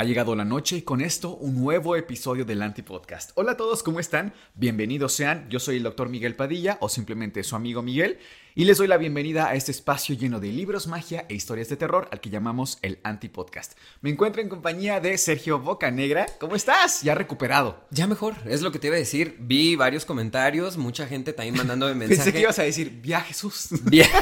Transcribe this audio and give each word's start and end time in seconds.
Ha 0.00 0.04
llegado 0.04 0.36
la 0.36 0.44
noche 0.44 0.76
y 0.76 0.82
con 0.82 1.00
esto 1.00 1.34
un 1.34 1.60
nuevo 1.60 1.96
episodio 1.96 2.44
del 2.44 2.62
Antipodcast. 2.62 3.32
Hola 3.34 3.50
a 3.50 3.56
todos, 3.56 3.82
¿cómo 3.82 3.98
están? 3.98 4.32
Bienvenidos 4.54 5.12
sean. 5.12 5.50
Yo 5.50 5.58
soy 5.58 5.78
el 5.78 5.82
doctor 5.82 6.08
Miguel 6.08 6.36
Padilla 6.36 6.78
o 6.80 6.88
simplemente 6.88 7.42
su 7.42 7.56
amigo 7.56 7.82
Miguel 7.82 8.20
y 8.54 8.64
les 8.64 8.78
doy 8.78 8.86
la 8.86 8.96
bienvenida 8.96 9.48
a 9.48 9.56
este 9.56 9.72
espacio 9.72 10.14
lleno 10.14 10.38
de 10.38 10.52
libros, 10.52 10.86
magia 10.86 11.26
e 11.28 11.34
historias 11.34 11.68
de 11.68 11.76
terror 11.76 12.08
al 12.12 12.20
que 12.20 12.30
llamamos 12.30 12.78
el 12.82 13.00
Antipodcast. 13.02 13.72
Me 14.00 14.10
encuentro 14.10 14.40
en 14.40 14.48
compañía 14.48 15.00
de 15.00 15.18
Sergio 15.18 15.58
Bocanegra. 15.58 16.26
¿Cómo 16.38 16.54
estás? 16.54 17.02
Ya 17.02 17.16
recuperado. 17.16 17.84
Ya 17.90 18.06
mejor, 18.06 18.36
es 18.46 18.62
lo 18.62 18.70
que 18.70 18.78
te 18.78 18.86
iba 18.86 18.94
a 18.94 19.00
decir. 19.00 19.34
Vi 19.40 19.74
varios 19.74 20.04
comentarios, 20.04 20.76
mucha 20.76 21.08
gente 21.08 21.32
también 21.32 21.56
mandándome 21.56 21.96
mensajes. 21.96 22.18
Pensé 22.24 22.32
que 22.32 22.42
ibas 22.42 22.58
a 22.60 22.62
decir, 22.62 23.00
vía 23.02 23.20
Jesús. 23.22 23.70
Bien. 23.82 24.06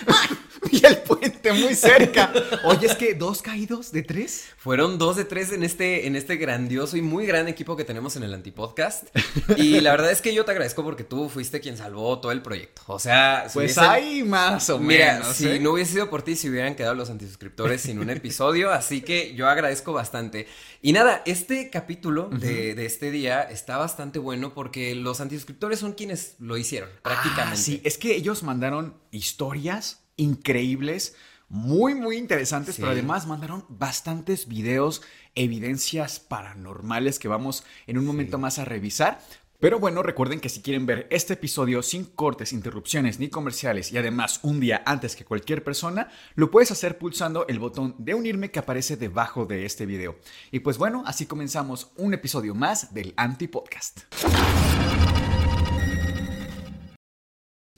y 0.70 0.84
el 0.84 0.98
puente 0.98 1.52
muy 1.52 1.74
cerca. 1.74 2.32
Oye, 2.64 2.86
es 2.86 2.94
que 2.94 3.14
dos 3.14 3.42
caídos 3.42 3.92
de 3.92 4.02
tres. 4.02 4.46
Fueron 4.56 4.98
dos 4.98 5.16
de 5.16 5.24
tres 5.24 5.52
en 5.52 5.62
este, 5.62 6.06
en 6.06 6.16
este 6.16 6.36
grandioso 6.36 6.96
y 6.96 7.02
muy 7.02 7.26
gran 7.26 7.48
equipo 7.48 7.76
que 7.76 7.84
tenemos 7.84 8.16
en 8.16 8.22
el 8.22 8.34
Antipodcast. 8.34 9.08
Y 9.56 9.80
la 9.80 9.92
verdad 9.92 10.10
es 10.10 10.20
que 10.20 10.34
yo 10.34 10.44
te 10.44 10.52
agradezco 10.52 10.84
porque 10.84 11.04
tú 11.04 11.28
fuiste 11.28 11.60
quien 11.60 11.76
salvó 11.76 12.20
todo 12.20 12.32
el 12.32 12.42
proyecto. 12.42 12.82
O 12.86 12.98
sea, 12.98 13.48
si 13.48 13.54
pues 13.54 13.78
hay 13.78 14.22
más 14.22 14.70
o 14.70 14.78
Mira, 14.78 15.14
menos. 15.14 15.36
si 15.36 15.48
¿eh? 15.48 15.60
no 15.60 15.72
hubiese 15.72 15.92
sido 15.92 16.10
por 16.10 16.22
ti, 16.22 16.36
se 16.36 16.48
hubieran 16.48 16.74
quedado 16.74 16.94
los 16.94 17.10
antisuscriptores 17.10 17.82
sin 17.82 17.98
un 17.98 18.10
episodio. 18.10 18.70
Así 18.70 19.02
que 19.02 19.34
yo 19.34 19.48
agradezco 19.48 19.92
bastante. 19.92 20.46
Y 20.82 20.92
nada, 20.92 21.22
este 21.26 21.70
capítulo 21.70 22.28
de, 22.30 22.74
de, 22.74 22.86
este 22.86 23.10
día 23.10 23.42
está 23.42 23.76
bastante 23.76 24.18
bueno 24.18 24.54
porque 24.54 24.94
los 24.94 25.20
antisuscriptores 25.20 25.78
son 25.78 25.92
quienes 25.92 26.36
lo 26.38 26.56
hicieron, 26.56 26.88
prácticamente. 27.02 27.60
Ah, 27.60 27.62
sí, 27.62 27.80
es 27.84 27.98
que 27.98 28.14
ellos 28.14 28.42
mandaron 28.42 28.94
historias 29.10 29.99
increíbles, 30.20 31.16
muy, 31.48 31.94
muy 31.94 32.16
interesantes, 32.16 32.76
sí. 32.76 32.80
pero 32.80 32.92
además 32.92 33.26
mandaron 33.26 33.64
bastantes 33.68 34.46
videos, 34.46 35.02
evidencias 35.34 36.20
paranormales 36.20 37.18
que 37.18 37.28
vamos 37.28 37.64
en 37.86 37.98
un 37.98 38.06
momento 38.06 38.36
sí. 38.36 38.42
más 38.42 38.58
a 38.58 38.64
revisar. 38.64 39.20
Pero 39.60 39.78
bueno, 39.78 40.02
recuerden 40.02 40.40
que 40.40 40.48
si 40.48 40.62
quieren 40.62 40.86
ver 40.86 41.06
este 41.10 41.34
episodio 41.34 41.82
sin 41.82 42.06
cortes, 42.06 42.54
interrupciones 42.54 43.20
ni 43.20 43.28
comerciales 43.28 43.92
y 43.92 43.98
además 43.98 44.40
un 44.42 44.58
día 44.58 44.82
antes 44.86 45.14
que 45.14 45.26
cualquier 45.26 45.62
persona, 45.62 46.08
lo 46.34 46.50
puedes 46.50 46.70
hacer 46.70 46.96
pulsando 46.96 47.46
el 47.46 47.58
botón 47.58 47.94
de 47.98 48.14
unirme 48.14 48.50
que 48.50 48.58
aparece 48.58 48.96
debajo 48.96 49.44
de 49.44 49.66
este 49.66 49.84
video. 49.84 50.16
Y 50.50 50.60
pues 50.60 50.78
bueno, 50.78 51.02
así 51.04 51.26
comenzamos 51.26 51.92
un 51.96 52.14
episodio 52.14 52.54
más 52.54 52.94
del 52.94 53.12
Anti-Podcast. 53.18 54.00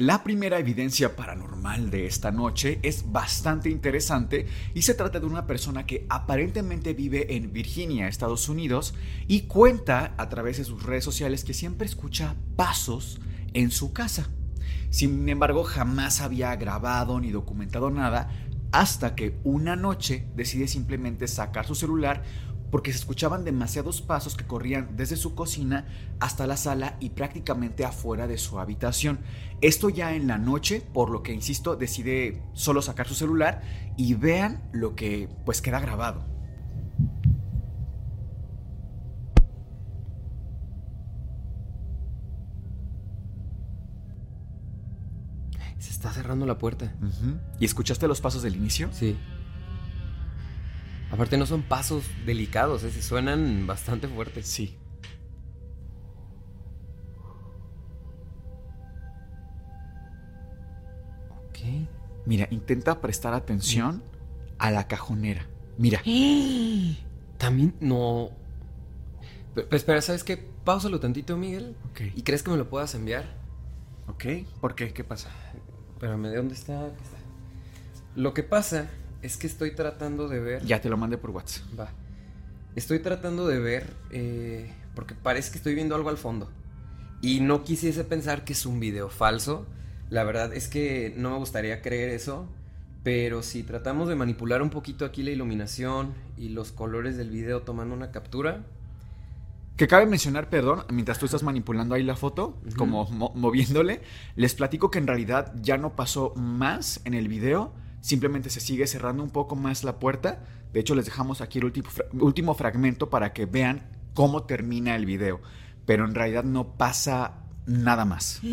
La 0.03 0.25
primera 0.25 0.59
evidencia 0.59 1.15
paranormal 1.15 1.89
de 1.89 2.07
esta 2.07 2.33
noche 2.33 2.81
es 2.83 3.13
bastante 3.13 3.71
interesante 3.71 4.49
y 4.75 4.83
se 4.83 4.95
trata 4.95 5.21
de 5.21 5.27
una 5.27 5.47
persona 5.47 5.87
que 5.87 6.07
aparentemente 6.09 6.93
vive 6.93 7.37
en 7.37 7.53
Virginia, 7.53 8.09
Estados 8.09 8.49
Unidos, 8.49 8.95
y 9.29 9.43
cuenta 9.43 10.15
a 10.19 10.29
través 10.29 10.59
de 10.59 10.65
sus 10.65 10.83
redes 10.83 11.05
sociales 11.05 11.45
que 11.45 11.55
siempre 11.55 11.87
escucha 11.87 12.35
pasos 12.57 13.21
en 13.55 13.71
su 13.71 13.93
casa. 13.93 14.29
Sin 14.91 15.29
embargo, 15.29 15.63
jamás 15.63 16.21
había 16.21 16.57
grabado 16.57 17.21
ni 17.21 17.31
documentado 17.31 17.89
nada 17.89 18.29
hasta 18.73 19.15
que 19.15 19.39
una 19.45 19.77
noche 19.77 20.27
decide 20.35 20.67
simplemente 20.67 21.29
sacar 21.29 21.65
su 21.65 21.77
celular 21.77 22.25
porque 22.73 22.91
se 22.91 22.99
escuchaban 22.99 23.45
demasiados 23.45 24.01
pasos 24.01 24.35
que 24.35 24.47
corrían 24.47 24.97
desde 24.97 25.17
su 25.17 25.35
cocina 25.35 25.85
hasta 26.21 26.47
la 26.47 26.57
sala 26.57 26.97
y 27.01 27.11
prácticamente 27.11 27.85
afuera 27.85 28.27
de 28.27 28.39
su 28.39 28.59
habitación. 28.59 29.21
Esto 29.61 29.91
ya 29.91 30.15
en 30.15 30.27
la 30.27 30.39
noche, 30.39 30.81
por 30.81 31.11
lo 31.11 31.23
que 31.23 31.35
insisto, 31.35 31.77
decide 31.77 32.43
solo 32.55 32.81
sacar 32.81 33.07
su 33.07 33.15
celular 33.15 33.61
y 33.99 34.15
vean 34.15 34.63
lo 34.73 34.97
que 34.97 35.29
pues 35.45 35.61
queda 35.61 35.81
grabado. 35.81 36.25
Se 45.79 45.91
está 45.91 46.11
cerrando 46.11 46.47
la 46.47 46.57
puerta. 46.57 46.95
Uh 47.03 47.05
-huh. 47.05 47.41
¿Y 47.61 47.67
escuchaste 47.67 48.09
los 48.09 48.23
pasos 48.23 48.43
del 48.43 48.57
inicio? 48.57 48.89
Sí. 48.93 49.19
Aparte 51.13 51.37
no 51.37 51.45
son 51.45 51.61
pasos 51.61 52.07
delicados, 52.25 52.85
¿eh? 52.85 53.03
suenan 53.03 53.67
bastante 53.67 54.09
fuertes. 54.09 54.47
Sí. 54.47 54.79
Ok. 61.51 61.59
Mira, 62.25 62.49
intenta 62.51 63.03
prestar 63.03 63.35
atención 63.35 63.97
sí. 63.97 64.55
a 64.59 64.71
la 64.71 64.89
cajonera. 64.89 65.47
Mira. 65.77 66.03
También 67.37 67.75
no. 67.81 68.31
Pero, 69.55 69.69
pero, 69.69 69.77
espera, 69.77 70.01
¿sabes 70.01 70.25
qué? 70.25 70.39
Páusalo 70.65 70.99
tantito, 70.99 71.37
Miguel. 71.37 71.77
Ok. 71.91 72.01
¿Y 72.17 72.23
crees 72.23 72.43
que 72.43 72.51
me 72.51 72.57
lo 72.57 72.71
puedas 72.71 72.95
enviar? 72.95 73.27
Ok. 74.07 74.25
¿Por 74.63 74.75
qué? 74.75 74.95
¿Qué 74.95 75.05
pasa? 75.05 75.29
Espérame, 75.93 76.29
¿de 76.29 76.37
dónde 76.37 76.55
está? 76.55 76.87
está? 76.87 77.19
Lo 78.17 78.33
que 78.33 78.43
pasa 78.43 78.89
es 79.23 79.37
que 79.37 79.47
estoy 79.47 79.71
tratando 79.71 80.29
de 80.29 80.41
ver. 80.41 80.65
Ya 80.65 80.81
te 80.81 80.89
lo 80.89 80.97
mandé 80.97 81.17
por 81.17 81.31
WhatsApp. 81.31 81.65
Va. 81.79 81.89
Estoy 82.75 82.99
tratando 82.99 83.47
de 83.47 83.59
ver. 83.61 83.95
Eh, 84.11 84.73
porque 84.95 85.15
parece 85.15 85.53
que 85.53 85.59
estoy 85.59 85.75
viendo 85.75 85.95
algo 85.95 86.11
al 86.11 86.19
fondo. 86.19 86.51
Y 87.23 87.41
no 87.41 87.63
quisiese 87.63 88.05
pensar 88.05 88.45
que 88.45 88.53
es 88.53 88.67
un 88.67 88.81
video 88.81 89.09
falso. 89.09 89.67
La 90.11 90.25
verdad 90.25 90.53
es 90.53 90.69
que 90.69 91.15
no 91.17 91.31
me 91.31 91.39
gustaría 91.39 91.81
creer 91.81 92.11
eso. 92.11 92.49
Pero 93.05 93.43
si 93.43 93.63
tratamos 93.63 94.09
de 94.09 94.17
manipular 94.17 94.61
un 94.61 94.71
poquito 94.71 95.05
aquí 95.05 95.23
la 95.23 95.31
iluminación 95.31 96.15
y 96.37 96.51
los 96.51 96.73
colores 96.73 97.17
del 97.17 97.31
video 97.31 97.63
tomando 97.63 97.95
una 97.95 98.11
captura. 98.11 98.65
Que 99.77 99.89
cabe 99.89 100.07
mencionar, 100.07 100.51
perdón, 100.51 100.85
mientras 100.91 101.19
tú 101.19 101.25
estás 101.25 101.43
manipulando 101.43 101.95
ahí 101.95 102.03
la 102.03 102.15
foto, 102.15 102.59
uh 102.63 102.69
-huh. 102.69 102.77
como 102.77 103.09
mo 103.11 103.33
moviéndole, 103.35 104.03
les 104.37 104.55
platico 104.55 104.91
que 104.91 104.99
en 104.99 105.07
realidad 105.07 105.53
ya 105.61 105.79
no 105.79 105.97
pasó 105.97 106.35
más 106.37 107.01
en 107.05 107.15
el 107.15 107.27
video 107.29 107.73
simplemente 108.03 108.51
se 108.51 108.61
sigue 108.61 108.87
cerrando 108.87 109.23
un 109.23 109.31
poco 109.31 109.57
más 109.57 109.85
la 109.85 109.99
puerta. 109.99 110.45
De 110.75 110.81
hecho, 110.81 110.95
les 110.95 111.07
dejamos 111.07 111.41
aquí 111.41 111.59
el 111.59 111.65
último, 111.65 111.89
fra 111.89 112.05
último 112.13 112.55
fragmento 112.55 113.09
para 113.09 113.33
que 113.33 113.47
vean 113.47 113.89
cómo 114.13 114.43
termina 114.43 114.95
el 114.95 115.07
video. 115.07 115.41
Pero 115.87 116.05
en 116.05 116.15
realidad 116.15 116.45
no 116.45 116.77
pasa 116.77 117.39
nada 117.67 118.05
más. 118.05 118.41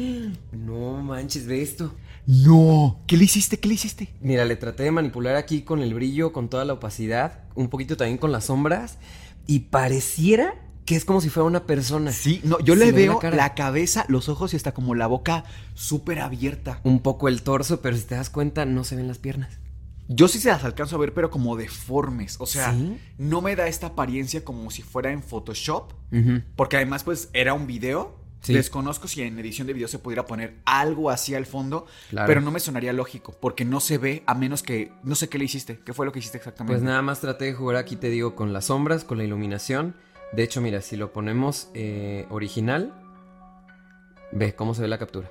No 0.52 1.02
manches, 1.02 1.48
ve 1.48 1.62
esto. 1.62 1.94
No. 2.28 3.02
¿Qué 3.08 3.18
le 3.18 3.24
hiciste? 3.24 3.60
¿Qué 3.60 3.68
le 3.68 3.74
hiciste? 3.74 4.14
Mira, 4.22 4.46
le 4.46 4.56
traté 4.56 4.84
de 4.84 4.92
manipular 4.92 5.36
aquí 5.36 5.64
con 5.64 5.82
el 5.82 5.94
brillo, 5.94 6.32
con 6.32 6.48
toda 6.50 6.64
la 6.64 6.74
opacidad, 6.74 7.44
un 7.56 7.70
poquito 7.70 7.98
también 7.98 8.20
con 8.20 8.32
las 8.32 8.46
sombras. 8.46 9.00
Y 9.48 9.62
pareciera 9.62 10.54
que 10.90 10.96
es 10.96 11.06
como 11.06 11.22
si 11.22 11.30
fuera 11.30 11.46
una 11.46 11.68
persona. 11.68 12.12
Sí, 12.12 12.42
no, 12.44 12.60
yo 12.62 12.74
le 12.74 12.92
veo 12.92 13.20
la, 13.22 13.30
la, 13.30 13.54
cabeza, 13.54 14.06
los 14.08 14.28
ojos 14.28 14.54
y 14.54 14.58
hasta 14.58 14.74
como 14.74 14.96
la 14.96 15.06
boca 15.06 15.44
súper 15.76 16.18
abierta. 16.18 16.80
Un 16.84 17.02
poco 17.04 17.28
el 17.28 17.44
torso, 17.44 17.80
pero 17.80 17.96
si 17.96 18.06
te 18.06 18.16
das 18.16 18.32
cuenta, 18.32 18.66
no 18.66 18.84
se 18.84 18.96
ven 18.96 19.08
las 19.08 19.20
piernas. 19.20 19.60
Yo 20.08 20.28
sí 20.28 20.40
se 20.40 20.50
las 20.50 20.64
alcanzo 20.64 20.96
a 20.96 21.00
ver, 21.00 21.14
pero 21.14 21.30
como 21.30 21.56
deformes. 21.58 22.38
O 22.40 22.48
sea, 22.48 22.74
¿Sí? 22.74 23.00
no 23.20 23.40
me 23.40 23.56
da 23.56 23.68
esta 23.68 23.86
apariencia 23.86 24.44
como 24.44 24.72
si 24.72 24.82
fuera 24.82 25.12
en 25.12 25.22
Photoshop. 25.22 25.94
Uh 26.12 26.16
-huh. 26.16 26.44
Porque 26.56 26.78
además, 26.78 27.04
pues, 27.04 27.30
era 27.34 27.54
un 27.54 27.68
video. 27.68 28.18
Sí. 28.42 28.54
Desconozco 28.54 29.08
si 29.08 29.22
en 29.22 29.38
edición 29.38 29.68
de 29.68 29.74
video 29.74 29.88
se 29.88 30.00
pudiera 30.00 30.26
poner 30.26 30.56
algo 30.66 31.12
así 31.12 31.36
al 31.36 31.46
fondo, 31.46 31.86
claro. 32.10 32.26
pero 32.26 32.42
no 32.42 32.52
me 32.52 32.62
sonaría 32.62 32.94
lógico, 32.94 33.36
porque 33.40 33.66
no 33.66 33.80
se 33.80 34.00
ve 34.00 34.24
a 34.26 34.34
menos 34.34 34.64
que. 34.64 34.92
No 35.04 35.14
sé 35.14 35.30
qué 35.30 35.38
le 35.38 35.46
hiciste. 35.46 35.82
¿Qué 35.86 35.94
fue 35.94 36.08
lo 36.08 36.12
que 36.12 36.18
hiciste 36.18 36.40
exactamente? 36.40 36.80
Pues 36.80 36.82
nada 36.82 37.04
más 37.04 37.20
traté 37.22 37.46
de 37.46 37.54
jugar 37.54 37.76
aquí, 37.76 37.96
te 37.96 38.10
digo, 38.10 38.34
con 38.34 38.54
las 38.54 38.66
sombras, 38.66 39.04
con 39.04 39.20
la 39.20 39.24
iluminación. 39.26 39.94
De 40.32 40.44
hecho, 40.44 40.62
mira, 40.62 40.82
si 40.82 40.96
lo 40.96 41.12
ponemos 41.12 41.70
eh, 41.74 42.26
original, 42.30 42.94
ve 44.32 44.56
cómo 44.56 44.74
se 44.74 44.82
ve 44.84 44.88
la 44.88 44.98
captura. 44.98 45.30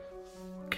Ok. 0.66 0.76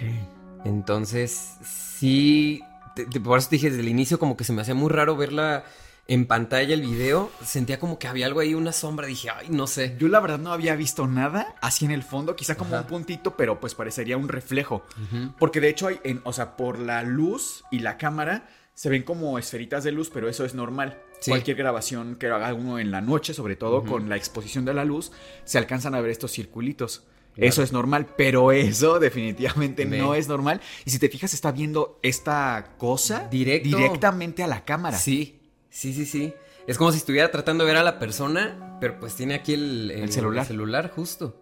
Entonces, 0.65 1.55
sí. 1.63 2.61
Te, 2.95 3.05
te, 3.05 3.19
por 3.19 3.39
eso 3.39 3.49
te 3.49 3.55
dije 3.55 3.69
desde 3.69 3.81
el 3.81 3.89
inicio, 3.89 4.19
como 4.19 4.37
que 4.37 4.43
se 4.43 4.53
me 4.53 4.61
hacía 4.61 4.75
muy 4.75 4.89
raro 4.89 5.15
verla 5.15 5.63
en 6.07 6.25
pantalla 6.27 6.73
el 6.73 6.81
video. 6.81 7.31
Sentía 7.43 7.79
como 7.79 7.97
que 7.97 8.07
había 8.07 8.25
algo 8.27 8.41
ahí, 8.41 8.53
una 8.53 8.71
sombra. 8.73 9.07
Dije, 9.07 9.29
ay, 9.29 9.47
no 9.49 9.65
sé. 9.65 9.95
Yo 9.97 10.07
la 10.07 10.19
verdad 10.19 10.39
no 10.39 10.51
había 10.51 10.75
visto 10.75 11.07
nada 11.07 11.55
así 11.61 11.85
en 11.85 11.91
el 11.91 12.03
fondo, 12.03 12.35
quizá 12.35 12.55
como 12.55 12.75
Ajá. 12.75 12.81
un 12.83 12.87
puntito, 12.87 13.35
pero 13.35 13.59
pues 13.59 13.73
parecería 13.75 14.17
un 14.17 14.27
reflejo. 14.27 14.83
Uh 14.97 15.15
-huh. 15.15 15.33
Porque 15.39 15.61
de 15.61 15.69
hecho, 15.69 15.87
hay 15.87 15.99
en, 16.03 16.21
o 16.25 16.33
sea, 16.33 16.57
por 16.57 16.77
la 16.79 17.01
luz 17.03 17.63
y 17.71 17.79
la 17.79 17.97
cámara 17.97 18.47
se 18.73 18.89
ven 18.89 19.03
como 19.03 19.37
esferitas 19.39 19.83
de 19.83 19.91
luz, 19.91 20.09
pero 20.13 20.29
eso 20.29 20.45
es 20.45 20.53
normal. 20.53 21.01
Cualquier 21.25 21.57
grabación 21.57 22.15
que 22.15 22.27
haga 22.27 22.53
uno 22.53 22.79
en 22.79 22.91
la 22.91 23.01
noche, 23.01 23.33
sobre 23.33 23.55
todo 23.55 23.83
con 23.83 24.09
la 24.09 24.15
exposición 24.15 24.65
de 24.65 24.73
la 24.73 24.85
luz, 24.85 25.11
se 25.43 25.57
alcanzan 25.57 25.95
a 25.95 26.01
ver 26.01 26.11
estos 26.11 26.31
circulitos. 26.31 27.03
Eso 27.37 27.63
es 27.63 27.71
normal, 27.71 28.07
pero 28.17 28.51
eso 28.51 28.99
definitivamente 28.99 29.85
no 29.85 30.15
es 30.15 30.27
normal. 30.27 30.61
Y 30.85 30.91
si 30.91 30.99
te 30.99 31.09
fijas, 31.09 31.33
está 31.33 31.51
viendo 31.51 31.99
esta 32.01 32.75
cosa 32.77 33.27
directamente 33.29 34.43
a 34.43 34.47
la 34.47 34.65
cámara. 34.65 34.97
Sí, 34.97 35.39
sí, 35.69 35.93
sí, 35.93 36.05
sí. 36.05 36.33
Es 36.67 36.77
como 36.77 36.91
si 36.91 36.97
estuviera 36.97 37.31
tratando 37.31 37.63
de 37.63 37.71
ver 37.71 37.77
a 37.77 37.83
la 37.83 37.99
persona, 37.99 38.77
pero 38.79 38.99
pues 38.99 39.15
tiene 39.15 39.33
aquí 39.33 39.53
el, 39.53 40.11
celular. 40.11 40.43
El 40.43 40.47
celular, 40.47 40.91
justo. 40.95 41.40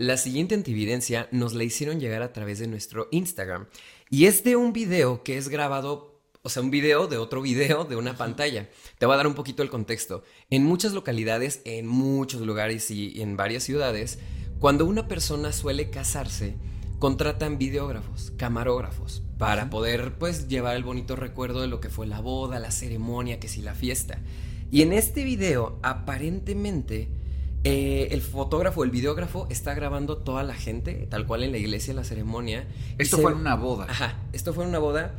La 0.00 0.16
siguiente 0.16 0.54
antividencia 0.54 1.28
nos 1.30 1.52
la 1.52 1.62
hicieron 1.62 2.00
llegar 2.00 2.22
a 2.22 2.32
través 2.32 2.58
de 2.58 2.66
nuestro 2.66 3.08
Instagram 3.10 3.66
y 4.08 4.24
es 4.24 4.42
de 4.42 4.56
un 4.56 4.72
video 4.72 5.22
que 5.22 5.36
es 5.36 5.50
grabado, 5.50 6.22
o 6.40 6.48
sea, 6.48 6.62
un 6.62 6.70
video 6.70 7.06
de 7.06 7.18
otro 7.18 7.42
video 7.42 7.84
de 7.84 7.96
una 7.96 8.16
pantalla. 8.16 8.70
Te 8.98 9.04
voy 9.04 9.12
a 9.12 9.18
dar 9.18 9.26
un 9.26 9.34
poquito 9.34 9.62
el 9.62 9.68
contexto. 9.68 10.22
En 10.48 10.64
muchas 10.64 10.94
localidades, 10.94 11.60
en 11.66 11.86
muchos 11.86 12.40
lugares 12.40 12.90
y 12.90 13.20
en 13.20 13.36
varias 13.36 13.64
ciudades, 13.64 14.18
cuando 14.58 14.86
una 14.86 15.06
persona 15.06 15.52
suele 15.52 15.90
casarse, 15.90 16.56
contratan 16.98 17.58
videógrafos, 17.58 18.32
camarógrafos, 18.38 19.22
para 19.36 19.68
poder 19.68 20.16
pues 20.16 20.48
llevar 20.48 20.76
el 20.76 20.82
bonito 20.82 21.14
recuerdo 21.14 21.60
de 21.60 21.68
lo 21.68 21.80
que 21.80 21.90
fue 21.90 22.06
la 22.06 22.20
boda, 22.20 22.58
la 22.58 22.70
ceremonia, 22.70 23.38
que 23.38 23.48
si 23.48 23.60
la 23.60 23.74
fiesta. 23.74 24.22
Y 24.70 24.80
en 24.80 24.94
este 24.94 25.24
video, 25.24 25.78
aparentemente, 25.82 27.19
eh, 27.64 28.08
el 28.12 28.22
fotógrafo, 28.22 28.84
el 28.84 28.90
videógrafo 28.90 29.46
está 29.50 29.74
grabando 29.74 30.18
toda 30.18 30.42
la 30.42 30.54
gente, 30.54 31.06
tal 31.10 31.26
cual 31.26 31.42
en 31.42 31.52
la 31.52 31.58
iglesia, 31.58 31.92
la 31.92 32.04
ceremonia. 32.04 32.66
Esto 32.98 33.18
fue 33.18 33.32
en 33.32 33.38
una 33.38 33.54
boda. 33.54 33.86
Ajá, 33.88 34.18
esto 34.32 34.54
fue 34.54 34.64
en 34.64 34.70
una 34.70 34.78
boda. 34.78 35.14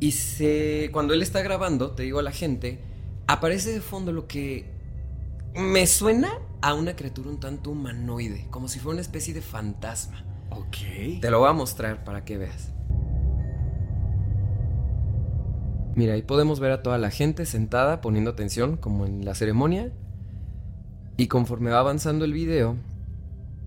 Y 0.00 0.12
se, 0.12 0.90
cuando 0.92 1.14
él 1.14 1.22
está 1.22 1.42
grabando, 1.42 1.92
te 1.92 2.02
digo 2.02 2.18
a 2.18 2.22
la 2.22 2.32
gente, 2.32 2.80
aparece 3.26 3.72
de 3.72 3.80
fondo 3.80 4.12
lo 4.12 4.26
que 4.26 4.66
me 5.54 5.86
suena 5.86 6.38
a 6.60 6.74
una 6.74 6.96
criatura 6.96 7.30
un 7.30 7.40
tanto 7.40 7.70
humanoide, 7.70 8.46
como 8.50 8.68
si 8.68 8.78
fuera 8.80 8.94
una 8.94 9.02
especie 9.02 9.32
de 9.32 9.40
fantasma. 9.40 10.24
Ok. 10.50 11.20
Te 11.20 11.30
lo 11.30 11.38
voy 11.38 11.48
a 11.48 11.52
mostrar 11.52 12.04
para 12.04 12.24
que 12.24 12.36
veas. 12.36 12.72
Mira, 15.94 16.12
ahí 16.12 16.22
podemos 16.22 16.60
ver 16.60 16.72
a 16.72 16.82
toda 16.82 16.98
la 16.98 17.10
gente 17.10 17.46
sentada 17.46 18.00
poniendo 18.00 18.30
atención, 18.30 18.76
como 18.76 19.06
en 19.06 19.24
la 19.24 19.34
ceremonia. 19.34 19.92
Y 21.16 21.28
conforme 21.28 21.70
va 21.70 21.80
avanzando 21.80 22.24
el 22.24 22.32
video, 22.32 22.76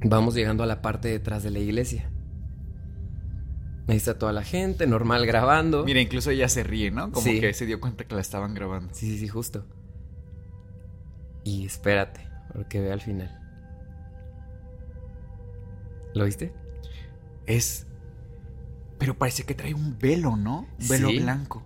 vamos 0.03 0.35
llegando 0.35 0.63
a 0.63 0.67
la 0.67 0.81
parte 0.81 1.07
detrás 1.07 1.43
de 1.43 1.51
la 1.51 1.59
iglesia. 1.59 2.09
Ahí 3.87 3.97
está 3.97 4.19
toda 4.19 4.33
la 4.33 4.43
gente, 4.43 4.85
normal 4.85 5.25
grabando. 5.25 5.83
Mira, 5.83 5.99
incluso 5.99 6.29
ella 6.29 6.47
se 6.47 6.63
ríe, 6.63 6.91
¿no? 6.91 7.11
Como 7.11 7.25
que 7.25 7.53
se 7.53 7.65
dio 7.65 7.79
cuenta 7.81 8.03
que 8.03 8.13
la 8.13 8.21
estaban 8.21 8.53
grabando. 8.53 8.93
Sí, 8.93 9.07
sí, 9.07 9.17
sí, 9.17 9.27
justo. 9.27 9.65
Y 11.43 11.65
espérate, 11.65 12.21
porque 12.53 12.79
ve 12.79 12.91
al 12.91 13.01
final. 13.01 13.35
¿Lo 16.13 16.25
viste? 16.25 16.53
Es. 17.47 17.87
Pero 18.99 19.17
parece 19.17 19.43
que 19.43 19.55
trae 19.55 19.73
un 19.73 19.97
velo, 19.97 20.35
¿no? 20.35 20.67
Un 20.79 20.87
velo 20.87 21.09
blanco 21.09 21.63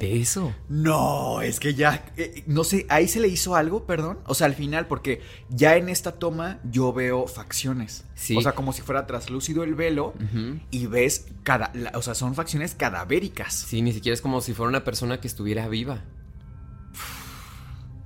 de 0.00 0.20
eso. 0.20 0.54
No, 0.68 1.42
es 1.42 1.60
que 1.60 1.74
ya, 1.74 2.04
eh, 2.16 2.42
no 2.46 2.64
sé, 2.64 2.86
ahí 2.88 3.06
se 3.06 3.20
le 3.20 3.28
hizo 3.28 3.54
algo, 3.54 3.86
perdón. 3.86 4.18
O 4.26 4.34
sea, 4.34 4.46
al 4.46 4.54
final, 4.54 4.86
porque 4.86 5.20
ya 5.50 5.76
en 5.76 5.90
esta 5.90 6.12
toma 6.12 6.58
yo 6.64 6.92
veo 6.92 7.26
facciones. 7.26 8.04
Sí. 8.14 8.36
O 8.36 8.40
sea, 8.40 8.52
como 8.52 8.72
si 8.72 8.80
fuera 8.82 9.06
traslúcido 9.06 9.62
el 9.62 9.74
velo 9.74 10.14
y 10.70 10.86
ves 10.86 11.26
cada, 11.42 11.72
o 11.94 12.02
sea, 12.02 12.14
son 12.14 12.34
facciones 12.34 12.74
cadavéricas. 12.74 13.54
Sí, 13.54 13.82
ni 13.82 13.92
siquiera 13.92 14.14
es 14.14 14.22
como 14.22 14.40
si 14.40 14.54
fuera 14.54 14.70
una 14.70 14.84
persona 14.84 15.20
que 15.20 15.28
estuviera 15.28 15.68
viva. 15.68 16.02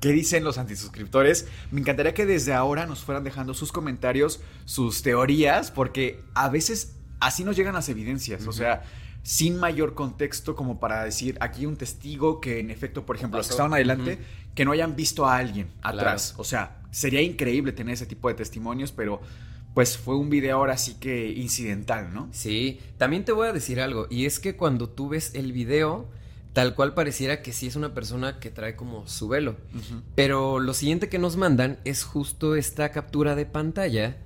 ¿Qué 0.00 0.10
dicen 0.10 0.44
los 0.44 0.58
antisuscriptores? 0.58 1.46
Me 1.70 1.80
encantaría 1.80 2.12
que 2.12 2.26
desde 2.26 2.52
ahora 2.52 2.86
nos 2.86 3.00
fueran 3.04 3.24
dejando 3.24 3.54
sus 3.54 3.72
comentarios, 3.72 4.40
sus 4.66 5.02
teorías, 5.02 5.70
porque 5.70 6.22
a 6.34 6.48
veces 6.50 6.96
así 7.20 7.44
nos 7.44 7.56
llegan 7.56 7.74
las 7.74 7.88
evidencias. 7.88 8.46
O 8.46 8.52
sea, 8.52 8.82
sin 9.24 9.56
mayor 9.56 9.94
contexto 9.94 10.54
como 10.54 10.78
para 10.78 11.02
decir 11.02 11.36
aquí 11.40 11.64
un 11.64 11.76
testigo 11.76 12.42
que 12.42 12.60
en 12.60 12.70
efecto, 12.70 13.06
por 13.06 13.16
ejemplo, 13.16 13.38
los 13.38 13.48
que 13.48 13.54
estaban 13.54 13.72
adelante, 13.72 14.18
que 14.54 14.64
no 14.64 14.72
hayan 14.72 14.94
visto 14.94 15.26
a 15.26 15.38
alguien 15.38 15.68
atrás. 15.82 16.34
O 16.36 16.44
sea, 16.44 16.82
sería 16.90 17.22
increíble 17.22 17.72
tener 17.72 17.94
ese 17.94 18.04
tipo 18.04 18.28
de 18.28 18.34
testimonios, 18.34 18.92
pero 18.92 19.20
pues 19.72 19.96
fue 19.96 20.16
un 20.16 20.28
video 20.28 20.58
ahora 20.58 20.76
sí 20.76 20.96
que 21.00 21.32
incidental, 21.32 22.12
¿no? 22.12 22.28
Sí, 22.32 22.80
también 22.98 23.24
te 23.24 23.32
voy 23.32 23.48
a 23.48 23.52
decir 23.52 23.80
algo, 23.80 24.06
y 24.10 24.26
es 24.26 24.38
que 24.38 24.56
cuando 24.56 24.90
tú 24.90 25.08
ves 25.08 25.34
el 25.34 25.52
video, 25.52 26.06
tal 26.52 26.74
cual 26.74 26.92
pareciera 26.92 27.40
que 27.40 27.54
sí 27.54 27.66
es 27.66 27.76
una 27.76 27.94
persona 27.94 28.38
que 28.38 28.50
trae 28.50 28.76
como 28.76 29.08
su 29.08 29.26
velo. 29.26 29.56
Pero 30.14 30.60
lo 30.60 30.74
siguiente 30.74 31.08
que 31.08 31.18
nos 31.18 31.38
mandan 31.38 31.80
es 31.84 32.04
justo 32.04 32.56
esta 32.56 32.90
captura 32.90 33.34
de 33.34 33.46
pantalla 33.46 34.18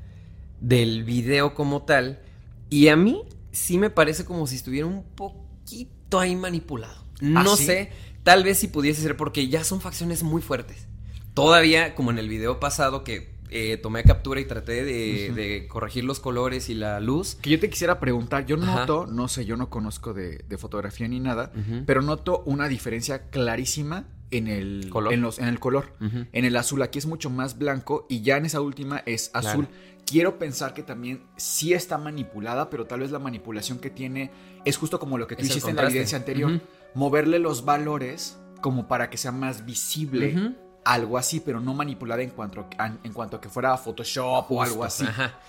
del 0.60 1.04
video 1.04 1.54
como 1.54 1.84
tal. 1.84 2.20
Y 2.68 2.88
a 2.88 2.96
mí 2.96 3.22
sí 3.52 3.78
me 3.78 3.90
parece 3.90 4.24
como 4.24 4.46
si 4.46 4.56
estuviera 4.56 4.86
un 4.86 5.02
poquito 5.02 6.20
ahí 6.20 6.36
manipulado. 6.36 7.04
¿Ah, 7.20 7.42
no 7.42 7.56
sé, 7.56 7.90
tal 8.22 8.44
vez 8.44 8.58
si 8.58 8.68
pudiese 8.68 9.02
ser 9.02 9.16
porque 9.16 9.48
ya 9.48 9.64
son 9.64 9.80
facciones 9.80 10.22
muy 10.22 10.42
fuertes. 10.42 10.86
Todavía, 11.34 11.94
como 11.94 12.10
en 12.10 12.18
el 12.18 12.28
video 12.28 12.60
pasado 12.60 13.04
que 13.04 13.38
eh, 13.50 13.78
tomé 13.78 14.04
captura 14.04 14.40
y 14.40 14.44
traté 14.44 14.84
de, 14.84 15.66
corregir 15.68 16.04
los 16.04 16.20
colores 16.20 16.68
y 16.68 16.74
la 16.74 17.00
luz. 17.00 17.36
Que 17.36 17.50
yo 17.50 17.60
te 17.60 17.70
quisiera 17.70 17.98
preguntar, 18.00 18.44
yo 18.46 18.56
noto, 18.56 19.06
no 19.06 19.28
sé, 19.28 19.44
yo 19.44 19.56
no 19.56 19.70
conozco 19.70 20.12
de, 20.14 20.44
fotografía 20.58 21.08
ni 21.08 21.20
nada, 21.20 21.52
pero 21.86 22.02
noto 22.02 22.42
una 22.44 22.68
diferencia 22.68 23.30
clarísima 23.30 24.06
en 24.30 24.48
el 24.48 24.90
color. 24.90 25.12
En, 25.12 25.22
los, 25.22 25.38
en 25.38 25.48
el 25.48 25.58
color. 25.58 25.94
En 26.00 26.44
el 26.44 26.56
azul 26.56 26.82
aquí 26.82 26.98
es 26.98 27.06
mucho 27.06 27.30
más 27.30 27.58
blanco 27.58 28.06
y 28.08 28.20
ya 28.22 28.36
en 28.36 28.46
esa 28.46 28.60
última 28.60 29.02
es 29.06 29.30
azul. 29.34 29.68
Quiero 30.08 30.38
pensar 30.38 30.72
que 30.72 30.82
también 30.82 31.22
sí 31.36 31.74
está 31.74 31.98
manipulada, 31.98 32.70
pero 32.70 32.86
tal 32.86 33.00
vez 33.00 33.10
la 33.10 33.18
manipulación 33.18 33.78
que 33.78 33.90
tiene 33.90 34.30
es 34.64 34.76
justo 34.78 34.98
como 34.98 35.18
lo 35.18 35.26
que 35.26 35.36
tú 35.36 35.44
hiciste 35.44 35.70
en 35.70 35.76
la 35.76 35.84
evidencia 35.84 36.16
anterior. 36.16 36.60
Moverle 36.94 37.38
los 37.38 37.64
valores 37.64 38.38
como 38.62 38.88
para 38.88 39.10
que 39.10 39.18
sea 39.18 39.32
más 39.32 39.66
visible. 39.66 40.54
Algo 40.84 41.18
así, 41.18 41.40
pero 41.40 41.60
no 41.60 41.74
manipulada 41.74 42.22
en 42.22 42.30
cuanto, 42.30 42.66
en 43.02 43.12
cuanto 43.12 43.36
a 43.36 43.40
que 43.42 43.50
fuera 43.50 43.76
Photoshop 43.76 44.50
o 44.50 44.62
algo 44.62 44.84
así. 44.84 45.04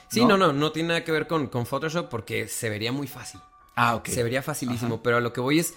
Sí, 0.09 0.25
¿no? 0.25 0.37
no, 0.37 0.51
no, 0.51 0.71
tiene 0.73 0.89
nada 0.89 1.03
que 1.05 1.13
ver 1.13 1.27
con, 1.27 1.47
con 1.47 1.65
Photoshop 1.65 2.09
porque 2.09 2.49
se 2.49 2.69
vería 2.69 2.91
muy 2.91 3.07
fácil. 3.07 3.39
Ah, 3.75 3.95
ok. 3.95 4.07
Se 4.09 4.23
vería 4.23 4.41
facilísimo, 4.41 5.01
pero 5.01 5.17
a 5.17 5.21
lo 5.21 5.31
que 5.31 5.39
voy 5.39 5.59
es 5.59 5.73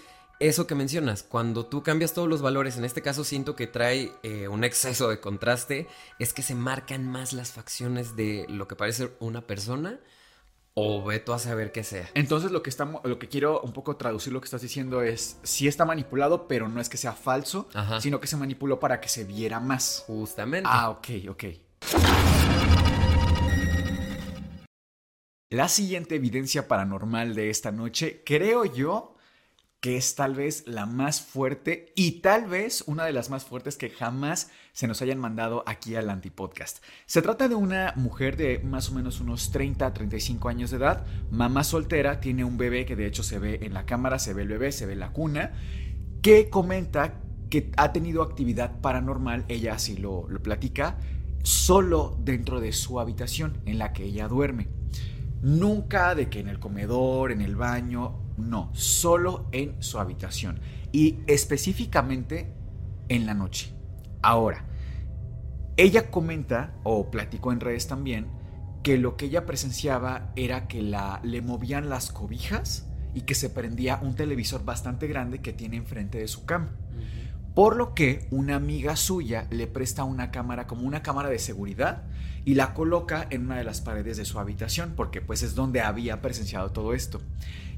eso 0.49 0.67
que 0.67 0.75
mencionas, 0.75 1.23
cuando 1.23 1.67
tú 1.67 1.85
cambias 1.85 2.15
todos 2.15 2.29
los 2.29 2.43
valores, 2.43 2.77
en 2.77 2.85
este 2.85 3.01
caso 3.01 3.23
siento 3.23 3.55
que 3.55 3.69
trae 3.69 4.13
eh, 4.25 4.49
un 4.49 4.65
exceso 4.65 5.09
de 5.09 5.21
contraste, 5.21 5.87
es 6.19 6.33
que 6.33 6.43
se 6.43 6.57
marcan 6.57 7.07
más 7.07 7.33
las 7.33 7.53
facciones 7.53 8.17
de 8.17 8.47
lo 8.49 8.67
que 8.67 8.75
parece 8.75 9.13
una 9.21 9.47
persona 9.47 10.01
o 10.75 11.05
veto 11.05 11.33
a 11.33 11.39
saber 11.39 11.71
qué 11.71 11.85
sea. 11.85 12.11
Entonces 12.15 12.51
lo 12.51 12.63
que 12.63 12.71
estamos, 12.71 13.03
lo 13.05 13.21
que 13.21 13.29
quiero 13.29 13.61
un 13.61 13.73
poco 13.73 13.97
traducir 13.97 14.33
lo 14.33 14.41
que 14.41 14.47
estás 14.47 14.63
diciendo 14.63 15.03
es 15.03 15.39
sí 15.45 15.69
está 15.69 15.85
manipulado, 15.85 16.49
pero 16.49 16.69
no 16.69 16.81
es 16.81 16.89
que 16.89 16.97
sea 16.97 17.13
falso, 17.13 17.69
sino 18.01 18.19
que 18.19 18.27
se 18.27 18.37
manipuló 18.37 18.81
para 18.81 19.01
que 19.01 19.09
se 19.09 19.23
viera 19.23 19.61
más. 19.61 20.03
Justamente. 20.09 20.69
Ah, 20.71 20.91
ok, 20.91 21.09
ok. 21.29 21.45
La 25.51 25.69
siguiente 25.69 26.17
evidencia 26.17 26.67
paranormal 26.67 27.35
de 27.35 27.51
esta 27.51 27.71
noche, 27.71 28.23
creo 28.25 28.65
yo, 28.65 29.12
que 29.83 29.97
es 29.97 30.15
tal 30.15 30.37
vez 30.37 30.63
la 30.69 30.87
más 30.87 31.21
fuerte 31.21 31.93
y 31.97 32.21
tal 32.21 32.47
vez 32.47 32.85
una 32.87 33.05
de 33.05 33.13
las 33.13 33.31
más 33.31 33.45
fuertes 33.45 33.77
que 33.77 33.91
jamás 33.91 34.49
se 34.73 34.87
nos 34.87 35.03
hayan 35.03 35.19
mandado 35.19 35.65
aquí 35.67 35.97
al 35.97 36.09
Antipodcast. 36.09 36.85
Se 37.05 37.21
trata 37.21 37.49
de 37.49 37.57
una 37.57 37.93
mujer 37.97 38.37
de 38.37 38.61
más 38.61 38.91
o 38.91 38.95
menos 38.95 39.21
unos 39.21 39.51
30 39.51 39.85
a 39.85 39.93
35 39.93 40.49
años 40.49 40.71
de 40.71 40.77
edad, 40.77 41.05
mamá 41.33 41.65
soltera, 41.65 42.21
tiene 42.21 42.45
un 42.45 42.59
bebé 42.59 42.87
que 42.87 42.95
de 42.95 43.07
hecho 43.07 43.25
se 43.25 43.41
ve 43.41 43.59
en 43.63 43.75
la 43.75 43.85
cámara, 43.85 44.21
se 44.21 44.35
ve 44.35 44.43
el 44.43 44.49
bebé, 44.49 44.71
se 44.71 44.87
ve 44.87 44.95
la 44.95 45.11
cuna, 45.11 45.51
que 46.23 46.49
comenta 46.49 47.21
que 47.51 47.73
ha 47.77 47.93
tenido 47.93 48.23
actividad 48.23 48.81
paranormal, 48.81 49.45
ella 49.49 49.75
así 49.75 49.97
lo, 49.97 50.29
lo 50.29 50.41
platica, 50.41 50.97
solo 51.43 52.17
dentro 52.21 52.61
de 52.61 52.71
su 52.71 53.01
habitación 53.01 53.59
en 53.67 53.79
la 53.79 53.93
que 53.93 54.05
ella 54.05 54.29
duerme. 54.29 54.69
Nunca 55.43 56.15
de 56.15 56.31
que 56.31 56.39
en 56.39 56.47
el 56.47 56.61
comedor, 56.61 57.33
en 57.33 57.41
el 57.41 57.57
baño, 57.57 58.23
no, 58.49 58.71
solo 58.75 59.49
en 59.53 59.83
su 59.83 59.99
habitación 59.99 60.61
y 60.93 61.21
específicamente 61.27 62.53
en 63.09 63.27
la 63.27 63.35
noche. 63.35 63.73
Ahora, 64.23 64.65
ella 65.77 66.11
comenta, 66.11 66.75
o 66.85 67.11
platicó 67.11 67.53
en 67.53 67.61
redes 67.61 67.87
también, 67.89 68.27
que 68.83 68.99
lo 68.99 69.17
que 69.17 69.27
ella 69.27 69.47
presenciaba 69.47 70.33
era 70.37 70.69
que 70.69 70.83
la, 70.83 71.21
le 71.23 71.41
movían 71.41 71.89
las 71.89 72.11
cobijas 72.11 72.89
y 73.15 73.23
que 73.23 73.35
se 73.35 73.51
prendía 73.51 73.99
un 74.03 74.15
televisor 74.15 74.65
bastante 74.65 75.07
grande 75.07 75.41
que 75.41 75.53
tiene 75.53 75.77
enfrente 75.77 76.19
de 76.19 76.29
su 76.29 76.45
cama. 76.45 76.77
Por 77.55 77.77
lo 77.77 77.95
que 77.95 78.27
una 78.31 78.57
amiga 78.57 78.97
suya 78.97 79.47
le 79.51 79.67
presta 79.67 80.05
una 80.05 80.31
cámara 80.31 80.67
como 80.67 80.87
una 80.87 81.03
cámara 81.03 81.29
de 81.29 81.39
seguridad 81.39 82.05
y 82.45 82.55
la 82.55 82.73
coloca 82.75 83.27
en 83.31 83.43
una 83.43 83.59
de 83.59 83.65
las 83.65 83.81
paredes 83.81 84.17
de 84.17 84.25
su 84.25 84.39
habitación 84.39 84.95
porque 84.97 85.21
pues 85.21 85.43
es 85.43 85.55
donde 85.55 85.81
había 85.81 86.23
presenciado 86.23 86.73
todo 86.73 86.95
esto. 86.95 87.21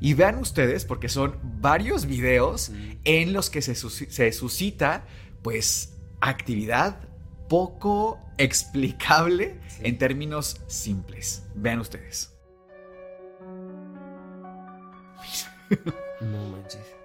Y 0.00 0.14
vean 0.14 0.38
ustedes 0.38 0.84
porque 0.84 1.08
son 1.08 1.36
varios 1.60 2.06
videos 2.06 2.70
en 3.04 3.32
los 3.32 3.50
que 3.50 3.62
se, 3.62 3.74
se 3.74 4.32
suscita 4.32 5.04
pues 5.42 5.94
actividad 6.20 7.00
poco 7.48 8.20
explicable 8.38 9.60
en 9.80 9.98
términos 9.98 10.60
simples. 10.66 11.44
Vean 11.54 11.80
ustedes. 11.80 12.32
No 16.20 16.48
manches. 16.50 17.03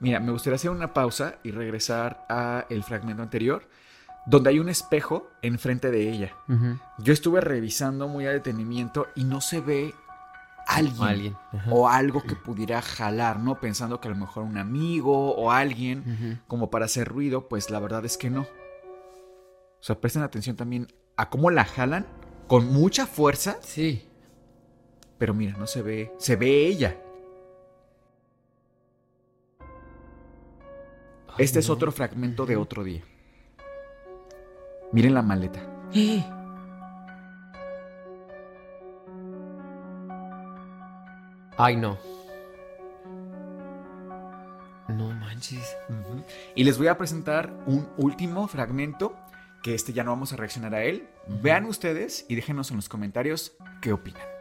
Mira, 0.00 0.20
me 0.20 0.32
gustaría 0.32 0.56
hacer 0.56 0.70
una 0.70 0.94
pausa 0.94 1.36
y 1.42 1.50
regresar 1.50 2.24
a 2.28 2.66
el 2.70 2.84
fragmento 2.84 3.22
anterior, 3.22 3.68
donde 4.26 4.50
hay 4.50 4.58
un 4.58 4.68
espejo 4.68 5.30
enfrente 5.42 5.90
de 5.90 6.10
ella. 6.10 6.36
Yo 6.98 7.12
estuve 7.12 7.40
revisando 7.40 8.08
muy 8.08 8.26
a 8.26 8.30
detenimiento 8.30 9.08
y 9.14 9.24
no 9.24 9.40
se 9.40 9.60
ve 9.60 9.94
alguien, 10.66 11.34
o 11.70 11.88
algo 11.88 12.22
que 12.22 12.36
pudiera 12.36 12.82
jalar, 12.82 13.40
¿no? 13.40 13.58
Pensando 13.58 14.00
que 14.00 14.08
a 14.08 14.10
lo 14.10 14.16
mejor 14.16 14.44
un 14.44 14.58
amigo 14.58 15.34
o 15.34 15.50
alguien 15.50 16.40
como 16.46 16.70
para 16.70 16.84
hacer 16.84 17.08
ruido, 17.08 17.48
pues 17.48 17.70
la 17.70 17.80
verdad 17.80 18.04
es 18.04 18.16
que 18.18 18.30
no. 18.30 18.42
O 18.42 19.82
sea, 19.82 20.00
presten 20.00 20.22
atención 20.22 20.56
también 20.56 20.88
a 21.16 21.30
cómo 21.30 21.50
la 21.50 21.64
jalan 21.64 22.06
con 22.46 22.66
mucha 22.66 23.06
fuerza. 23.06 23.56
Sí. 23.62 24.08
Pero 25.16 25.34
mira, 25.34 25.56
no 25.56 25.66
se 25.66 25.82
ve, 25.82 26.12
se 26.18 26.36
ve 26.36 26.66
ella. 26.66 26.96
Este 31.38 31.60
es 31.60 31.70
otro 31.70 31.92
fragmento 31.92 32.46
de 32.46 32.56
otro 32.56 32.84
día. 32.84 33.02
Miren 34.92 35.14
la 35.14 35.22
maleta. 35.22 35.60
¡Eh! 35.94 36.24
Ay, 41.56 41.76
no. 41.76 41.98
No 44.88 45.10
manches. 45.10 45.76
Y 46.54 46.64
les 46.64 46.78
voy 46.78 46.86
a 46.86 46.96
presentar 46.96 47.52
un 47.66 47.88
último 47.96 48.48
fragmento, 48.48 49.16
que 49.62 49.74
este 49.74 49.92
ya 49.92 50.04
no 50.04 50.12
vamos 50.12 50.32
a 50.32 50.36
reaccionar 50.36 50.74
a 50.74 50.84
él. 50.84 51.08
Vean 51.42 51.66
ustedes 51.66 52.24
y 52.28 52.36
déjenos 52.36 52.70
en 52.70 52.76
los 52.76 52.88
comentarios 52.88 53.54
qué 53.82 53.92
opinan. 53.92 54.37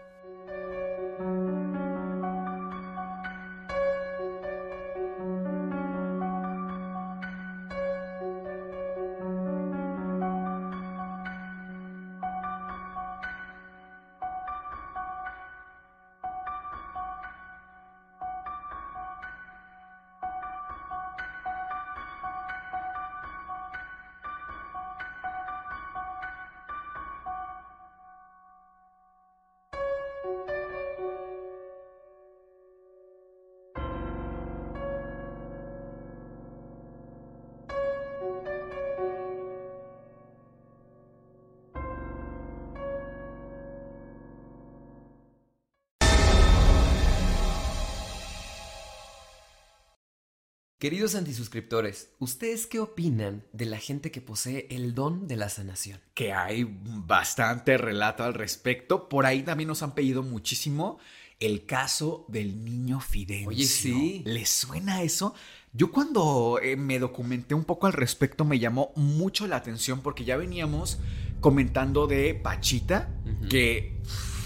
Antisuscriptores, 51.16 52.10
¿ustedes 52.20 52.68
qué 52.68 52.80
opinan 52.80 53.44
de 53.54 53.66
la 53.66 53.78
gente 53.78 54.12
que 54.12 54.22
posee 54.22 54.68
el 54.70 54.96
don 54.96 55.28
de 55.28 55.36
la 55.36 55.50
sanación? 55.50 56.00
Que 56.14 56.34
hay 56.34 56.68
bastante 56.86 57.78
relato 57.78 58.24
al 58.24 58.34
respecto. 58.34 59.10
Por 59.10 59.26
ahí 59.26 59.44
también 59.44 59.68
nos 59.68 59.84
han 59.84 59.94
pedido 59.96 60.24
muchísimo 60.24 61.00
el 61.40 61.66
caso 61.66 62.26
del 62.28 62.66
niño 62.66 63.00
Fidencio. 63.00 63.50
Oye, 63.50 63.66
sí. 63.66 64.24
¿Les 64.26 64.50
suena 64.50 65.04
eso? 65.04 65.34
Yo 65.74 65.92
cuando 65.92 66.60
eh, 66.62 66.76
me 66.76 66.98
documenté 66.98 67.54
un 67.54 67.64
poco 67.64 67.88
al 67.88 67.94
respecto 67.94 68.46
me 68.46 68.58
llamó 68.58 68.92
mucho 68.96 69.46
la 69.48 69.58
atención 69.58 70.02
porque 70.02 70.26
ya 70.26 70.36
veníamos 70.38 71.00
comentando 71.40 72.08
de 72.08 72.34
Pachita, 72.34 73.10
que 73.50 74.02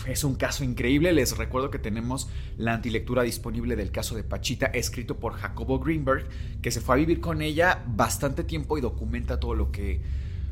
es 0.08 0.24
un 0.24 0.36
caso 0.36 0.64
increíble. 0.64 1.14
Les 1.14 1.38
recuerdo 1.38 1.72
que 1.72 1.80
tenemos 1.80 2.30
la 2.58 2.74
antilectura 2.74 3.24
disponible 3.24 3.76
del 3.76 3.92
caso 3.92 4.16
de 4.16 4.24
Pachita, 4.24 4.68
escrito 4.68 5.18
por 5.18 5.34
Jacobo 5.34 5.80
Greenberg, 5.80 6.28
que 6.62 6.72
se 6.72 6.82
fue 6.82 6.96
a 6.96 6.98
vivir 6.98 7.20
con 7.22 7.42
ella 7.42 7.84
bastante 7.88 8.44
tiempo 8.44 8.78
y 8.78 8.82
documenta 8.82 9.40
todo 9.40 9.56
lo 9.56 9.72
que, 9.72 10.02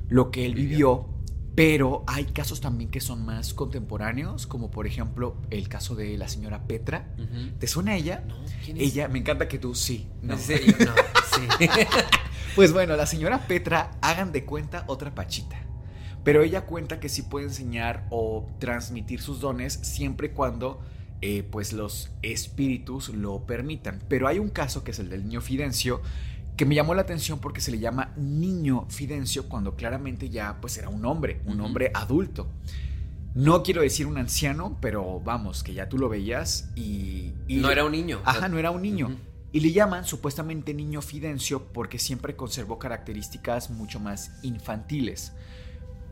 lo 0.09 0.31
que 0.31 0.45
él 0.45 0.55
vivió. 0.55 1.07
Pero 1.55 2.03
hay 2.07 2.25
casos 2.25 2.61
también 2.61 2.89
que 2.89 3.01
son 3.01 3.25
más 3.25 3.53
contemporáneos, 3.53 4.47
como 4.47 4.71
por 4.71 4.87
ejemplo 4.87 5.35
el 5.49 5.67
caso 5.67 5.95
de 5.95 6.17
la 6.17 6.27
señora 6.27 6.67
Petra. 6.67 7.13
¿Te 7.59 7.67
suena 7.67 7.97
ella? 7.97 8.23
No, 8.25 8.35
Ella, 8.65 9.09
me 9.09 9.19
encanta 9.19 9.47
que 9.47 9.59
tú 9.59 9.75
sí. 9.75 10.07
No. 10.21 10.35
¿En 10.35 10.39
serio? 10.39 10.73
No, 10.79 10.93
sí. 11.35 11.67
pues 12.55 12.71
bueno, 12.71 12.95
la 12.95 13.05
señora 13.05 13.45
Petra, 13.47 13.91
hagan 14.01 14.31
de 14.31 14.45
cuenta 14.45 14.85
otra 14.87 15.13
Pachita. 15.13 15.68
Pero 16.23 16.43
ella 16.43 16.65
cuenta 16.65 16.99
que 16.99 17.09
sí 17.09 17.23
puede 17.23 17.47
enseñar 17.47 18.05
o 18.09 18.47
transmitir 18.59 19.21
sus 19.21 19.39
dones 19.39 19.73
siempre 19.73 20.27
y 20.27 20.31
cuando 20.31 20.81
eh, 21.21 21.43
pues 21.43 21.73
los 21.73 22.11
espíritus 22.21 23.09
lo 23.09 23.45
permitan. 23.45 23.99
Pero 24.07 24.27
hay 24.27 24.39
un 24.39 24.49
caso 24.49 24.83
que 24.83 24.91
es 24.91 24.99
el 24.99 25.09
del 25.09 25.23
niño 25.23 25.41
Fidencio 25.41 26.01
que 26.55 26.65
me 26.65 26.75
llamó 26.75 26.93
la 26.93 27.03
atención 27.03 27.39
porque 27.39 27.61
se 27.61 27.71
le 27.71 27.79
llama 27.79 28.13
niño 28.17 28.85
Fidencio 28.89 29.47
cuando 29.47 29.77
claramente 29.77 30.29
ya 30.29 30.59
pues 30.59 30.77
era 30.77 30.89
un 30.89 31.05
hombre, 31.05 31.41
un 31.45 31.61
hombre 31.61 31.89
adulto. 31.93 32.49
No 33.33 33.63
quiero 33.63 33.81
decir 33.81 34.07
un 34.07 34.17
anciano, 34.17 34.77
pero 34.81 35.21
vamos, 35.21 35.63
que 35.63 35.73
ya 35.73 35.87
tú 35.87 35.97
lo 35.97 36.09
veías 36.09 36.69
y... 36.75 37.33
no 37.47 37.71
era 37.71 37.85
un 37.85 37.93
niño. 37.93 38.19
Ajá, 38.25 38.49
no 38.49 38.57
era 38.57 38.71
un 38.71 38.81
niño. 38.81 39.15
Y 39.51 39.61
le 39.61 39.71
llaman 39.71 40.03
supuestamente 40.03 40.73
niño 40.73 41.01
Fidencio 41.01 41.71
porque 41.71 41.97
siempre 41.97 42.35
conservó 42.35 42.77
características 42.77 43.69
mucho 43.69 43.99
más 44.01 44.31
infantiles. 44.43 45.31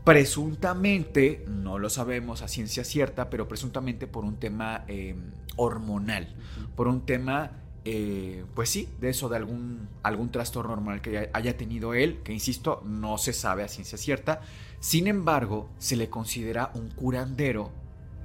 Presuntamente, 0.04 1.44
no 1.48 1.78
lo 1.78 1.90
sabemos 1.90 2.42
a 2.42 2.48
ciencia 2.48 2.84
cierta, 2.84 3.28
pero 3.28 3.46
presuntamente 3.46 4.06
por 4.06 4.24
un 4.24 4.36
tema 4.36 4.84
eh, 4.88 5.14
hormonal, 5.56 6.34
por 6.76 6.88
un 6.88 7.04
tema, 7.04 7.50
eh, 7.84 8.44
pues 8.54 8.70
sí, 8.70 8.88
de 9.00 9.10
eso, 9.10 9.28
de 9.28 9.36
algún, 9.36 9.88
algún 10.02 10.30
trastorno 10.30 10.72
hormonal 10.72 11.02
que 11.02 11.30
haya 11.32 11.56
tenido 11.56 11.92
él, 11.92 12.20
que 12.24 12.32
insisto, 12.32 12.82
no 12.86 13.18
se 13.18 13.32
sabe 13.32 13.64
a 13.64 13.68
ciencia 13.68 13.98
cierta. 13.98 14.40
Sin 14.80 15.08
embargo, 15.08 15.68
se 15.78 15.96
le 15.96 16.08
considera 16.08 16.70
un 16.74 16.88
curandero 16.90 17.70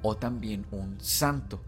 o 0.02 0.16
también 0.16 0.66
un 0.70 1.00
santo. 1.00 1.62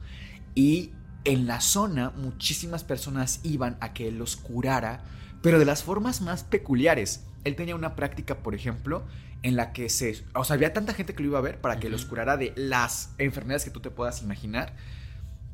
Y 0.55 0.93
en 1.25 1.47
la 1.47 1.61
zona 1.61 2.13
muchísimas 2.17 2.85
personas 2.85 3.41
iban 3.43 3.77
a 3.81 3.93
que 3.93 4.09
él 4.09 4.17
los 4.17 4.37
curara, 4.37 5.03
pero 5.43 5.59
de 5.59 5.65
las 5.65 5.83
formas 5.83 6.21
más 6.21 6.45
peculiares. 6.45 7.25
Él 7.45 7.57
tenía 7.57 7.75
una 7.75 7.97
práctica, 7.97 8.39
por 8.39 8.55
ejemplo, 8.55 9.05
en 9.47 9.55
la 9.55 9.73
que 9.73 9.89
se... 9.89 10.25
O 10.35 10.43
sea, 10.43 10.55
había 10.55 10.73
tanta 10.73 10.93
gente 10.93 11.15
que 11.15 11.23
lo 11.23 11.29
iba 11.29 11.39
a 11.39 11.43
ver 11.43 11.61
para 11.61 11.79
que 11.79 11.89
los 11.89 12.05
curara 12.05 12.37
de 12.37 12.53
las 12.57 13.15
enfermedades 13.17 13.65
que 13.65 13.71
tú 13.71 13.79
te 13.79 13.93
puedas 13.93 14.21
imaginar. 14.21 14.75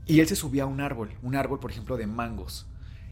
Y 0.07 0.21
él 0.21 0.29
se 0.29 0.35
subía 0.35 0.63
a 0.63 0.67
un 0.67 0.81
árbol, 0.81 1.11
un 1.21 1.37
árbol, 1.37 1.61
por 1.61 1.71
ejemplo, 1.71 1.99
de 1.99 2.07
mangos. 2.07 2.67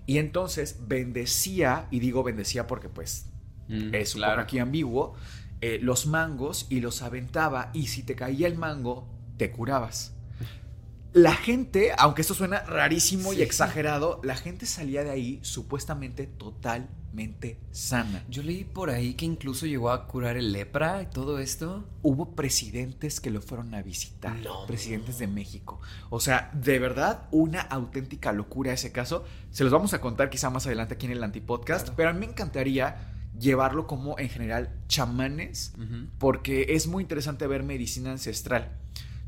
Y 0.07 0.17
entonces 0.17 0.79
bendecía, 0.89 1.87
y 1.91 2.01
digo 2.01 2.23
bendecía 2.23 2.67
porque 2.67 2.89
pues 2.89 3.27
mm, 3.69 3.95
es 3.95 4.15
un 4.15 4.23
poco 4.23 4.41
aquí 4.41 4.59
ambiguo, 4.59 5.17
eh, 5.61 5.79
los 5.83 6.07
mangos 6.07 6.67
y 6.71 6.81
los 6.81 7.03
aventaba. 7.03 7.71
Y 7.75 7.89
si 7.89 8.03
te 8.03 8.15
caía 8.15 8.47
el 8.47 8.57
mango, 8.57 9.07
te 9.37 9.51
curabas. 9.51 10.15
La 11.13 11.35
gente, 11.35 11.93
aunque 11.99 12.23
esto 12.23 12.33
suena 12.33 12.61
rarísimo 12.61 13.35
y 13.35 13.43
exagerado, 13.43 14.19
la 14.25 14.35
gente 14.35 14.65
salía 14.65 15.05
de 15.05 15.11
ahí 15.11 15.41
supuestamente 15.43 16.27
totalmente 17.11 17.59
sana. 17.71 18.25
Yo 18.29 18.43
leí 18.43 18.65
por 18.65 18.91
ahí 18.91 19.15
que 19.15 19.25
incluso 19.25 19.67
llegó 19.67 19.91
a 19.91 20.07
curar 20.07 20.37
el 20.37 20.53
lepra 20.53 21.03
y 21.03 21.07
todo 21.07 21.39
esto. 21.39 21.85
Hubo 22.03 22.35
presidentes 22.35 23.21
que 23.21 23.31
lo 23.31 23.41
fueron 23.41 23.75
a 23.75 23.83
visitar, 23.83 24.37
presidentes 24.67 25.19
de 25.19 25.27
México. 25.27 25.81
O 26.09 26.21
sea, 26.21 26.51
de 26.55 26.79
verdad, 26.79 27.29
una 27.31 27.61
auténtica 27.61 28.33
locura 28.33 28.73
ese 28.73 28.93
caso. 28.93 29.25
Se 29.51 29.65
los 29.65 29.73
vamos 29.73 29.93
a 29.95 30.01
contar 30.01 30.31
quizá 30.31 30.51
más 30.51 30.67
adelante 30.67 30.95
aquí 30.95 31.07
en 31.07 31.13
el 31.13 31.25
Antipodcast, 31.25 31.91
pero 31.97 32.11
a 32.11 32.13
mí 32.13 32.21
me 32.21 32.27
encantaría 32.27 33.13
llevarlo 33.39 33.87
como 33.87 34.19
en 34.19 34.29
general 34.29 34.71
chamanes, 34.89 35.73
porque 36.19 36.67
es 36.71 36.87
muy 36.87 37.03
interesante 37.03 37.47
ver 37.47 37.63
medicina 37.63 38.13
ancestral. 38.13 38.77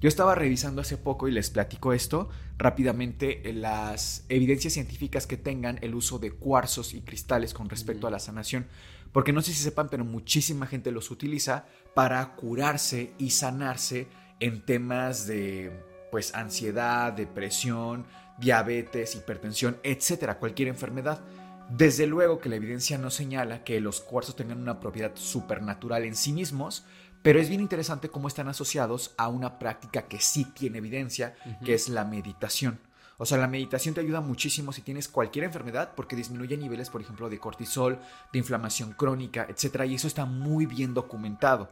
Yo 0.03 0.09
estaba 0.09 0.35
revisando 0.35 0.81
hace 0.81 0.97
poco 0.97 1.29
y 1.29 1.31
les 1.31 1.51
platico 1.51 1.93
esto 1.93 2.29
rápidamente, 2.59 3.49
eh, 3.49 3.53
las 3.53 4.25
evidencias 4.29 4.73
científicas 4.73 5.29
que 5.29 5.37
tengan 5.37 5.79
el 5.81 5.95
uso 5.95 6.19
de 6.19 6.33
cuarzos 6.33 6.93
y 6.93 7.03
cristales 7.03 7.55
con 7.55 7.69
respecto 7.69 8.09
a 8.09 8.11
la 8.11 8.19
sanación. 8.19 8.67
Porque 9.13 9.33
no 9.33 9.43
sé 9.43 9.53
si 9.53 9.63
sepan, 9.63 9.89
pero 9.89 10.05
muchísima 10.05 10.67
gente 10.67 10.91
los 10.91 11.13
utiliza 11.13 11.67
para 11.95 12.35
curarse 12.35 13.13
y 13.17 13.31
sanarse 13.31 14.09
en 14.41 14.67
temas 14.67 15.29
de 15.29 15.71
pues 16.11 16.35
ansiedad, 16.35 17.13
depresión, 17.13 18.05
diabetes, 18.39 19.15
hipertensión, 19.15 19.79
etcétera, 19.85 20.41
cualquier 20.41 20.67
enfermedad. 20.67 21.23
Desde 21.71 22.09
luego 22.09 22.41
que 22.41 22.49
la 22.49 22.57
evidencia 22.57 22.99
no 22.99 23.09
señala 23.09 23.63
que 23.63 23.81
los 23.81 24.01
cuarzos 24.01 24.35
tengan 24.35 24.61
una 24.61 24.81
propiedad 24.81 25.13
supernatural 25.15 26.03
en 26.03 26.17
sí 26.17 26.33
mismos, 26.33 26.85
pero 27.23 27.41
es 27.41 27.49
bien 27.49 27.61
interesante 27.61 28.09
cómo 28.09 28.29
están 28.29 28.49
asociados 28.49 29.15
a 29.17 29.29
una 29.29 29.59
práctica 29.59 30.03
que 30.03 30.21
sí 30.21 30.45
tiene 30.45 30.79
evidencia, 30.79 31.35
que 31.65 31.75
es 31.75 31.89
la 31.89 32.05
meditación. 32.05 32.81
O 33.19 33.27
sea, 33.27 33.39
la 33.39 33.47
meditación 33.47 33.95
te 33.95 34.01
ayuda 34.01 34.21
muchísimo 34.21 34.73
si 34.73 34.83
tienes 34.83 35.07
cualquier 35.09 35.45
enfermedad 35.45 35.93
porque 35.95 36.17
disminuye 36.17 36.57
niveles, 36.57 36.91
por 36.91 37.01
ejemplo, 37.01 37.31
de 37.31 37.39
cortisol, 37.39 38.01
de 38.33 38.39
inflamación 38.39 38.95
crónica, 38.95 39.47
etc. 39.49 39.85
Y 39.87 39.95
eso 39.95 40.09
está 40.09 40.25
muy 40.25 40.67
bien 40.67 40.93
documentado. 40.93 41.71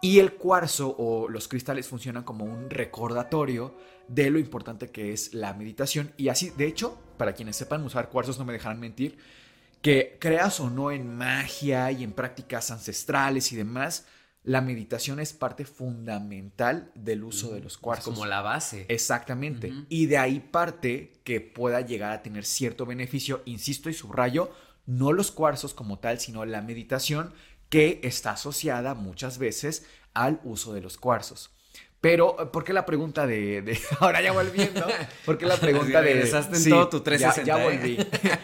Y 0.00 0.20
el 0.20 0.34
cuarzo 0.34 0.94
o 0.96 1.28
los 1.28 1.48
cristales 1.48 1.88
funcionan 1.88 2.22
como 2.22 2.44
un 2.44 2.70
recordatorio 2.70 3.74
de 4.06 4.30
lo 4.30 4.38
importante 4.38 4.92
que 4.92 5.12
es 5.12 5.34
la 5.34 5.52
meditación. 5.54 6.12
Y 6.16 6.28
así, 6.28 6.50
de 6.50 6.66
hecho, 6.66 6.96
para 7.16 7.32
quienes 7.32 7.56
sepan 7.56 7.82
usar 7.82 8.08
cuarzos 8.08 8.38
no 8.38 8.44
me 8.44 8.52
dejarán 8.52 8.78
mentir, 8.78 9.18
que 9.82 10.16
creas 10.20 10.60
o 10.60 10.70
no 10.70 10.92
en 10.92 11.16
magia 11.16 11.90
y 11.90 12.04
en 12.04 12.12
prácticas 12.12 12.70
ancestrales 12.70 13.52
y 13.52 13.56
demás, 13.56 14.06
la 14.42 14.60
meditación 14.60 15.20
es 15.20 15.32
parte 15.32 15.64
fundamental 15.64 16.90
del 16.94 17.24
uso 17.24 17.52
de 17.52 17.60
los 17.60 17.76
cuarzos. 17.76 18.14
como 18.14 18.26
la 18.26 18.40
base. 18.40 18.86
Exactamente. 18.88 19.72
Y 19.88 20.06
de 20.06 20.18
ahí 20.18 20.40
parte 20.40 21.20
que 21.24 21.40
pueda 21.40 21.80
llegar 21.80 22.12
a 22.12 22.22
tener 22.22 22.44
cierto 22.44 22.86
beneficio, 22.86 23.42
insisto 23.44 23.90
y 23.90 23.94
subrayo, 23.94 24.50
no 24.86 25.12
los 25.12 25.30
cuarzos 25.30 25.74
como 25.74 25.98
tal, 25.98 26.18
sino 26.18 26.44
la 26.46 26.62
meditación 26.62 27.34
que 27.68 28.00
está 28.02 28.32
asociada 28.32 28.94
muchas 28.94 29.38
veces 29.38 29.86
al 30.14 30.40
uso 30.44 30.72
de 30.72 30.80
los 30.80 30.96
cuarzos. 30.96 31.50
Pero, 32.00 32.52
¿por 32.52 32.62
qué 32.62 32.72
la 32.72 32.86
pregunta 32.86 33.26
de, 33.26 33.76
ahora 34.00 34.22
ya 34.22 34.32
volviendo? 34.32 34.86
¿Por 35.24 35.36
qué 35.36 35.46
la 35.46 35.56
pregunta 35.60 36.00
de 36.00 36.20
en 36.22 36.70
todo 36.70 36.88
tu 36.88 37.00
360? 37.00 37.44
Ya, 37.44 37.60
¿eh? 37.60 37.64
volví. 37.64 37.98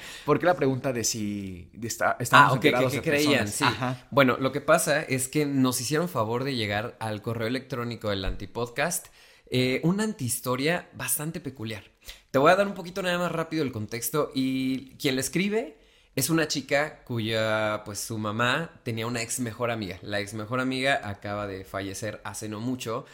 ¿Por 0.24 0.40
qué 0.40 0.46
la 0.46 0.54
pregunta 0.54 0.92
de 0.92 1.04
si 1.04 1.70
está, 1.80 2.16
ah, 2.32 2.52
ok, 2.52 2.60
¿qué, 2.60 3.00
creían? 3.02 3.46
Sí. 3.46 3.64
Bueno, 4.10 4.36
lo 4.40 4.50
que 4.50 4.60
pasa 4.60 5.02
es 5.02 5.28
que 5.28 5.46
nos 5.46 5.80
hicieron 5.80 6.08
favor 6.08 6.42
de 6.42 6.56
llegar 6.56 6.96
al 6.98 7.22
correo 7.22 7.46
electrónico 7.46 8.10
del 8.10 8.24
antipodcast 8.24 9.06
eh, 9.50 9.80
una 9.84 10.02
antihistoria 10.02 10.88
bastante 10.94 11.40
peculiar. 11.40 11.84
Te 12.30 12.38
voy 12.38 12.50
a 12.50 12.56
dar 12.56 12.66
un 12.66 12.74
poquito 12.74 13.02
nada 13.02 13.18
más 13.18 13.30
rápido 13.30 13.62
el 13.62 13.70
contexto 13.70 14.32
y 14.34 14.96
quien 14.96 15.14
le 15.14 15.20
escribe 15.20 15.76
es 16.16 16.30
una 16.30 16.48
chica 16.48 17.04
cuya, 17.04 17.82
pues 17.84 18.00
su 18.00 18.18
mamá 18.18 18.80
tenía 18.82 19.06
una 19.06 19.22
ex 19.22 19.38
mejor 19.38 19.70
amiga. 19.70 19.98
La 20.02 20.18
ex 20.18 20.34
mejor 20.34 20.60
amiga 20.60 21.00
acaba 21.04 21.46
de 21.46 21.64
fallecer 21.64 22.20
hace 22.24 22.48
no 22.48 22.58
mucho 22.58 23.04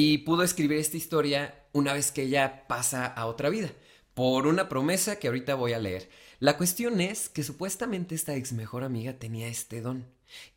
y 0.00 0.18
pudo 0.18 0.44
escribir 0.44 0.78
esta 0.78 0.96
historia 0.96 1.66
una 1.72 1.92
vez 1.92 2.12
que 2.12 2.22
ella 2.22 2.68
pasa 2.68 3.04
a 3.04 3.26
otra 3.26 3.48
vida, 3.48 3.72
por 4.14 4.46
una 4.46 4.68
promesa 4.68 5.18
que 5.18 5.26
ahorita 5.26 5.56
voy 5.56 5.72
a 5.72 5.80
leer. 5.80 6.08
La 6.38 6.56
cuestión 6.56 7.00
es 7.00 7.28
que 7.28 7.42
supuestamente 7.42 8.14
esta 8.14 8.36
ex 8.36 8.52
mejor 8.52 8.84
amiga 8.84 9.14
tenía 9.14 9.48
este 9.48 9.80
don, 9.80 10.06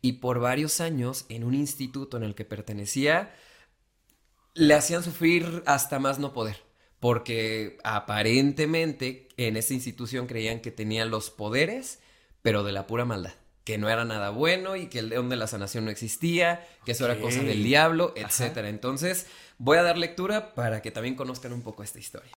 y 0.00 0.12
por 0.12 0.38
varios 0.38 0.80
años 0.80 1.24
en 1.28 1.42
un 1.42 1.54
instituto 1.54 2.18
en 2.18 2.22
el 2.22 2.36
que 2.36 2.44
pertenecía, 2.44 3.34
le 4.54 4.74
hacían 4.74 5.02
sufrir 5.02 5.64
hasta 5.66 5.98
más 5.98 6.20
no 6.20 6.32
poder, 6.32 6.62
porque 7.00 7.78
aparentemente 7.82 9.26
en 9.36 9.56
esa 9.56 9.74
institución 9.74 10.28
creían 10.28 10.60
que 10.60 10.70
tenía 10.70 11.04
los 11.04 11.30
poderes, 11.30 11.98
pero 12.42 12.62
de 12.62 12.70
la 12.70 12.86
pura 12.86 13.04
maldad 13.04 13.34
que 13.64 13.78
no 13.78 13.88
era 13.88 14.04
nada 14.04 14.30
bueno 14.30 14.76
y 14.76 14.86
que 14.86 14.98
el 14.98 15.08
león 15.08 15.28
de 15.28 15.36
la 15.36 15.46
sanación 15.46 15.84
no 15.84 15.90
existía, 15.90 16.66
que 16.84 16.92
eso 16.92 17.04
era 17.04 17.20
cosa 17.20 17.42
del 17.42 17.62
diablo, 17.62 18.12
etc. 18.16 18.58
Entonces, 18.64 19.26
voy 19.58 19.78
a 19.78 19.82
dar 19.82 19.98
lectura 19.98 20.54
para 20.54 20.82
que 20.82 20.90
también 20.90 21.14
conozcan 21.14 21.52
un 21.52 21.62
poco 21.62 21.82
esta 21.82 21.98
historia. 21.98 22.32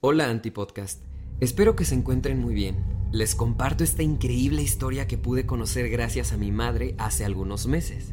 Hola 0.00 0.28
Antipodcast, 0.28 1.02
espero 1.40 1.74
que 1.74 1.84
se 1.84 1.94
encuentren 1.94 2.38
muy 2.38 2.54
bien. 2.54 2.76
Les 3.10 3.34
comparto 3.34 3.84
esta 3.84 4.02
increíble 4.02 4.62
historia 4.62 5.08
que 5.08 5.16
pude 5.16 5.46
conocer 5.46 5.88
gracias 5.88 6.32
a 6.32 6.36
mi 6.36 6.52
madre 6.52 6.94
hace 6.98 7.24
algunos 7.24 7.66
meses. 7.66 8.12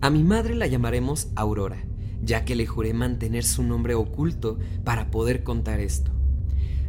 A 0.00 0.10
mi 0.10 0.22
madre 0.22 0.54
la 0.54 0.68
llamaremos 0.68 1.28
Aurora, 1.34 1.84
ya 2.22 2.44
que 2.44 2.54
le 2.54 2.66
juré 2.66 2.94
mantener 2.94 3.44
su 3.44 3.64
nombre 3.64 3.94
oculto 3.94 4.58
para 4.84 5.10
poder 5.10 5.42
contar 5.42 5.80
esto. 5.80 6.12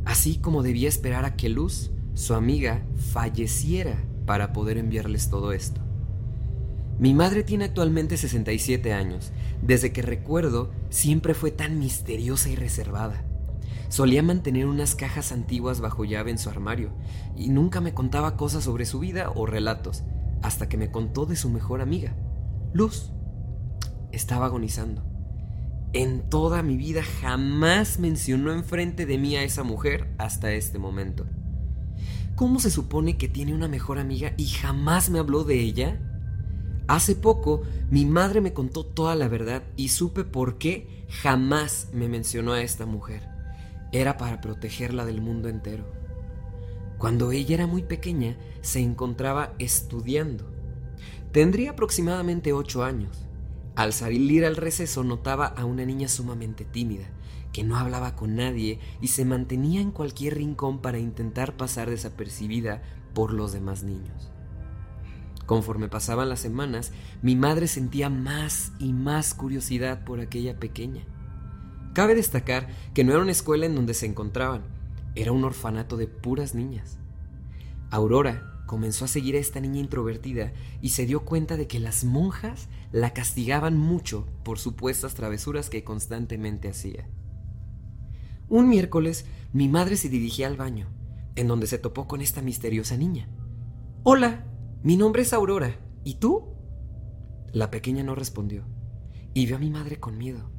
Así 0.06 0.38
como 0.38 0.62
debía 0.62 0.88
esperar 0.88 1.26
a 1.26 1.36
que 1.36 1.50
Luz, 1.50 1.90
su 2.14 2.36
amiga, 2.36 2.86
falleciera 3.12 3.98
para 4.30 4.54
poder 4.54 4.78
enviarles 4.78 5.32
todo 5.32 5.54
esto. 5.54 5.82
Mi 7.00 7.16
madre 7.16 7.42
tiene 7.42 7.66
actualmente 7.66 8.16
67 8.16 8.94
años. 8.94 9.32
Desde 9.64 9.92
que 9.92 10.04
recuerdo, 10.04 10.70
siempre 10.92 11.34
fue 11.34 11.50
tan 11.50 11.80
misteriosa 11.80 12.48
y 12.50 12.56
reservada. 12.56 13.24
Solía 13.88 14.22
mantener 14.22 14.68
unas 14.68 14.94
cajas 14.94 15.32
antiguas 15.32 15.82
bajo 15.82 16.06
llave 16.06 16.30
en 16.30 16.38
su 16.38 16.48
armario 16.48 16.92
y 17.36 17.50
nunca 17.50 17.82
me 17.82 17.96
contaba 17.96 18.38
cosas 18.38 18.66
sobre 18.66 18.86
su 18.86 19.00
vida 19.00 19.32
o 19.34 19.48
relatos, 19.48 20.04
hasta 20.44 20.70
que 20.70 20.78
me 20.78 20.92
contó 20.92 21.26
de 21.26 21.36
su 21.36 21.50
mejor 21.50 21.82
amiga, 21.82 22.16
Luz. 22.72 23.12
Estaba 24.12 24.46
agonizando. 24.46 25.04
En 25.92 26.30
toda 26.30 26.62
mi 26.62 26.78
vida 26.78 27.02
jamás 27.02 27.98
mencionó 27.98 28.54
enfrente 28.54 29.08
de 29.08 29.18
mí 29.18 29.36
a 29.38 29.42
esa 29.42 29.64
mujer 29.64 30.14
hasta 30.20 30.52
este 30.52 30.78
momento. 30.78 31.26
¿Cómo 32.40 32.62
se 32.62 32.72
supone 32.72 33.18
que 33.18 33.28
tiene 33.28 33.54
una 33.54 33.68
mejor 33.68 34.00
amiga 34.00 34.34
y 34.38 34.46
jamás 34.46 35.10
me 35.10 35.20
habló 35.20 35.44
de 35.44 35.60
ella? 35.60 36.00
Hace 36.88 37.14
poco 37.14 37.64
mi 37.92 38.06
madre 38.06 38.40
me 38.40 38.54
contó 38.54 38.86
toda 38.86 39.14
la 39.16 39.28
verdad 39.28 39.62
y 39.76 39.90
supe 39.90 40.24
por 40.24 40.58
qué 40.58 41.06
jamás 41.10 41.90
me 41.92 42.08
mencionó 42.08 42.54
a 42.54 42.62
esta 42.62 42.86
mujer. 42.86 43.28
Era 43.92 44.16
para 44.16 44.40
protegerla 44.40 45.04
del 45.04 45.20
mundo 45.20 45.50
entero. 45.50 45.84
Cuando 46.98 47.34
ella 47.34 47.56
era 47.56 47.68
muy 47.68 47.84
pequeña 47.84 48.38
se 48.62 48.80
encontraba 48.80 49.54
estudiando. 49.60 50.50
Tendría 51.34 51.72
aproximadamente 51.72 52.54
ocho 52.54 52.86
años. 52.86 53.26
Al 53.76 53.92
salir 53.92 54.46
al 54.46 54.56
receso 54.56 55.04
notaba 55.04 55.46
a 55.46 55.66
una 55.66 55.84
niña 55.84 56.08
sumamente 56.08 56.64
tímida, 56.64 57.10
que 57.52 57.64
no 57.64 57.78
hablaba 57.78 58.16
con 58.16 58.36
nadie 58.36 58.80
y 59.02 59.08
se 59.08 59.26
mantenía 59.26 59.82
en 59.82 59.92
cualquier 59.92 60.36
rincón 60.36 60.80
para 60.80 61.00
intentar 61.00 61.58
pasar 61.58 61.90
desapercibida 61.90 62.82
por 63.14 63.34
los 63.34 63.52
demás 63.52 63.84
niños. 63.84 64.32
Conforme 65.46 65.90
pasaban 65.90 66.30
las 66.30 66.40
semanas, 66.40 66.92
mi 67.24 67.36
madre 67.36 67.68
sentía 67.68 68.10
más 68.10 68.72
y 68.78 68.94
más 68.94 69.34
curiosidad 69.34 70.04
por 70.04 70.20
aquella 70.20 70.60
pequeña. 70.60 71.04
Cabe 71.94 72.14
destacar 72.14 72.68
que 72.94 73.04
no 73.04 73.14
era 73.14 73.24
una 73.24 73.32
escuela 73.32 73.66
en 73.66 73.74
donde 73.74 73.96
se 73.96 74.06
encontraban, 74.06 74.62
era 75.16 75.32
un 75.32 75.44
orfanato 75.44 75.98
de 75.98 76.08
puras 76.08 76.54
niñas. 76.54 77.00
Aurora 77.90 78.64
comenzó 78.68 79.06
a 79.06 79.08
seguir 79.08 79.36
a 79.36 79.40
esta 79.40 79.60
niña 79.60 79.80
introvertida 79.80 80.54
y 80.82 80.90
se 80.90 81.08
dio 81.08 81.26
cuenta 81.26 81.58
de 81.58 81.66
que 81.66 81.80
las 81.80 82.04
monjas 82.04 82.68
la 82.92 83.14
castigaban 83.14 83.76
mucho 83.76 84.28
por 84.44 84.60
supuestas 84.60 85.16
travesuras 85.16 85.72
que 85.72 85.84
constantemente 85.84 86.70
hacía. 86.70 87.08
Un 88.50 88.68
miércoles, 88.68 89.26
mi 89.54 89.68
madre 89.68 89.96
se 89.96 90.10
dirigía 90.10 90.48
al 90.48 90.58
baño, 90.58 90.88
en 91.36 91.48
donde 91.48 91.68
se 91.68 91.78
topó 91.78 92.08
con 92.08 92.20
esta 92.20 92.42
misteriosa 92.42 92.98
niña. 92.98 93.30
Hola, 94.02 94.48
mi 94.82 94.98
nombre 94.98 95.22
es 95.22 95.34
Aurora. 95.34 95.80
¿Y 96.04 96.16
tú? 96.16 96.56
La 97.54 97.70
pequeña 97.70 98.04
no 98.04 98.16
respondió, 98.16 98.64
y 99.36 99.46
vio 99.46 99.58
a 99.58 99.60
mi 99.60 99.70
madre 99.70 100.00
con 100.00 100.18
miedo. 100.18 100.50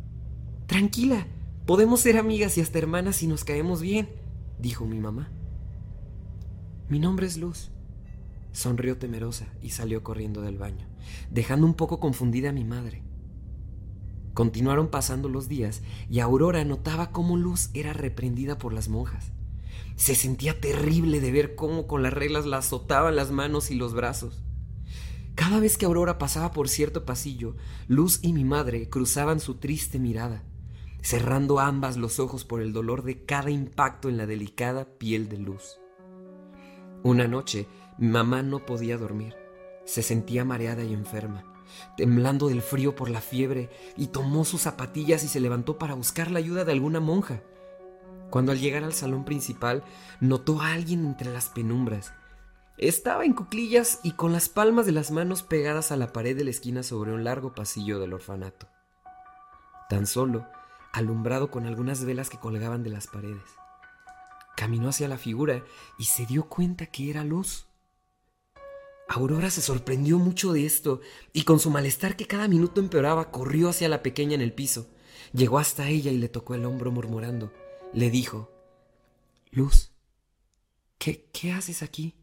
Tranquila, 0.67 1.27
podemos 1.67 2.01
ser 2.01 2.17
amigas 2.17 2.57
y 2.59 2.61
hasta 2.61 2.79
hermanas 2.79 3.17
si 3.17 3.27
nos 3.27 3.43
caemos 3.43 3.83
bien, 3.83 4.09
dijo 4.61 4.87
mi 4.87 5.01
mamá. 5.01 5.33
Mi 6.89 7.01
nombre 7.01 7.27
es 7.27 7.39
Luz. 7.39 7.73
Sonrió 8.53 8.99
temerosa 8.99 9.49
y 9.63 9.71
salió 9.71 10.05
corriendo 10.05 10.43
del 10.43 10.59
baño, 10.59 10.87
dejando 11.31 11.67
un 11.67 11.75
poco 11.75 11.99
confundida 11.99 12.51
a 12.51 12.53
mi 12.53 12.65
madre. 12.65 13.03
Continuaron 14.35 14.89
pasando 14.89 15.29
los 15.29 15.49
días 15.49 15.83
y 16.09 16.21
Aurora 16.21 16.65
notaba 16.65 17.11
cómo 17.11 17.37
Luz 17.37 17.71
era 17.75 17.93
reprendida 17.93 18.59
por 18.59 18.73
las 18.73 18.89
monjas. 18.89 19.33
Se 19.97 20.15
sentía 20.15 20.61
terrible 20.61 21.21
de 21.21 21.33
ver 21.33 21.55
cómo 21.57 21.87
con 21.87 22.03
las 22.03 22.13
reglas 22.13 22.47
la 22.47 22.59
azotaban 22.59 23.17
las 23.17 23.33
manos 23.33 23.71
y 23.71 23.75
los 23.75 23.93
brazos. 23.93 24.43
Cada 25.35 25.59
vez 25.59 25.77
que 25.77 25.87
Aurora 25.87 26.19
pasaba 26.19 26.53
por 26.53 26.69
cierto 26.69 27.05
pasillo, 27.05 27.57
Luz 27.89 28.21
y 28.23 28.33
mi 28.33 28.45
madre 28.45 28.89
cruzaban 28.89 29.41
su 29.41 29.55
triste 29.55 29.99
mirada, 29.99 30.45
cerrando 31.03 31.59
ambas 31.59 31.97
los 31.97 32.21
ojos 32.21 32.45
por 32.45 32.63
el 32.63 32.73
dolor 32.73 33.03
de 33.03 33.25
cada 33.25 33.51
impacto 33.51 34.09
en 34.09 34.17
la 34.17 34.27
delicada 34.27 34.85
piel 34.99 35.29
de 35.29 35.39
Luz. 35.39 35.79
Una 37.03 37.27
noche, 37.27 37.67
mi 37.99 38.09
mamá 38.09 38.43
no 38.43 38.65
podía 38.65 38.97
dormir. 38.97 39.35
Se 39.85 40.03
sentía 40.03 40.45
mareada 40.45 40.85
y 40.85 40.93
enferma 40.93 41.50
temblando 41.97 42.49
del 42.49 42.63
frío 42.63 42.95
por 42.95 43.11
la 43.11 43.21
fiebre, 43.21 43.71
y 43.97 44.09
tomó 44.09 44.45
sus 44.45 44.63
zapatillas 44.63 45.25
y 45.25 45.29
se 45.29 45.41
levantó 45.41 45.79
para 45.79 45.95
buscar 45.95 46.31
la 46.31 46.39
ayuda 46.39 46.65
de 46.65 46.73
alguna 46.73 47.01
monja. 47.01 47.43
Cuando 48.31 48.53
al 48.53 48.61
llegar 48.61 48.85
al 48.85 48.95
salón 48.95 49.25
principal, 49.25 49.83
notó 50.21 50.61
a 50.61 50.73
alguien 50.73 51.05
entre 51.05 51.33
las 51.33 51.49
penumbras. 51.49 52.13
Estaba 52.79 53.25
en 53.25 53.35
cuclillas 53.35 54.01
y 54.03 54.13
con 54.13 54.33
las 54.33 54.49
palmas 54.49 54.87
de 54.87 54.93
las 54.93 55.11
manos 55.11 55.43
pegadas 55.43 55.93
a 55.93 55.97
la 55.97 56.13
pared 56.13 56.37
de 56.37 56.45
la 56.45 56.51
esquina 56.51 56.83
sobre 56.83 57.13
un 57.13 57.25
largo 57.25 57.55
pasillo 57.55 57.99
del 57.99 58.15
orfanato. 58.15 58.69
Tan 59.91 60.07
solo, 60.07 60.47
alumbrado 60.93 61.51
con 61.51 61.67
algunas 61.67 62.05
velas 62.05 62.31
que 62.31 62.39
colgaban 62.39 62.83
de 62.83 62.91
las 62.91 63.07
paredes. 63.07 63.43
Caminó 64.57 64.89
hacia 64.89 65.09
la 65.09 65.19
figura 65.19 65.63
y 65.99 66.05
se 66.05 66.27
dio 66.27 66.49
cuenta 66.49 66.87
que 66.87 67.11
era 67.11 67.25
luz. 67.25 67.67
Aurora 69.13 69.51
se 69.51 69.61
sorprendió 69.61 70.21
mucho 70.21 70.53
de 70.53 70.65
esto 70.65 71.01
y 71.33 71.43
con 71.43 71.59
su 71.59 71.69
malestar 71.69 72.15
que 72.15 72.29
cada 72.29 72.47
minuto 72.47 72.81
empeoraba 72.81 73.33
corrió 73.33 73.69
hacia 73.69 73.89
la 73.89 74.05
pequeña 74.05 74.37
en 74.37 74.41
el 74.41 74.53
piso. 74.53 74.89
Llegó 75.33 75.59
hasta 75.59 75.89
ella 75.89 76.13
y 76.13 76.19
le 76.19 76.29
tocó 76.29 76.55
el 76.55 76.65
hombro 76.65 76.93
murmurando. 76.93 77.53
Le 77.93 78.09
dijo, 78.09 78.53
Luz, 79.51 79.91
¿qué, 80.99 81.29
qué 81.33 81.51
haces 81.51 81.83
aquí? 81.83 82.15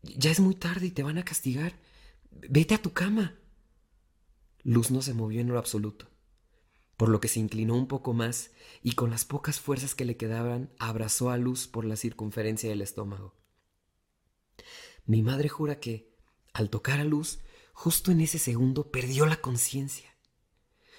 Ya 0.00 0.30
es 0.30 0.40
muy 0.40 0.54
tarde 0.54 0.86
y 0.86 0.90
te 0.90 1.02
van 1.02 1.18
a 1.18 1.24
castigar. 1.26 1.78
Vete 2.30 2.74
a 2.74 2.80
tu 2.80 2.94
cama. 2.94 3.34
Luz 4.62 4.90
no 4.90 5.02
se 5.02 5.12
movió 5.12 5.42
en 5.42 5.48
lo 5.48 5.58
absoluto, 5.58 6.08
por 6.96 7.10
lo 7.10 7.20
que 7.20 7.28
se 7.28 7.40
inclinó 7.40 7.74
un 7.74 7.88
poco 7.88 8.14
más 8.14 8.52
y 8.82 8.92
con 8.92 9.10
las 9.10 9.26
pocas 9.26 9.60
fuerzas 9.60 9.94
que 9.94 10.06
le 10.06 10.16
quedaban 10.16 10.70
abrazó 10.78 11.28
a 11.28 11.36
Luz 11.36 11.68
por 11.68 11.84
la 11.84 11.96
circunferencia 11.96 12.70
del 12.70 12.80
estómago. 12.80 13.34
Mi 15.06 15.22
madre 15.22 15.48
jura 15.48 15.80
que, 15.80 16.10
al 16.52 16.70
tocar 16.70 17.00
a 17.00 17.04
Luz, 17.04 17.40
justo 17.72 18.10
en 18.10 18.20
ese 18.20 18.38
segundo 18.38 18.90
perdió 18.90 19.26
la 19.26 19.36
conciencia. 19.36 20.16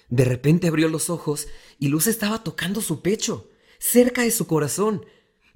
De 0.08 0.24
repente 0.24 0.68
abrió 0.68 0.88
los 0.88 1.10
ojos 1.10 1.48
y 1.78 1.88
Luz 1.88 2.06
estaba 2.06 2.44
tocando 2.44 2.80
su 2.80 3.02
pecho, 3.02 3.50
cerca 3.78 4.22
de 4.22 4.30
su 4.30 4.46
corazón. 4.46 5.04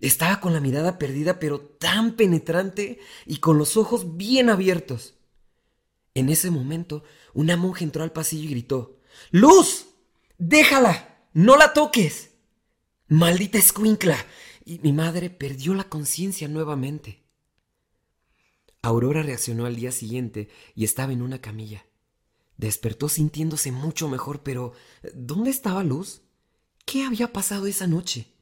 Estaba 0.00 0.40
con 0.40 0.52
la 0.52 0.60
mirada 0.60 0.98
perdida, 0.98 1.38
pero 1.38 1.60
tan 1.60 2.16
penetrante 2.16 2.98
y 3.26 3.36
con 3.36 3.58
los 3.58 3.76
ojos 3.76 4.16
bien 4.16 4.50
abiertos. 4.50 5.14
En 6.14 6.28
ese 6.28 6.50
momento, 6.50 7.04
una 7.34 7.56
monja 7.56 7.84
entró 7.84 8.02
al 8.02 8.12
pasillo 8.12 8.48
y 8.48 8.50
gritó: 8.50 8.98
¡Luz! 9.30 9.86
¡Déjala! 10.38 11.28
¡No 11.32 11.56
la 11.56 11.72
toques! 11.72 12.30
¡Maldita 13.06 13.58
escuincla! 13.58 14.16
Y 14.64 14.80
mi 14.80 14.92
madre 14.92 15.30
perdió 15.30 15.74
la 15.74 15.84
conciencia 15.84 16.48
nuevamente. 16.48 17.19
Aurora 18.82 19.22
reaccionó 19.22 19.66
al 19.66 19.76
día 19.76 19.92
siguiente 19.92 20.48
y 20.74 20.84
estaba 20.84 21.12
en 21.12 21.22
una 21.22 21.40
camilla. 21.40 21.86
Despertó 22.56 23.08
sintiéndose 23.08 23.72
mucho 23.72 24.08
mejor, 24.08 24.42
pero 24.42 24.72
¿dónde 25.14 25.50
estaba 25.50 25.84
Luz? 25.84 26.22
¿Qué 26.86 27.04
había 27.04 27.32
pasado 27.32 27.66
esa 27.66 27.86
noche? 27.86 28.34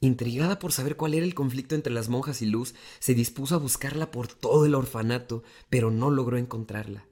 Intrigada 0.00 0.58
por 0.58 0.72
saber 0.72 0.96
cuál 0.96 1.14
era 1.14 1.24
el 1.24 1.34
conflicto 1.34 1.74
entre 1.74 1.92
las 1.92 2.08
monjas 2.08 2.42
y 2.42 2.46
Luz, 2.46 2.74
se 2.98 3.14
dispuso 3.14 3.54
a 3.54 3.58
buscarla 3.58 4.10
por 4.10 4.28
todo 4.28 4.66
el 4.66 4.74
orfanato, 4.74 5.42
pero 5.70 5.90
no 5.90 6.10
logró 6.10 6.36
encontrarla. 6.36 7.06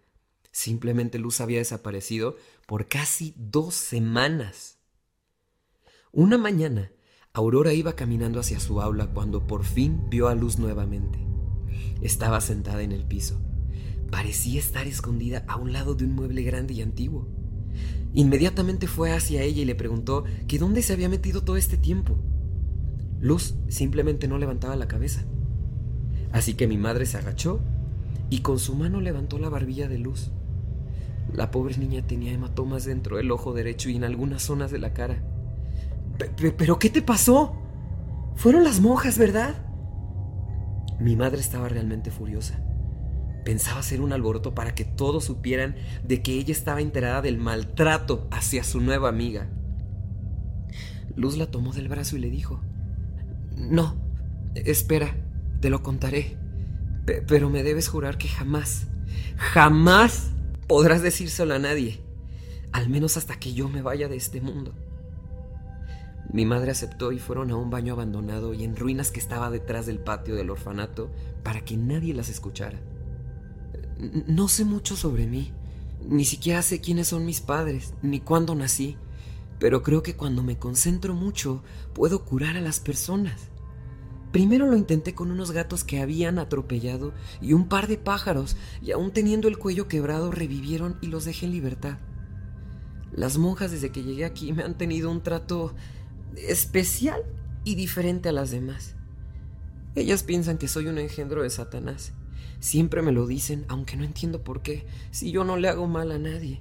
Simplemente 0.52 1.18
Luz 1.18 1.40
había 1.40 1.58
desaparecido 1.58 2.36
por 2.66 2.86
casi 2.86 3.34
dos 3.36 3.74
semanas. 3.74 4.78
Una 6.12 6.36
mañana, 6.36 6.92
Aurora 7.32 7.72
iba 7.72 7.94
caminando 7.94 8.38
hacia 8.38 8.60
su 8.60 8.82
aula 8.82 9.06
cuando 9.14 9.46
por 9.46 9.64
fin 9.64 10.10
vio 10.10 10.28
a 10.28 10.34
Luz 10.34 10.58
nuevamente. 10.58 11.31
Estaba 12.02 12.40
sentada 12.40 12.82
en 12.82 12.92
el 12.92 13.04
piso. 13.04 13.40
Parecía 14.10 14.58
estar 14.58 14.86
escondida 14.86 15.44
a 15.48 15.56
un 15.56 15.72
lado 15.72 15.94
de 15.94 16.04
un 16.04 16.14
mueble 16.14 16.42
grande 16.42 16.74
y 16.74 16.82
antiguo. 16.82 17.28
Inmediatamente 18.12 18.86
fue 18.86 19.12
hacia 19.12 19.42
ella 19.42 19.62
y 19.62 19.64
le 19.64 19.74
preguntó 19.74 20.24
que 20.46 20.58
dónde 20.58 20.82
se 20.82 20.92
había 20.92 21.08
metido 21.08 21.42
todo 21.42 21.56
este 21.56 21.78
tiempo. 21.78 22.18
Luz 23.20 23.54
simplemente 23.68 24.28
no 24.28 24.36
levantaba 24.36 24.76
la 24.76 24.88
cabeza. 24.88 25.24
Así 26.32 26.54
que 26.54 26.66
mi 26.66 26.76
madre 26.76 27.06
se 27.06 27.16
agachó 27.16 27.60
y 28.28 28.40
con 28.40 28.58
su 28.58 28.74
mano 28.74 29.00
levantó 29.00 29.38
la 29.38 29.48
barbilla 29.48 29.88
de 29.88 29.98
Luz. 29.98 30.30
La 31.32 31.50
pobre 31.50 31.76
niña 31.78 32.06
tenía 32.06 32.32
hematomas 32.32 32.84
dentro 32.84 33.16
del 33.16 33.30
ojo 33.30 33.54
derecho 33.54 33.88
y 33.88 33.96
en 33.96 34.04
algunas 34.04 34.42
zonas 34.42 34.70
de 34.70 34.78
la 34.78 34.92
cara. 34.92 35.22
¿Pero 36.58 36.78
qué 36.78 36.90
te 36.90 37.00
pasó? 37.00 37.54
Fueron 38.34 38.64
las 38.64 38.80
monjas, 38.80 39.16
¿verdad? 39.16 39.71
Mi 41.02 41.16
madre 41.16 41.40
estaba 41.40 41.68
realmente 41.68 42.12
furiosa. 42.12 42.60
Pensaba 43.44 43.80
hacer 43.80 44.00
un 44.00 44.12
alboroto 44.12 44.54
para 44.54 44.72
que 44.72 44.84
todos 44.84 45.24
supieran 45.24 45.74
de 46.04 46.22
que 46.22 46.34
ella 46.34 46.52
estaba 46.52 46.80
enterada 46.80 47.20
del 47.22 47.38
maltrato 47.38 48.28
hacia 48.30 48.62
su 48.62 48.80
nueva 48.80 49.08
amiga. 49.08 49.50
Luz 51.16 51.36
la 51.36 51.50
tomó 51.50 51.72
del 51.72 51.88
brazo 51.88 52.16
y 52.16 52.20
le 52.20 52.30
dijo, 52.30 52.60
No, 53.56 53.96
espera, 54.54 55.16
te 55.60 55.70
lo 55.70 55.82
contaré, 55.82 56.38
pero 57.26 57.50
me 57.50 57.64
debes 57.64 57.88
jurar 57.88 58.16
que 58.16 58.28
jamás, 58.28 58.86
jamás 59.36 60.30
podrás 60.68 61.02
decírselo 61.02 61.54
a 61.54 61.58
nadie, 61.58 62.00
al 62.70 62.88
menos 62.88 63.16
hasta 63.16 63.40
que 63.40 63.54
yo 63.54 63.68
me 63.68 63.82
vaya 63.82 64.06
de 64.06 64.14
este 64.14 64.40
mundo. 64.40 64.72
Mi 66.30 66.46
madre 66.46 66.70
aceptó 66.70 67.12
y 67.12 67.18
fueron 67.18 67.50
a 67.50 67.56
un 67.56 67.70
baño 67.70 67.92
abandonado 67.94 68.54
y 68.54 68.64
en 68.64 68.76
ruinas 68.76 69.10
que 69.10 69.20
estaba 69.20 69.50
detrás 69.50 69.86
del 69.86 69.98
patio 69.98 70.34
del 70.34 70.50
orfanato 70.50 71.10
para 71.42 71.60
que 71.62 71.76
nadie 71.76 72.14
las 72.14 72.28
escuchara. 72.28 72.80
No 74.26 74.48
sé 74.48 74.64
mucho 74.64 74.96
sobre 74.96 75.26
mí, 75.26 75.52
ni 76.08 76.24
siquiera 76.24 76.62
sé 76.62 76.80
quiénes 76.80 77.08
son 77.08 77.24
mis 77.24 77.40
padres, 77.40 77.94
ni 78.02 78.20
cuándo 78.20 78.54
nací, 78.54 78.96
pero 79.58 79.82
creo 79.82 80.02
que 80.02 80.16
cuando 80.16 80.42
me 80.42 80.58
concentro 80.58 81.14
mucho 81.14 81.62
puedo 81.92 82.24
curar 82.24 82.56
a 82.56 82.60
las 82.60 82.80
personas. 82.80 83.48
Primero 84.32 84.66
lo 84.66 84.76
intenté 84.76 85.14
con 85.14 85.30
unos 85.30 85.52
gatos 85.52 85.84
que 85.84 86.00
habían 86.00 86.38
atropellado 86.38 87.12
y 87.40 87.52
un 87.52 87.68
par 87.68 87.86
de 87.86 87.98
pájaros, 87.98 88.56
y 88.80 88.92
aún 88.92 89.12
teniendo 89.12 89.46
el 89.46 89.58
cuello 89.58 89.88
quebrado 89.88 90.30
revivieron 90.30 90.96
y 91.02 91.08
los 91.08 91.26
dejé 91.26 91.46
en 91.46 91.52
libertad. 91.52 91.98
Las 93.12 93.36
monjas 93.36 93.70
desde 93.70 93.92
que 93.92 94.02
llegué 94.02 94.24
aquí 94.24 94.54
me 94.54 94.62
han 94.62 94.78
tenido 94.78 95.10
un 95.10 95.22
trato 95.22 95.74
especial 96.36 97.22
y 97.64 97.74
diferente 97.74 98.28
a 98.28 98.32
las 98.32 98.50
demás. 98.50 98.96
Ellas 99.94 100.22
piensan 100.22 100.58
que 100.58 100.68
soy 100.68 100.86
un 100.86 100.98
engendro 100.98 101.42
de 101.42 101.50
Satanás. 101.50 102.12
Siempre 102.60 103.02
me 103.02 103.12
lo 103.12 103.26
dicen, 103.26 103.64
aunque 103.68 103.96
no 103.96 104.04
entiendo 104.04 104.42
por 104.42 104.62
qué, 104.62 104.86
si 105.10 105.32
yo 105.32 105.44
no 105.44 105.56
le 105.56 105.68
hago 105.68 105.86
mal 105.86 106.12
a 106.12 106.18
nadie. 106.18 106.60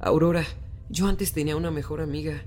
Aurora, 0.00 0.44
yo 0.88 1.06
antes 1.06 1.32
tenía 1.32 1.56
una 1.56 1.70
mejor 1.70 2.00
amiga. 2.00 2.42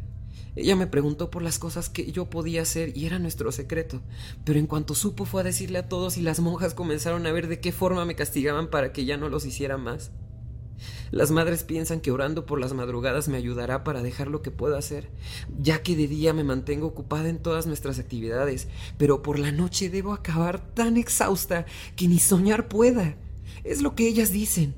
Ella 0.56 0.76
me 0.76 0.88
preguntó 0.88 1.32
por 1.32 1.42
las 1.42 1.58
cosas 1.58 1.90
que 1.90 2.12
yo 2.12 2.30
podía 2.30 2.62
hacer 2.62 2.96
y 2.96 3.06
era 3.06 3.18
nuestro 3.18 3.52
secreto, 3.52 4.02
pero 4.44 4.60
en 4.60 4.68
cuanto 4.68 4.94
supo 4.94 5.26
fue 5.26 5.42
a 5.42 5.46
decirle 5.46 5.80
a 5.80 5.88
todos 5.88 6.18
y 6.18 6.22
las 6.22 6.40
monjas 6.40 6.74
comenzaron 6.74 7.26
a 7.26 7.32
ver 7.32 7.48
de 7.48 7.60
qué 7.60 7.72
forma 7.72 8.06
me 8.06 8.16
castigaban 8.16 8.70
para 8.70 8.92
que 8.92 9.06
ya 9.06 9.18
no 9.18 9.30
los 9.30 9.46
hiciera 9.46 9.78
más. 9.78 10.12
Las 11.12 11.32
madres 11.32 11.64
piensan 11.64 12.02
que 12.02 12.12
orando 12.12 12.46
por 12.46 12.60
las 12.60 12.74
madrugadas 12.74 13.28
me 13.28 13.38
ayudará 13.38 13.84
para 13.84 14.02
dejar 14.02 14.28
lo 14.28 14.42
que 14.42 14.52
puedo 14.52 14.78
hacer, 14.78 15.10
ya 15.60 15.84
que 15.84 15.96
de 15.96 16.08
día 16.08 16.34
me 16.34 16.44
mantengo 16.44 16.88
ocupada 16.88 17.30
en 17.30 17.38
todas 17.38 17.68
nuestras 17.68 18.00
actividades, 18.00 18.68
pero 18.98 19.22
por 19.22 19.40
la 19.40 19.52
noche 19.52 19.90
debo 19.90 20.14
acabar 20.14 20.74
tan 20.74 20.98
exhausta 20.98 21.66
que 21.96 22.08
ni 22.08 22.20
soñar 22.20 22.68
pueda. 22.68 23.16
Es 23.64 23.82
lo 23.82 23.96
que 23.96 24.08
ellas 24.08 24.32
dicen. 24.32 24.76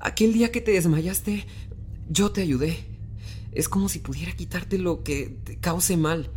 Aquel 0.00 0.32
día 0.32 0.52
que 0.52 0.60
te 0.60 0.72
desmayaste, 0.72 1.46
yo 2.08 2.32
te 2.32 2.42
ayudé. 2.42 2.76
Es 3.52 3.68
como 3.68 3.88
si 3.88 4.00
pudiera 4.00 4.32
quitarte 4.32 4.78
lo 4.78 5.04
que 5.04 5.38
te 5.44 5.58
cause 5.58 5.96
mal. 5.96 6.30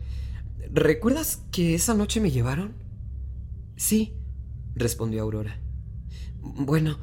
¿Recuerdas 0.71 1.41
que 1.51 1.75
esa 1.75 1.93
noche 1.93 2.21
me 2.21 2.31
llevaron? 2.31 2.75
Sí, 3.75 4.13
respondió 4.75 5.23
Aurora. 5.23 5.59
Bueno, 6.39 6.97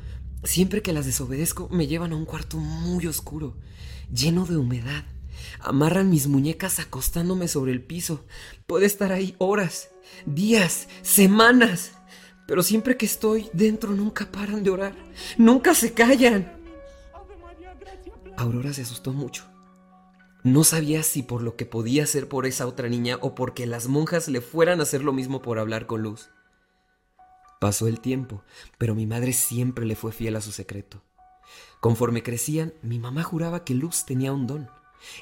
Siempre 0.44 0.82
que 0.82 0.92
las 0.92 1.06
desobedezco 1.06 1.68
me 1.70 1.86
llevan 1.86 2.12
a 2.12 2.16
un 2.16 2.26
cuarto 2.26 2.58
muy 2.58 3.06
oscuro, 3.06 3.56
lleno 4.12 4.44
de 4.44 4.58
humedad. 4.58 5.04
Amarran 5.60 6.10
mis 6.10 6.26
muñecas 6.26 6.78
acostándome 6.78 7.48
sobre 7.48 7.72
el 7.72 7.82
piso. 7.82 8.24
Puedo 8.66 8.84
estar 8.84 9.10
ahí 9.12 9.34
horas, 9.38 9.90
días, 10.26 10.88
semanas. 11.02 11.92
Pero 12.46 12.62
siempre 12.62 12.98
que 12.98 13.06
estoy 13.06 13.48
dentro 13.54 13.92
nunca 13.92 14.30
paran 14.30 14.62
de 14.62 14.70
orar. 14.70 14.94
Nunca 15.38 15.74
se 15.74 15.94
callan. 15.94 16.52
Aurora 18.36 18.74
se 18.74 18.82
asustó 18.82 19.12
mucho. 19.12 19.44
No 20.42 20.62
sabía 20.62 21.02
si 21.02 21.22
por 21.22 21.40
lo 21.40 21.56
que 21.56 21.64
podía 21.64 22.04
hacer 22.04 22.28
por 22.28 22.44
esa 22.44 22.66
otra 22.66 22.90
niña 22.90 23.16
o 23.22 23.34
porque 23.34 23.64
las 23.66 23.88
monjas 23.88 24.28
le 24.28 24.42
fueran 24.42 24.80
a 24.80 24.82
hacer 24.82 25.02
lo 25.02 25.14
mismo 25.14 25.40
por 25.40 25.58
hablar 25.58 25.86
con 25.86 26.02
Luz. 26.02 26.28
Pasó 27.60 27.88
el 27.88 28.00
tiempo, 28.00 28.42
pero 28.78 28.94
mi 28.94 29.06
madre 29.06 29.32
siempre 29.32 29.86
le 29.86 29.96
fue 29.96 30.12
fiel 30.12 30.36
a 30.36 30.40
su 30.40 30.52
secreto. 30.52 31.02
Conforme 31.80 32.22
crecían, 32.22 32.74
mi 32.82 32.98
mamá 32.98 33.22
juraba 33.22 33.64
que 33.64 33.74
Luz 33.74 34.04
tenía 34.06 34.32
un 34.32 34.46
don, 34.46 34.70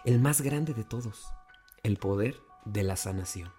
el 0.05 0.18
más 0.21 0.40
grande 0.40 0.75
de 0.75 0.85
todos, 0.85 1.27
el 1.83 1.97
poder 1.97 2.37
de 2.64 2.83
la 2.83 2.97
sanación. 2.97 3.51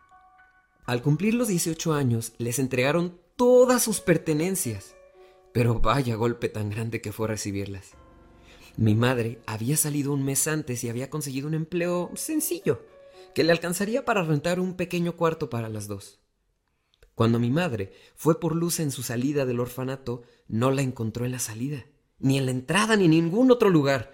Al 0.86 1.02
cumplir 1.02 1.34
los 1.34 1.48
18 1.48 1.94
años, 1.94 2.34
les 2.38 2.60
entregaron 2.60 3.18
todas 3.36 3.84
sus 3.84 4.02
pertenencias. 4.02 4.96
Pero 5.54 5.80
vaya 5.80 6.16
golpe 6.16 6.50
tan 6.50 6.70
grande 6.70 7.00
que 7.00 7.12
fue 7.12 7.28
recibirlas. 7.28 7.92
Mi 8.76 8.96
madre 8.96 9.40
había 9.46 9.78
salido 9.78 10.12
un 10.14 10.24
mes 10.24 10.48
antes 10.48 10.84
y 10.84 10.90
había 10.90 11.10
conseguido 11.10 11.48
un 11.48 11.54
empleo 11.54 12.10
sencillo, 12.16 12.86
que 13.36 13.44
le 13.44 13.52
alcanzaría 13.52 14.04
para 14.04 14.24
rentar 14.24 14.60
un 14.60 14.74
pequeño 14.74 15.16
cuarto 15.16 15.50
para 15.50 15.70
las 15.70 15.88
dos. 15.88 16.23
Cuando 17.16 17.40
mi 17.40 17.52
madre 17.52 17.94
fue 18.16 18.40
por 18.40 18.56
luz 18.56 18.80
en 18.80 18.92
su 18.92 19.04
salida 19.04 19.46
del 19.46 19.60
orfanato, 19.60 20.24
no 20.48 20.72
la 20.72 20.82
encontró 20.82 21.26
en 21.26 21.32
la 21.32 21.40
salida, 21.40 21.86
ni 22.20 22.38
en 22.38 22.46
la 22.46 22.52
entrada, 22.52 22.96
ni 22.96 23.06
en 23.06 23.12
ningún 23.12 23.52
otro 23.52 23.70
lugar. 23.70 24.14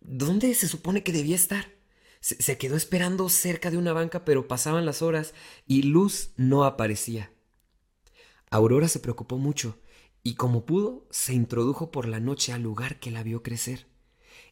¿Dónde 0.00 0.54
se 0.54 0.68
supone 0.68 1.02
que 1.02 1.12
debía 1.12 1.34
estar? 1.34 1.74
Se, 2.20 2.58
quedó 2.58 2.76
esperando 2.76 3.28
cerca 3.28 3.70
de 3.70 3.78
una 3.78 3.92
banca, 3.92 4.24
pero 4.24 4.48
pasaban 4.48 4.86
las 4.86 5.02
horas 5.02 5.34
y 5.66 5.82
Luz 5.82 6.30
no 6.36 6.64
aparecía. 6.64 7.32
Aurora 8.50 8.88
se 8.88 9.00
preocupó 9.00 9.38
mucho 9.38 9.78
y 10.22 10.34
como 10.34 10.66
pudo, 10.66 11.06
se 11.10 11.34
introdujo 11.34 11.92
por 11.92 12.08
la 12.08 12.18
noche 12.18 12.52
al 12.52 12.62
lugar 12.62 12.98
que 12.98 13.12
la 13.12 13.22
vio 13.22 13.44
crecer. 13.44 13.86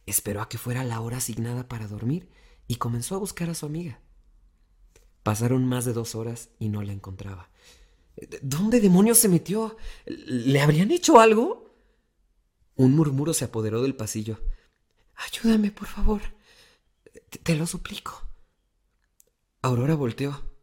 Esperó 0.05 0.41
a 0.41 0.47
que 0.47 0.57
fuera 0.57 0.85
la 0.85 1.01
hora 1.01 1.17
asignada 1.17 1.67
para 1.67 1.87
dormir 1.87 2.29
y 2.67 2.75
comenzó 2.75 3.15
a 3.15 3.19
buscar 3.19 3.49
a 3.49 3.55
su 3.55 3.65
amiga. 3.65 3.99
Pasaron 5.23 5.65
más 5.65 5.83
de 5.83 5.91
dos 5.91 6.15
horas 6.15 6.49
y 6.59 6.69
no 6.69 6.81
la 6.81 6.93
encontraba. 6.93 7.49
¿Dónde 8.41 8.79
demonios 8.79 9.17
se 9.17 9.29
metió? 9.29 9.77
¿Le 10.05 10.61
habrían 10.61 10.91
hecho 10.91 11.19
algo? 11.19 11.73
Un 12.75 12.95
murmuro 12.95 13.33
se 13.33 13.45
apoderó 13.45 13.81
del 13.81 13.95
pasillo. 13.95 14.39
Ayúdame, 15.15 15.71
por 15.71 15.87
favor. 15.87 16.21
Te, 17.43 17.55
lo 17.55 17.67
suplico. 17.67 18.27
Aurora 19.61 19.95
volteó 19.95 20.53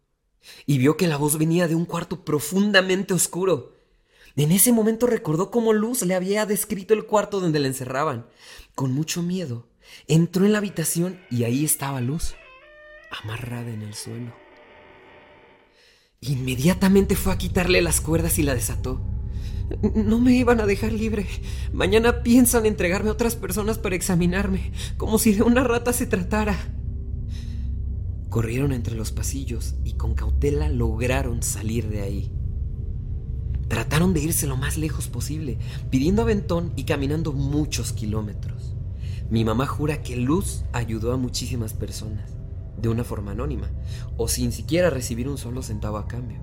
y 0.66 0.78
vio 0.78 0.96
que 0.96 1.08
la 1.08 1.16
voz 1.16 1.38
venía 1.38 1.68
de 1.68 1.74
un 1.74 1.86
cuarto 1.86 2.24
profundamente 2.24 3.14
oscuro. 3.14 3.74
En 4.36 4.50
ese 4.50 4.72
momento 4.72 5.06
recordó 5.06 5.50
cómo 5.50 5.72
Luz 5.72 6.02
le 6.02 6.14
había 6.14 6.46
descrito 6.46 6.94
el 6.94 7.04
cuarto 7.06 7.40
donde 7.40 7.58
la 7.58 7.68
encerraban. 7.68 8.26
Con 8.74 8.92
mucho 8.92 9.22
miedo, 9.22 9.68
entró 10.06 10.44
en 10.46 10.52
la 10.52 10.58
habitación 10.58 11.20
y 11.30 11.44
ahí 11.44 11.64
estaba 11.64 12.00
Luz, 12.00 12.34
amarrada 13.10 13.70
en 13.70 13.82
el 13.82 13.94
suelo. 13.94 14.41
Inmediatamente 16.24 17.16
fue 17.16 17.32
a 17.32 17.38
quitarle 17.38 17.82
las 17.82 18.00
cuerdas 18.00 18.38
y 18.38 18.44
la 18.44 18.54
desató. 18.54 19.00
No 19.96 20.20
me 20.20 20.37
iban 20.37 20.61
a 20.61 20.66
dejar 20.66 20.92
libre. 20.92 21.26
Mañana 21.72 22.22
piensan 22.22 22.64
entregarme 22.64 23.08
a 23.08 23.12
otras 23.12 23.35
personas 23.35 23.78
para 23.78 23.96
examinarme, 23.96 24.70
como 24.96 25.18
si 25.18 25.32
de 25.32 25.42
una 25.42 25.64
rata 25.64 25.92
se 25.92 26.06
tratara. 26.06 26.56
Corrieron 28.28 28.72
entre 28.72 28.94
los 28.94 29.11
pasillos 29.11 29.74
y 29.82 29.94
con 29.94 30.14
cautela 30.14 30.68
lograron 30.68 31.42
salir 31.42 31.88
de 31.88 32.02
ahí. 32.02 32.32
Trataron 33.66 34.14
de 34.14 34.20
irse 34.20 34.46
lo 34.46 34.56
más 34.56 34.76
lejos 34.78 35.08
posible, 35.08 35.58
pidiendo 35.90 36.22
aventón 36.22 36.72
y 36.76 36.85
caminando 36.85 37.32
muchos 37.32 37.92
kilómetros. 37.92 38.76
Mi 39.28 39.44
mamá 39.44 39.66
jura 39.66 40.02
que 40.04 40.14
Luz 40.14 40.62
ayudó 40.72 41.12
a 41.12 41.16
muchísimas 41.16 41.72
personas, 41.74 42.30
de 42.83 42.88
una 42.88 43.05
forma 43.05 43.31
anónima, 43.31 43.71
o 44.16 44.29
sin 44.29 44.53
siquiera 44.53 44.90
recibir 44.90 45.29
un 45.29 45.38
solo 45.38 45.62
centavo 45.62 45.97
a 45.97 46.09
cambio. 46.09 46.38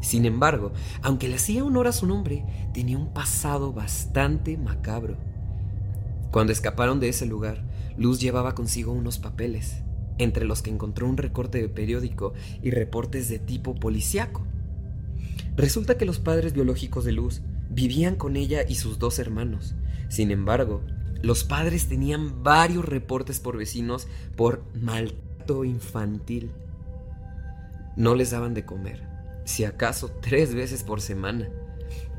Sin 0.00 0.24
embargo, 0.24 0.72
aunque 1.02 1.28
le 1.28 1.36
hacía 1.36 1.64
honor 1.64 1.86
a 1.86 1.92
su 1.92 2.06
nombre, 2.06 2.44
tenía 2.72 2.98
un 2.98 3.12
pasado 3.12 3.72
bastante 3.72 4.58
macabro. 4.58 5.16
Cuando 6.30 6.52
escaparon 6.52 7.00
de 7.00 7.08
ese 7.08 7.26
lugar, 7.26 7.64
Luz 7.96 8.20
llevaba 8.20 8.54
consigo 8.54 8.92
unos 8.92 9.18
papeles, 9.18 9.82
entre 10.18 10.44
los 10.44 10.62
que 10.62 10.70
encontró 10.70 11.08
un 11.08 11.16
recorte 11.16 11.60
de 11.60 11.68
periódico 11.68 12.34
y 12.62 12.70
reportes 12.70 13.28
de 13.28 13.38
tipo 13.38 13.74
policiaco. 13.74 14.44
Resulta 15.56 15.96
que 15.96 16.04
los 16.04 16.18
padres 16.18 16.52
biológicos 16.52 17.04
de 17.04 17.12
Luz 17.12 17.42
vivían 17.70 18.16
con 18.16 18.36
ella 18.36 18.64
y 18.66 18.74
sus 18.74 18.98
dos 18.98 19.18
hermanos. 19.18 19.74
Sin 20.08 20.30
embargo, 20.30 20.82
los 21.22 21.44
padres 21.44 21.88
tenían 21.88 22.42
varios 22.42 22.84
reportes 22.84 23.40
por 23.40 23.56
vecinos 23.56 24.08
por 24.36 24.64
infantil. 25.64 26.50
No 27.96 28.14
les 28.14 28.30
daban 28.30 28.54
de 28.54 28.64
comer, 28.64 29.06
si 29.44 29.64
acaso 29.64 30.10
tres 30.20 30.54
veces 30.54 30.82
por 30.82 31.00
semana. 31.00 31.48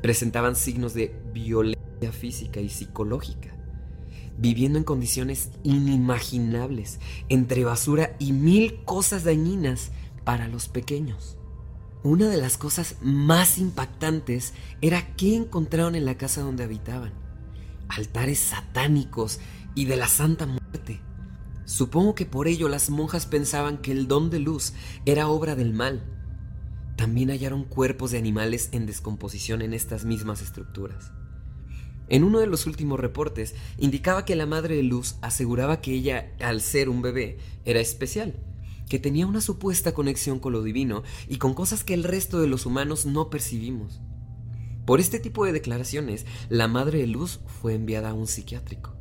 Presentaban 0.00 0.56
signos 0.56 0.94
de 0.94 1.14
violencia 1.32 2.12
física 2.12 2.60
y 2.60 2.68
psicológica, 2.68 3.54
viviendo 4.38 4.78
en 4.78 4.84
condiciones 4.84 5.50
inimaginables, 5.64 7.00
entre 7.28 7.64
basura 7.64 8.14
y 8.18 8.32
mil 8.32 8.84
cosas 8.84 9.24
dañinas 9.24 9.90
para 10.24 10.48
los 10.48 10.68
pequeños. 10.68 11.36
Una 12.02 12.28
de 12.28 12.36
las 12.36 12.56
cosas 12.56 12.96
más 13.02 13.58
impactantes 13.58 14.54
era 14.80 15.14
qué 15.16 15.34
encontraron 15.34 15.96
en 15.96 16.04
la 16.04 16.16
casa 16.16 16.40
donde 16.40 16.62
habitaban. 16.62 17.12
Altares 17.88 18.38
satánicos 18.38 19.40
y 19.74 19.86
de 19.86 19.96
la 19.96 20.06
Santa 20.06 20.46
Muerte. 20.46 21.00
Supongo 21.66 22.14
que 22.14 22.24
por 22.24 22.48
ello 22.48 22.68
las 22.68 22.88
monjas 22.88 23.26
pensaban 23.26 23.78
que 23.78 23.92
el 23.92 24.08
don 24.08 24.30
de 24.30 24.38
luz 24.38 24.72
era 25.04 25.28
obra 25.28 25.54
del 25.54 25.74
mal 25.74 26.16
también 26.96 27.28
hallaron 27.28 27.64
cuerpos 27.64 28.10
de 28.10 28.18
animales 28.18 28.70
en 28.72 28.86
descomposición 28.86 29.60
en 29.60 29.74
estas 29.74 30.04
mismas 30.04 30.40
estructuras. 30.40 31.12
En 32.08 32.24
uno 32.24 32.40
de 32.40 32.46
los 32.46 32.66
últimos 32.66 32.98
reportes 32.98 33.54
indicaba 33.76 34.24
que 34.24 34.36
la 34.36 34.46
madre 34.46 34.76
de 34.76 34.82
Luz 34.82 35.16
aseguraba 35.20 35.80
que 35.80 35.92
ella, 35.92 36.32
al 36.40 36.60
ser 36.62 36.88
un 36.88 37.02
bebé, 37.02 37.38
era 37.64 37.80
especial, 37.80 38.34
que 38.88 38.98
tenía 38.98 39.26
una 39.26 39.40
supuesta 39.40 39.92
conexión 39.92 40.38
con 40.38 40.52
lo 40.52 40.62
divino 40.62 41.02
y 41.28 41.38
con 41.38 41.52
cosas 41.52 41.84
que 41.84 41.94
el 41.94 42.04
resto 42.04 42.40
de 42.40 42.46
los 42.46 42.64
humanos 42.64 43.04
no 43.06 43.28
percibimos. 43.28 44.00
Por 44.86 45.00
este 45.00 45.18
tipo 45.18 45.44
de 45.44 45.52
declaraciones, 45.52 46.26
la 46.48 46.68
madre 46.68 47.00
de 47.00 47.08
Luz 47.08 47.40
fue 47.60 47.74
enviada 47.74 48.10
a 48.10 48.14
un 48.14 48.28
psiquiátrico. 48.28 48.94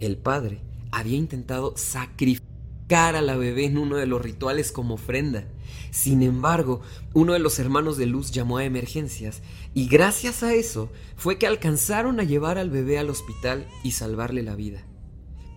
El 0.00 0.18
padre 0.18 0.62
había 0.92 1.16
intentado 1.16 1.74
sacrificar 1.76 3.16
a 3.16 3.22
la 3.22 3.36
bebé 3.36 3.64
en 3.64 3.78
uno 3.78 3.96
de 3.96 4.06
los 4.06 4.22
rituales 4.22 4.70
como 4.70 4.94
ofrenda, 4.94 5.48
sin 5.90 6.22
embargo, 6.22 6.80
uno 7.12 7.32
de 7.32 7.38
los 7.38 7.58
hermanos 7.58 7.96
de 7.96 8.06
Luz 8.06 8.30
llamó 8.30 8.58
a 8.58 8.64
emergencias 8.64 9.42
y 9.74 9.88
gracias 9.88 10.42
a 10.42 10.54
eso 10.54 10.90
fue 11.16 11.38
que 11.38 11.46
alcanzaron 11.46 12.20
a 12.20 12.24
llevar 12.24 12.58
al 12.58 12.70
bebé 12.70 12.98
al 12.98 13.10
hospital 13.10 13.66
y 13.82 13.92
salvarle 13.92 14.42
la 14.42 14.54
vida, 14.54 14.84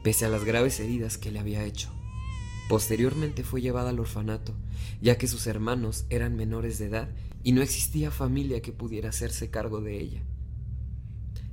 pese 0.04 0.26
a 0.26 0.30
las 0.30 0.43
graves 0.43 0.80
heridas 0.80 1.17
que 1.17 1.32
le 1.32 1.39
había 1.39 1.63
hecho. 1.63 1.89
Posteriormente 2.67 3.43
fue 3.43 3.62
llevada 3.62 3.91
al 3.91 4.00
orfanato, 4.00 4.54
ya 5.02 5.17
que 5.17 5.28
sus 5.28 5.48
hermanos 5.48 6.06
eran 6.10 6.36
menores 6.36 6.80
de 6.80 6.88
edad 6.88 7.10
y 7.43 7.52
no 7.52 7.62
existía 7.62 8.12
familia 8.12 8.62
que 8.62 8.74
pudiera 8.74 9.10
hacerse 9.10 9.50
cargo 9.50 9.82
de 9.82 10.00
ella. 10.00 10.24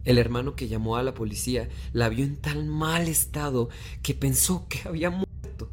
El 0.04 0.18
hermano 0.18 0.56
que 0.56 0.68
llamó 0.68 0.96
a 0.96 1.02
la 1.02 1.14
policía 1.14 1.68
la 1.92 2.08
vio 2.08 2.24
en 2.24 2.36
tan 2.36 2.68
mal 2.68 3.08
estado 3.08 3.68
que 4.02 4.14
pensó 4.14 4.66
que 4.68 4.88
había 4.88 5.10
muerto 5.10 5.70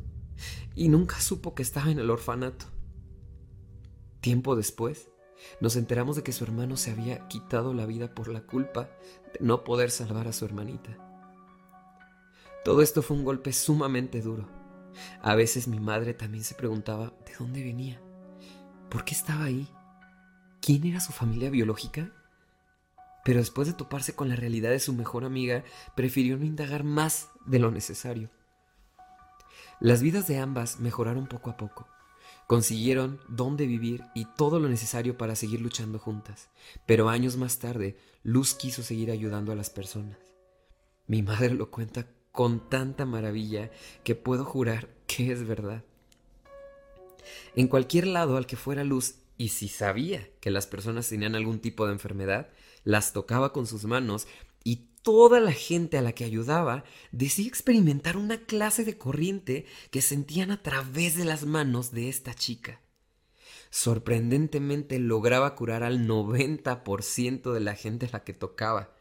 y 0.75 0.89
nunca 0.89 1.19
supo 1.19 1.55
que 1.55 1.63
estaba 1.63 1.91
en 1.91 1.99
el 1.99 2.09
orfanato. 2.09 2.65
Tiempo 4.21 4.55
después, 4.55 5.09
nos 5.59 5.75
enteramos 5.75 6.15
de 6.15 6.23
que 6.23 6.31
su 6.31 6.43
hermano 6.43 6.77
se 6.77 6.91
había 6.91 7.27
quitado 7.27 7.73
la 7.73 7.85
vida 7.85 8.13
por 8.13 8.27
la 8.27 8.41
culpa 8.41 8.89
de 9.33 9.39
no 9.39 9.63
poder 9.63 9.91
salvar 9.91 10.27
a 10.27 10.33
su 10.33 10.45
hermanita. 10.45 10.97
Todo 12.63 12.81
esto 12.81 13.01
fue 13.01 13.17
un 13.17 13.23
golpe 13.23 13.53
sumamente 13.53 14.21
duro. 14.21 14.47
A 15.21 15.35
veces 15.35 15.67
mi 15.67 15.79
madre 15.79 16.13
también 16.13 16.43
se 16.43 16.55
preguntaba 16.55 17.13
de 17.25 17.33
dónde 17.39 17.63
venía, 17.63 18.01
por 18.89 19.05
qué 19.05 19.13
estaba 19.13 19.45
ahí, 19.45 19.69
quién 20.61 20.85
era 20.85 20.99
su 20.99 21.13
familia 21.13 21.49
biológica. 21.49 22.11
Pero 23.29 23.41
después 23.41 23.67
de 23.67 23.75
toparse 23.75 24.15
con 24.15 24.27
la 24.27 24.35
realidad 24.35 24.71
de 24.71 24.79
su 24.79 24.91
mejor 24.91 25.23
amiga, 25.23 25.63
prefirió 25.95 26.35
no 26.35 26.45
indagar 26.45 26.83
más 26.83 27.29
de 27.45 27.59
lo 27.59 27.69
necesario. 27.69 28.31
Las 29.79 30.01
vidas 30.01 30.27
de 30.27 30.39
ambas 30.39 30.79
mejoraron 30.79 31.27
poco 31.27 31.51
a 31.51 31.55
poco. 31.55 31.87
Consiguieron 32.47 33.19
dónde 33.27 33.67
vivir 33.67 34.03
y 34.15 34.25
todo 34.25 34.59
lo 34.59 34.67
necesario 34.67 35.15
para 35.15 35.35
seguir 35.35 35.61
luchando 35.61 35.99
juntas, 35.99 36.49
pero 36.87 37.07
años 37.07 37.37
más 37.37 37.59
tarde 37.59 37.99
Luz 38.23 38.55
quiso 38.55 38.81
seguir 38.81 39.11
ayudando 39.11 39.51
a 39.51 39.55
las 39.55 39.69
personas. 39.69 40.17
Mi 41.05 41.21
madre 41.21 41.53
lo 41.53 41.69
cuenta 41.69 42.07
con 42.31 42.67
tanta 42.67 43.05
maravilla 43.05 43.69
que 44.03 44.15
puedo 44.15 44.43
jurar 44.43 44.89
que 45.05 45.31
es 45.31 45.45
verdad. 45.45 45.83
En 47.55 47.67
cualquier 47.67 48.07
lado 48.07 48.37
al 48.37 48.47
que 48.47 48.57
fuera 48.57 48.83
Luz, 48.83 49.17
y 49.37 49.49
si 49.49 49.67
sabía 49.67 50.27
que 50.41 50.49
las 50.49 50.65
personas 50.65 51.07
tenían 51.07 51.35
algún 51.35 51.59
tipo 51.59 51.85
de 51.85 51.93
enfermedad, 51.93 52.49
las 52.83 53.13
tocaba 53.13 53.53
con 53.53 53.67
sus 53.67 53.85
manos 53.85 54.27
y 54.63 54.87
toda 55.01 55.39
la 55.39 55.51
gente 55.51 55.97
a 55.97 56.01
la 56.01 56.13
que 56.13 56.25
ayudaba 56.25 56.83
decía 57.11 57.47
experimentar 57.47 58.17
una 58.17 58.45
clase 58.45 58.83
de 58.83 58.97
corriente 58.97 59.65
que 59.91 60.01
sentían 60.01 60.51
a 60.51 60.61
través 60.61 61.15
de 61.15 61.25
las 61.25 61.45
manos 61.45 61.91
de 61.91 62.09
esta 62.09 62.33
chica. 62.33 62.81
Sorprendentemente 63.69 64.97
lograba 64.99 65.55
curar 65.55 65.83
al 65.83 66.07
90% 66.07 67.53
de 67.53 67.59
la 67.59 67.75
gente 67.75 68.07
a 68.07 68.09
la 68.13 68.23
que 68.23 68.33
tocaba. 68.33 68.95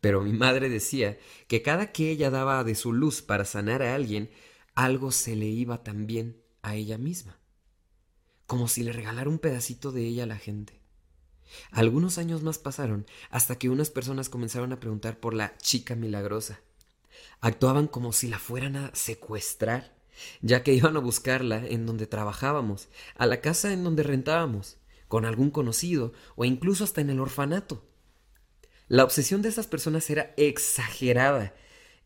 Pero 0.00 0.22
mi 0.22 0.32
madre 0.32 0.68
decía 0.68 1.18
que 1.46 1.62
cada 1.62 1.92
que 1.92 2.10
ella 2.10 2.30
daba 2.30 2.64
de 2.64 2.74
su 2.74 2.92
luz 2.92 3.22
para 3.22 3.44
sanar 3.44 3.82
a 3.82 3.94
alguien, 3.94 4.30
algo 4.74 5.12
se 5.12 5.36
le 5.36 5.46
iba 5.46 5.82
también 5.82 6.42
a 6.62 6.74
ella 6.74 6.98
misma, 6.98 7.38
como 8.46 8.66
si 8.66 8.82
le 8.82 8.92
regalara 8.92 9.28
un 9.28 9.38
pedacito 9.38 9.92
de 9.92 10.06
ella 10.06 10.24
a 10.24 10.26
la 10.26 10.38
gente. 10.38 10.79
Algunos 11.70 12.18
años 12.18 12.42
más 12.42 12.58
pasaron 12.58 13.06
hasta 13.30 13.56
que 13.56 13.68
unas 13.68 13.90
personas 13.90 14.28
comenzaron 14.28 14.72
a 14.72 14.80
preguntar 14.80 15.18
por 15.18 15.34
la 15.34 15.56
chica 15.58 15.94
milagrosa. 15.94 16.60
Actuaban 17.40 17.86
como 17.86 18.12
si 18.12 18.28
la 18.28 18.38
fueran 18.38 18.76
a 18.76 18.94
secuestrar, 18.94 19.96
ya 20.42 20.62
que 20.62 20.74
iban 20.74 20.96
a 20.96 21.00
buscarla 21.00 21.66
en 21.66 21.86
donde 21.86 22.06
trabajábamos, 22.06 22.88
a 23.16 23.26
la 23.26 23.40
casa 23.40 23.72
en 23.72 23.84
donde 23.84 24.02
rentábamos, 24.02 24.78
con 25.08 25.24
algún 25.24 25.50
conocido 25.50 26.12
o 26.36 26.44
incluso 26.44 26.84
hasta 26.84 27.00
en 27.00 27.10
el 27.10 27.20
orfanato. 27.20 27.84
La 28.88 29.04
obsesión 29.04 29.42
de 29.42 29.48
esas 29.48 29.66
personas 29.66 30.08
era 30.10 30.34
exagerada, 30.36 31.54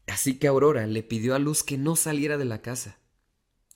así 0.06 0.38
que 0.38 0.46
Aurora 0.46 0.86
le 0.86 1.02
pidió 1.02 1.34
a 1.34 1.38
Luz 1.38 1.62
que 1.62 1.78
no 1.78 1.96
saliera 1.96 2.38
de 2.38 2.44
la 2.44 2.62
casa. 2.62 2.98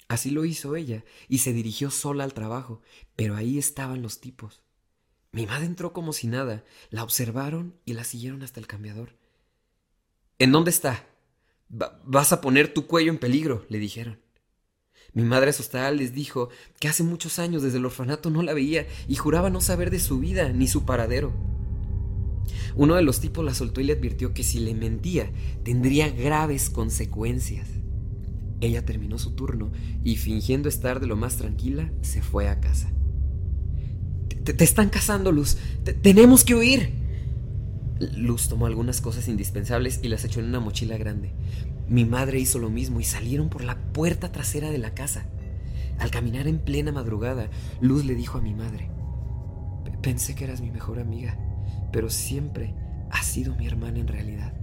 Así 0.08 0.30
lo 0.30 0.44
hizo 0.44 0.76
ella 0.76 1.04
y 1.28 1.38
se 1.38 1.52
dirigió 1.52 1.90
sola 1.90 2.24
al 2.24 2.34
trabajo, 2.34 2.80
pero 3.16 3.36
ahí 3.36 3.58
estaban 3.58 4.02
los 4.02 4.20
tipos. 4.20 4.62
Mi 5.32 5.46
madre 5.46 5.66
entró 5.66 5.92
como 5.92 6.12
si 6.12 6.26
nada, 6.26 6.64
la 6.90 7.02
observaron 7.02 7.74
y 7.84 7.92
la 7.92 8.04
siguieron 8.04 8.42
hasta 8.42 8.60
el 8.60 8.66
cambiador. 8.66 9.16
¿En 10.38 10.52
dónde 10.52 10.70
está? 10.70 11.04
vas 11.70 12.32
a 12.32 12.40
poner 12.40 12.72
tu 12.72 12.86
cuello 12.86 13.12
en 13.12 13.18
peligro, 13.18 13.66
le 13.68 13.78
dijeron. 13.78 14.18
Mi 15.12 15.22
madre 15.22 15.50
asustada 15.50 15.90
les 15.90 16.14
dijo 16.14 16.48
que 16.80 16.88
hace 16.88 17.02
muchos 17.02 17.38
años 17.38 17.62
desde 17.62 17.78
el 17.78 17.86
orfanato 17.86 18.30
no 18.30 18.42
la 18.42 18.54
veía 18.54 18.86
y 19.06 19.16
juraba 19.16 19.50
no 19.50 19.60
saber 19.60 19.90
de 19.90 20.00
su 20.00 20.18
vida 20.18 20.50
ni 20.52 20.66
su 20.68 20.84
paradero. 20.84 21.32
Uno 22.74 22.94
de 22.94 23.02
los 23.02 23.20
tipos 23.20 23.44
la 23.44 23.54
soltó 23.54 23.80
y 23.80 23.84
le 23.84 23.94
advirtió 23.94 24.32
que 24.32 24.44
si 24.44 24.60
le 24.60 24.74
mentía 24.74 25.30
tendría 25.64 26.08
graves 26.08 26.70
consecuencias. 26.70 27.68
Ella 28.60 28.84
terminó 28.84 29.18
su 29.18 29.34
turno 29.34 29.72
y 30.04 30.16
fingiendo 30.16 30.68
estar 30.68 31.00
de 31.00 31.06
lo 31.06 31.16
más 31.16 31.36
tranquila, 31.36 31.92
se 32.02 32.22
fue 32.22 32.48
a 32.48 32.60
casa. 32.60 32.92
Te, 34.54 34.64
están 34.64 34.88
cazando, 34.88 35.30
Luz. 35.30 35.58
tenemos 36.02 36.42
que 36.42 36.54
huir. 36.54 36.94
Luz 38.16 38.48
tomó 38.48 38.66
algunas 38.66 39.00
cosas 39.02 39.28
indispensables 39.28 40.00
y 40.02 40.08
las 40.08 40.24
echó 40.24 40.40
en 40.40 40.46
una 40.46 40.60
mochila 40.60 40.96
grande. 40.96 41.32
Mi 41.86 42.04
madre 42.06 42.38
hizo 42.38 42.58
lo 42.58 42.70
mismo 42.70 42.98
y 43.00 43.04
salieron 43.04 43.50
por 43.50 43.62
la 43.62 43.76
puerta 43.92 44.32
trasera 44.32 44.70
de 44.70 44.78
la 44.78 44.94
casa. 44.94 45.26
Al 45.98 46.10
caminar 46.10 46.46
en 46.46 46.58
plena 46.58 46.92
madrugada, 46.92 47.50
Luz 47.82 48.06
le 48.06 48.14
dijo 48.14 48.38
a 48.38 48.40
mi 48.40 48.54
madre, 48.54 48.88
pensé 50.00 50.34
que 50.34 50.44
eras 50.44 50.62
mi 50.62 50.70
mejor 50.70 50.98
amiga, 50.98 51.36
pero 51.92 52.08
siempre 52.08 52.74
has 53.10 53.26
sido 53.26 53.54
mi 53.54 53.66
hermana 53.66 53.98
en 53.98 54.08
realidad. 54.08 54.54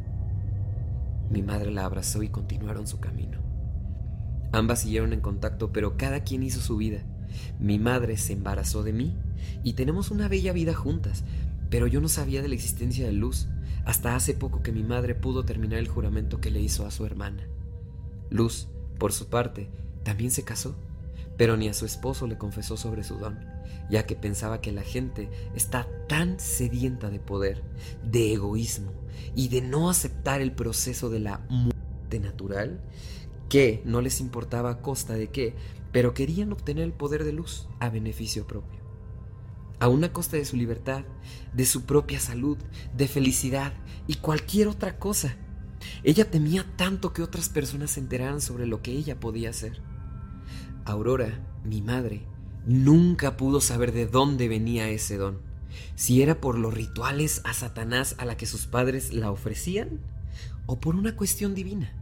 Mi 1.29 1.43
madre 1.43 1.69
la 1.71 1.85
abrazó 1.85 2.23
y 2.23 2.29
continuaron 2.29 2.87
su 2.87 2.99
camino. 2.99 3.39
Ambas 4.51 4.81
siguieron 4.81 5.13
en 5.13 5.21
contacto, 5.21 5.71
pero 5.71 5.95
cada 5.95 6.23
quien 6.23 6.41
hizo 6.41 6.59
su 6.59 6.77
vida. 6.77 7.03
Mi 7.59 7.77
madre 7.77 8.17
se 8.17 8.33
embarazó 8.33 8.81
de 8.81 8.93
mí 8.93 9.15
y 9.63 9.73
tenemos 9.73 10.11
una 10.11 10.27
bella 10.27 10.53
vida 10.53 10.73
juntas, 10.73 11.23
pero 11.69 11.87
yo 11.87 12.01
no 12.01 12.07
sabía 12.07 12.41
de 12.41 12.47
la 12.47 12.55
existencia 12.55 13.05
de 13.05 13.13
Luz 13.13 13.47
hasta 13.85 14.15
hace 14.15 14.33
poco 14.33 14.63
que 14.63 14.71
mi 14.71 14.83
madre 14.83 15.15
pudo 15.15 15.45
terminar 15.45 15.79
el 15.79 15.87
juramento 15.87 16.41
que 16.41 16.51
le 16.51 16.61
hizo 16.61 16.85
a 16.85 16.91
su 16.91 17.05
hermana. 17.05 17.47
Luz, 18.29 18.67
por 18.97 19.13
su 19.13 19.27
parte, 19.27 19.69
también 20.03 20.31
se 20.31 20.43
casó, 20.43 20.75
pero 21.37 21.57
ni 21.57 21.67
a 21.67 21.73
su 21.73 21.85
esposo 21.85 22.27
le 22.27 22.37
confesó 22.37 22.77
sobre 22.77 23.03
su 23.03 23.15
don, 23.15 23.37
ya 23.89 24.05
que 24.05 24.15
pensaba 24.15 24.61
que 24.61 24.71
la 24.71 24.81
gente 24.81 25.29
está 25.55 25.87
tan 26.07 26.39
sedienta 26.39 27.09
de 27.09 27.19
poder, 27.19 27.63
de 28.03 28.33
egoísmo 28.33 28.91
y 29.35 29.49
de 29.49 29.61
no 29.61 29.89
aceptar 29.89 30.41
el 30.41 30.51
proceso 30.51 31.09
de 31.09 31.19
la 31.19 31.39
muerte 31.49 32.19
natural, 32.19 32.81
que 33.49 33.81
no 33.85 34.01
les 34.01 34.21
importaba 34.21 34.71
a 34.71 34.81
costa 34.81 35.13
de 35.13 35.27
qué, 35.27 35.55
pero 35.91 36.13
querían 36.13 36.51
obtener 36.51 36.83
el 36.83 36.93
poder 36.93 37.23
de 37.23 37.33
luz 37.33 37.67
a 37.79 37.89
beneficio 37.89 38.47
propio. 38.47 38.84
A 39.79 39.87
una 39.87 40.13
costa 40.13 40.37
de 40.37 40.45
su 40.45 40.55
libertad, 40.55 41.03
de 41.53 41.65
su 41.65 41.85
propia 41.85 42.19
salud, 42.19 42.57
de 42.95 43.07
felicidad 43.07 43.73
y 44.07 44.15
cualquier 44.15 44.67
otra 44.67 44.97
cosa. 44.97 45.35
Ella 46.03 46.29
temía 46.29 46.65
tanto 46.77 47.13
que 47.13 47.21
otras 47.21 47.49
personas 47.49 47.91
se 47.91 47.99
enteraran 47.99 48.41
sobre 48.41 48.65
lo 48.65 48.81
que 48.81 48.91
ella 48.91 49.19
podía 49.19 49.49
hacer. 49.49 49.81
Aurora, 50.85 51.39
mi 51.63 51.81
madre, 51.81 52.25
nunca 52.65 53.37
pudo 53.37 53.61
saber 53.61 53.91
de 53.91 54.05
dónde 54.05 54.47
venía 54.47 54.89
ese 54.89 55.17
don. 55.17 55.39
Si 55.95 56.21
era 56.21 56.39
por 56.39 56.57
los 56.57 56.73
rituales 56.73 57.41
a 57.43 57.53
Satanás 57.53 58.15
a 58.17 58.25
la 58.25 58.37
que 58.37 58.45
sus 58.45 58.65
padres 58.67 59.13
la 59.13 59.31
ofrecían 59.31 59.99
o 60.65 60.79
por 60.79 60.95
una 60.95 61.15
cuestión 61.15 61.53
divina. 61.53 61.93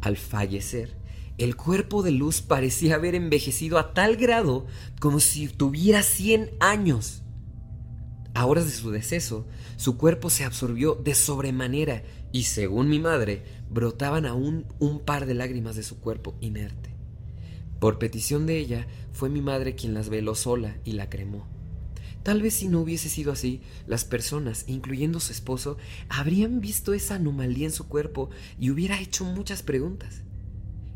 Al 0.00 0.16
fallecer, 0.16 0.96
el 1.38 1.54
cuerpo 1.54 2.02
de 2.02 2.12
Luz 2.12 2.40
parecía 2.40 2.94
haber 2.94 3.14
envejecido 3.14 3.78
a 3.78 3.92
tal 3.92 4.16
grado 4.16 4.66
como 5.00 5.20
si 5.20 5.48
tuviera 5.48 6.02
100 6.02 6.50
años. 6.60 7.22
A 8.32 8.46
horas 8.46 8.64
de 8.64 8.70
su 8.70 8.90
deceso, 8.90 9.46
su 9.76 9.98
cuerpo 9.98 10.30
se 10.30 10.44
absorbió 10.44 10.94
de 10.94 11.14
sobremanera 11.14 12.02
y, 12.32 12.44
según 12.44 12.88
mi 12.88 12.98
madre, 12.98 13.44
brotaban 13.70 14.26
aún 14.26 14.66
un 14.78 15.00
par 15.00 15.26
de 15.26 15.34
lágrimas 15.34 15.76
de 15.76 15.82
su 15.82 16.00
cuerpo 16.00 16.36
inerte. 16.40 16.94
Por 17.80 17.98
petición 17.98 18.46
de 18.46 18.58
ella, 18.58 18.86
fue 19.12 19.28
mi 19.28 19.42
madre 19.42 19.74
quien 19.74 19.94
las 19.94 20.08
veló 20.08 20.34
sola 20.34 20.76
y 20.84 20.92
la 20.92 21.10
cremó. 21.10 21.46
Tal 22.22 22.42
vez 22.42 22.54
si 22.54 22.68
no 22.68 22.80
hubiese 22.80 23.08
sido 23.08 23.30
así, 23.30 23.60
las 23.86 24.04
personas, 24.04 24.64
incluyendo 24.66 25.20
su 25.20 25.32
esposo, 25.32 25.76
habrían 26.08 26.60
visto 26.60 26.92
esa 26.92 27.14
anomalía 27.16 27.66
en 27.66 27.72
su 27.72 27.86
cuerpo 27.88 28.30
y 28.58 28.70
hubiera 28.70 29.00
hecho 29.00 29.24
muchas 29.24 29.62
preguntas. 29.62 30.22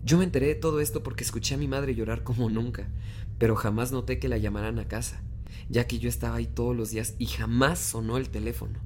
Yo 0.03 0.19
me 0.19 0.25
enteré 0.25 0.47
de 0.47 0.55
todo 0.55 0.81
esto 0.81 1.03
porque 1.03 1.25
escuché 1.25 1.55
a 1.55 1.59
mi 1.59 1.69
madre 1.69 1.95
llorar 1.95 2.23
como 2.23 2.49
nunca, 2.49 2.89
pero 3.39 3.57
jamás 3.57 3.93
noté 3.93 4.19
que 4.19 4.29
la 4.29 4.39
llamaran 4.39 4.79
a 4.79 4.89
casa, 4.89 5.23
ya 5.69 5.87
que 5.87 5.99
yo 5.99 6.09
estaba 6.09 6.37
ahí 6.37 6.47
todos 6.47 6.77
los 6.77 6.91
días 6.91 7.15
y 7.19 7.27
jamás 7.27 7.79
sonó 7.79 8.17
el 8.17 8.31
teléfono. 8.31 8.81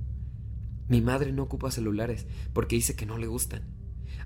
Mi 0.88 1.00
madre 1.00 1.32
no 1.32 1.44
ocupa 1.44 1.70
celulares 1.70 2.26
porque 2.52 2.76
dice 2.76 2.96
que 2.96 3.06
no 3.06 3.16
le 3.16 3.26
gustan. 3.26 3.62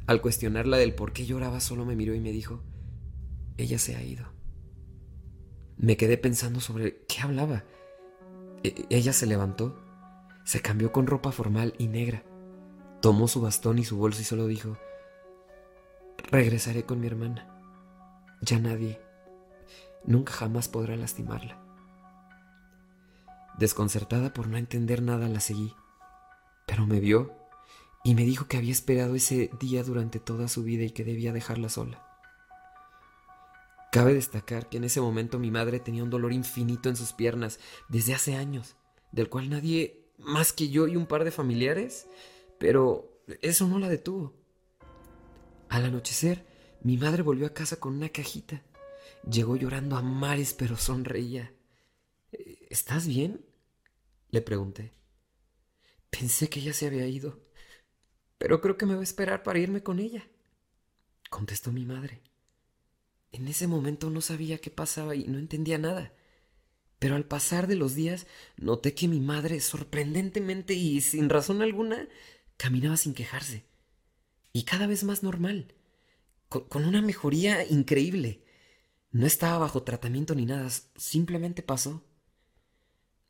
Al 0.06 0.20
cuestionarla 0.20 0.78
del 0.78 0.94
por 0.94 1.12
qué 1.12 1.26
lloraba, 1.26 1.60
solo 1.60 1.84
me 1.84 1.94
miró 1.94 2.14
y 2.14 2.20
me 2.20 2.32
dijo, 2.32 2.62
ella 3.58 3.78
se 3.78 3.94
ha 3.94 4.02
ido. 4.02 4.26
Me 5.76 5.96
quedé 5.96 6.16
pensando 6.16 6.60
sobre 6.60 7.04
qué 7.06 7.20
hablaba. 7.20 7.64
E-, 8.64 8.86
ella 8.90 9.12
se 9.12 9.26
levantó, 9.26 9.78
se 10.44 10.60
cambió 10.60 10.92
con 10.92 11.06
ropa 11.06 11.30
formal 11.30 11.74
y 11.78 11.88
negra, 11.88 12.24
tomó 13.00 13.28
su 13.28 13.40
bastón 13.40 13.78
y 13.78 13.84
su 13.84 13.96
bolso 13.98 14.22
y 14.22 14.24
solo 14.24 14.46
dijo, 14.46 14.78
Regresaré 16.30 16.84
con 16.84 17.00
mi 17.00 17.06
hermana. 17.06 17.48
Ya 18.42 18.58
nadie, 18.58 19.00
nunca 20.04 20.32
jamás 20.32 20.68
podrá 20.68 20.96
lastimarla. 20.96 21.58
Desconcertada 23.58 24.32
por 24.32 24.46
no 24.46 24.56
entender 24.56 25.02
nada, 25.02 25.28
la 25.28 25.40
seguí, 25.40 25.74
pero 26.66 26.86
me 26.86 27.00
vio 27.00 27.32
y 28.04 28.14
me 28.14 28.22
dijo 28.24 28.46
que 28.46 28.56
había 28.56 28.72
esperado 28.72 29.14
ese 29.14 29.50
día 29.58 29.82
durante 29.82 30.20
toda 30.20 30.48
su 30.48 30.62
vida 30.62 30.84
y 30.84 30.90
que 30.90 31.04
debía 31.04 31.32
dejarla 31.32 31.68
sola. 31.68 32.04
Cabe 33.90 34.14
destacar 34.14 34.68
que 34.68 34.76
en 34.76 34.84
ese 34.84 35.00
momento 35.00 35.38
mi 35.38 35.50
madre 35.50 35.80
tenía 35.80 36.04
un 36.04 36.10
dolor 36.10 36.32
infinito 36.32 36.88
en 36.88 36.96
sus 36.96 37.12
piernas 37.12 37.58
desde 37.88 38.14
hace 38.14 38.36
años, 38.36 38.76
del 39.12 39.28
cual 39.28 39.48
nadie 39.50 40.12
más 40.18 40.52
que 40.52 40.68
yo 40.68 40.86
y 40.86 40.96
un 40.96 41.06
par 41.06 41.24
de 41.24 41.30
familiares, 41.30 42.06
pero 42.58 43.22
eso 43.40 43.66
no 43.66 43.78
la 43.78 43.88
detuvo. 43.88 44.37
Al 45.68 45.84
anochecer, 45.84 46.46
mi 46.82 46.96
madre 46.96 47.22
volvió 47.22 47.46
a 47.46 47.54
casa 47.54 47.78
con 47.78 47.94
una 47.94 48.08
cajita. 48.08 48.62
Llegó 49.30 49.56
llorando 49.56 49.96
a 49.96 50.02
mares, 50.02 50.54
pero 50.54 50.76
sonreía. 50.76 51.52
¿Estás 52.70 53.06
bien? 53.06 53.44
Le 54.30 54.40
pregunté. 54.40 54.92
Pensé 56.10 56.48
que 56.48 56.60
ella 56.60 56.72
se 56.72 56.86
había 56.86 57.06
ido, 57.06 57.40
pero 58.38 58.60
creo 58.60 58.78
que 58.78 58.86
me 58.86 58.94
va 58.94 59.00
a 59.00 59.04
esperar 59.04 59.42
para 59.42 59.58
irme 59.58 59.82
con 59.82 59.98
ella, 59.98 60.26
contestó 61.28 61.70
mi 61.70 61.84
madre. 61.84 62.22
En 63.30 63.46
ese 63.46 63.66
momento 63.66 64.08
no 64.08 64.22
sabía 64.22 64.58
qué 64.58 64.70
pasaba 64.70 65.14
y 65.14 65.24
no 65.24 65.38
entendía 65.38 65.76
nada. 65.76 66.14
Pero 66.98 67.14
al 67.14 67.26
pasar 67.26 67.66
de 67.66 67.76
los 67.76 67.94
días 67.94 68.26
noté 68.56 68.94
que 68.94 69.06
mi 69.06 69.20
madre, 69.20 69.60
sorprendentemente 69.60 70.72
y 70.72 71.02
sin 71.02 71.28
razón 71.28 71.60
alguna, 71.60 72.08
caminaba 72.56 72.96
sin 72.96 73.12
quejarse 73.12 73.67
y 74.52 74.64
cada 74.64 74.86
vez 74.86 75.04
más 75.04 75.22
normal, 75.22 75.74
con, 76.48 76.84
una 76.84 77.02
mejoría 77.02 77.66
increíble. 77.66 78.42
No 79.10 79.26
estaba 79.26 79.58
bajo 79.58 79.82
tratamiento 79.82 80.34
ni 80.34 80.46
nada, 80.46 80.68
simplemente 80.96 81.62
pasó. 81.62 82.04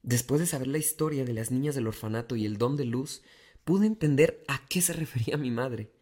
Después 0.03 0.41
de 0.41 0.47
saber 0.47 0.69
la 0.69 0.79
historia 0.79 1.25
de 1.25 1.33
las 1.33 1.51
niñas 1.51 1.75
del 1.75 1.87
orfanato 1.87 2.37
y 2.37 2.47
el 2.47 2.59
don 2.59 2.77
de 2.77 2.85
luz, 2.85 3.23
pude 3.65 3.87
entender 3.87 4.45
a 4.49 4.67
qué 4.69 4.81
se 4.81 4.93
refería 4.95 5.37
mi 5.37 5.51
madre. 5.51 5.93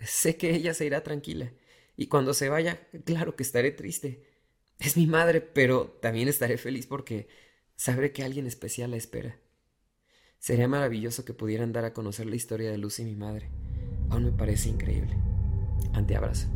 Sé 0.00 0.36
que 0.36 0.54
ella 0.54 0.74
se 0.74 0.86
irá 0.86 1.02
tranquila, 1.02 1.52
y 1.96 2.06
cuando 2.06 2.32
se 2.32 2.48
vaya, 2.48 2.88
claro 3.04 3.34
que 3.34 3.42
estaré 3.42 3.72
triste. 3.72 4.24
Es 4.78 4.96
mi 4.96 5.08
madre, 5.08 5.40
pero 5.40 5.98
también 6.00 6.28
estaré 6.28 6.56
feliz 6.56 6.86
porque 6.86 7.26
sabré 7.74 8.12
que 8.12 8.22
alguien 8.22 8.46
especial 8.46 8.92
la 8.92 8.96
espera. 8.96 9.40
Sería 10.38 10.68
maravilloso 10.68 11.24
que 11.24 11.34
pudieran 11.34 11.72
dar 11.72 11.84
a 11.84 11.92
conocer 11.92 12.26
la 12.26 12.36
historia 12.36 12.70
de 12.70 12.78
Luz 12.78 13.00
y 13.00 13.04
mi 13.04 13.16
madre 13.16 13.50
aún 14.10 14.24
me 14.24 14.32
parece 14.32 14.68
increíble. 14.68 15.16
Anteabrazo. 15.92 16.48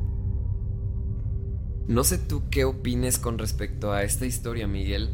No 1.88 2.04
sé 2.04 2.16
tú 2.16 2.44
qué 2.48 2.64
opines 2.64 3.18
con 3.18 3.38
respecto 3.38 3.92
a 3.92 4.04
esta 4.04 4.24
historia, 4.24 4.68
Miguel, 4.68 5.10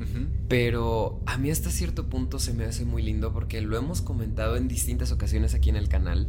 pero 0.48 1.20
a 1.24 1.38
mí 1.38 1.50
hasta 1.50 1.70
cierto 1.70 2.10
punto 2.10 2.38
se 2.38 2.52
me 2.52 2.64
hace 2.64 2.84
muy 2.84 3.02
lindo 3.02 3.32
porque 3.32 3.60
lo 3.62 3.78
hemos 3.78 4.02
comentado 4.02 4.56
en 4.56 4.68
distintas 4.68 5.10
ocasiones 5.10 5.54
aquí 5.54 5.70
en 5.70 5.76
el 5.76 5.88
canal, 5.88 6.28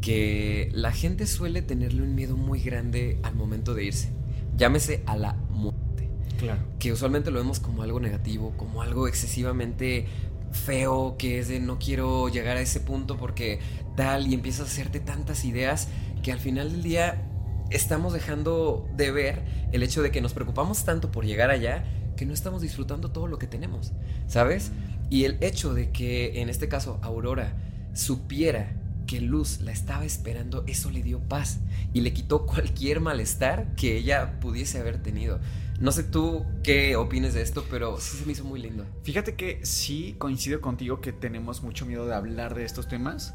que 0.00 0.70
la 0.72 0.92
gente 0.92 1.26
suele 1.26 1.62
tenerle 1.62 2.02
un 2.02 2.14
miedo 2.14 2.36
muy 2.36 2.60
grande 2.60 3.18
al 3.24 3.34
momento 3.34 3.74
de 3.74 3.84
irse. 3.84 4.12
Llámese 4.56 5.02
a 5.06 5.16
la 5.16 5.34
muerte. 5.50 6.10
Claro. 6.38 6.60
Que 6.78 6.92
usualmente 6.92 7.30
lo 7.30 7.38
vemos 7.38 7.58
como 7.58 7.82
algo 7.82 7.98
negativo, 7.98 8.52
como 8.56 8.82
algo 8.82 9.08
excesivamente 9.08 10.06
feo, 10.52 11.16
que 11.18 11.38
es 11.38 11.48
de 11.48 11.60
no 11.60 11.78
quiero 11.78 12.28
llegar 12.28 12.56
a 12.56 12.60
ese 12.60 12.80
punto 12.80 13.16
porque 13.16 13.60
tal, 13.96 14.26
y 14.26 14.34
empiezas 14.34 14.68
a 14.68 14.70
hacerte 14.70 15.00
tantas 15.00 15.44
ideas 15.44 15.88
que 16.22 16.32
al 16.32 16.38
final 16.38 16.70
del 16.70 16.82
día 16.82 17.22
estamos 17.70 18.12
dejando 18.12 18.88
de 18.96 19.10
ver 19.10 19.42
el 19.72 19.82
hecho 19.82 20.02
de 20.02 20.10
que 20.10 20.20
nos 20.20 20.34
preocupamos 20.34 20.84
tanto 20.84 21.10
por 21.10 21.24
llegar 21.24 21.50
allá 21.50 21.84
que 22.16 22.26
no 22.26 22.34
estamos 22.34 22.62
disfrutando 22.62 23.10
todo 23.10 23.26
lo 23.26 23.38
que 23.38 23.46
tenemos, 23.46 23.92
¿sabes? 24.28 24.70
Y 25.10 25.24
el 25.24 25.38
hecho 25.40 25.74
de 25.74 25.90
que 25.90 26.40
en 26.40 26.48
este 26.48 26.68
caso 26.68 26.98
Aurora 27.02 27.54
supiera 27.94 28.72
que 29.06 29.20
Luz 29.20 29.60
la 29.60 29.72
estaba 29.72 30.04
esperando, 30.04 30.64
eso 30.66 30.90
le 30.90 31.02
dio 31.02 31.18
paz 31.20 31.58
y 31.92 32.00
le 32.00 32.12
quitó 32.12 32.46
cualquier 32.46 33.00
malestar 33.00 33.74
que 33.74 33.96
ella 33.96 34.38
pudiese 34.40 34.78
haber 34.78 35.02
tenido. 35.02 35.40
No 35.82 35.92
sé 35.92 36.02
tú 36.04 36.46
qué 36.62 36.96
opines 36.96 37.34
de 37.34 37.42
esto, 37.42 37.66
pero 37.70 38.00
sí 38.00 38.16
se 38.16 38.24
me 38.24 38.32
hizo 38.32 38.44
muy 38.44 38.62
lindo. 38.62 38.86
Fíjate 39.02 39.34
que 39.34 39.60
sí 39.66 40.14
coincido 40.16 40.62
contigo 40.62 41.02
que 41.02 41.12
tenemos 41.12 41.62
mucho 41.62 41.84
miedo 41.84 42.06
de 42.06 42.14
hablar 42.14 42.54
de 42.54 42.64
estos 42.64 42.88
temas 42.88 43.34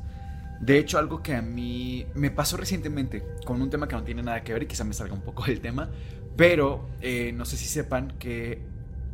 de 0.60 0.80
hecho, 0.80 0.98
algo 0.98 1.22
que 1.22 1.36
a 1.36 1.42
mí 1.42 2.06
me 2.16 2.32
pasó 2.32 2.58
recientemente 2.58 3.24
con 3.46 3.62
un 3.62 3.70
tema 3.70 3.88
que 3.88 3.96
no 3.96 4.04
tiene 4.04 4.24
nada 4.24 4.44
que 4.44 4.54
ver 4.54 4.64
y 4.64 4.66
quizá 4.66 4.84
me 4.84 4.94
salga 4.94 5.14
un 5.14 5.22
poco 5.22 5.46
del 5.46 5.60
tema, 5.62 5.90
pero 6.36 6.90
eh, 7.02 7.32
no 7.34 7.46
sé 7.46 7.58
si 7.58 7.66
sepan 7.66 8.18
que 8.18 8.62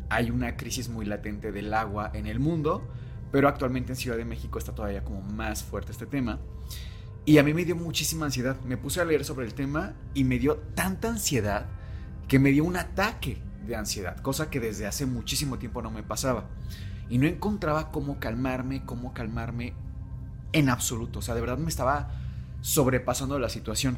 hay 0.09 0.31
una 0.31 0.55
crisis 0.55 0.89
muy 0.89 1.05
latente 1.05 1.51
del 1.51 1.73
agua 1.73 2.11
en 2.13 2.27
el 2.27 2.39
mundo, 2.39 2.87
pero 3.31 3.47
actualmente 3.49 3.91
en 3.91 3.95
Ciudad 3.97 4.17
de 4.17 4.25
México 4.25 4.57
está 4.57 4.73
todavía 4.73 5.03
como 5.03 5.21
más 5.21 5.63
fuerte 5.63 5.91
este 5.91 6.05
tema. 6.05 6.39
Y 7.25 7.37
a 7.37 7.43
mí 7.43 7.53
me 7.53 7.65
dio 7.65 7.75
muchísima 7.75 8.25
ansiedad. 8.25 8.59
Me 8.65 8.77
puse 8.77 8.99
a 8.99 9.05
leer 9.05 9.23
sobre 9.23 9.45
el 9.45 9.53
tema 9.53 9.93
y 10.13 10.25
me 10.25 10.39
dio 10.39 10.57
tanta 10.75 11.09
ansiedad 11.09 11.67
que 12.27 12.39
me 12.39 12.51
dio 12.51 12.63
un 12.63 12.77
ataque 12.77 13.41
de 13.65 13.75
ansiedad, 13.75 14.17
cosa 14.17 14.49
que 14.49 14.59
desde 14.59 14.85
hace 14.85 15.05
muchísimo 15.05 15.57
tiempo 15.57 15.81
no 15.81 15.91
me 15.91 16.03
pasaba. 16.03 16.49
Y 17.09 17.17
no 17.17 17.27
encontraba 17.27 17.91
cómo 17.91 18.19
calmarme, 18.19 18.85
cómo 18.85 19.13
calmarme 19.13 19.73
en 20.53 20.69
absoluto. 20.69 21.19
O 21.19 21.21
sea, 21.21 21.35
de 21.35 21.41
verdad 21.41 21.57
me 21.57 21.69
estaba 21.69 22.11
sobrepasando 22.61 23.37
la 23.39 23.49
situación. 23.49 23.97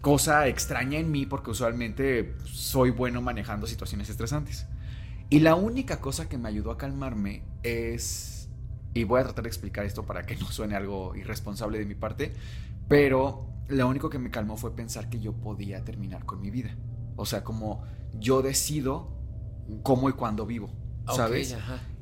Cosa 0.00 0.46
extraña 0.46 0.98
en 0.98 1.10
mí 1.10 1.26
porque 1.26 1.50
usualmente 1.50 2.34
soy 2.44 2.90
bueno 2.90 3.22
manejando 3.22 3.66
situaciones 3.66 4.08
estresantes. 4.08 4.66
Y 5.28 5.40
la 5.40 5.54
única 5.54 6.00
cosa 6.00 6.28
que 6.28 6.38
me 6.38 6.48
ayudó 6.48 6.72
a 6.72 6.78
calmarme 6.78 7.44
es, 7.62 8.48
y 8.94 9.04
voy 9.04 9.20
a 9.20 9.24
tratar 9.24 9.44
de 9.44 9.48
explicar 9.48 9.84
esto 9.84 10.04
para 10.04 10.24
que 10.24 10.36
no 10.36 10.46
suene 10.46 10.74
algo 10.74 11.14
irresponsable 11.14 11.78
de 11.78 11.86
mi 11.86 11.94
parte, 11.94 12.34
pero 12.88 13.46
lo 13.68 13.86
único 13.86 14.10
que 14.10 14.18
me 14.18 14.30
calmó 14.30 14.56
fue 14.56 14.74
pensar 14.74 15.08
que 15.08 15.20
yo 15.20 15.32
podía 15.32 15.84
terminar 15.84 16.24
con 16.24 16.40
mi 16.40 16.50
vida. 16.50 16.74
O 17.20 17.26
sea, 17.26 17.44
como 17.44 17.82
yo 18.18 18.42
decido 18.42 19.08
cómo 19.82 20.08
y 20.08 20.12
cuándo 20.12 20.46
vivo, 20.46 20.70
¿sabes? 21.14 21.56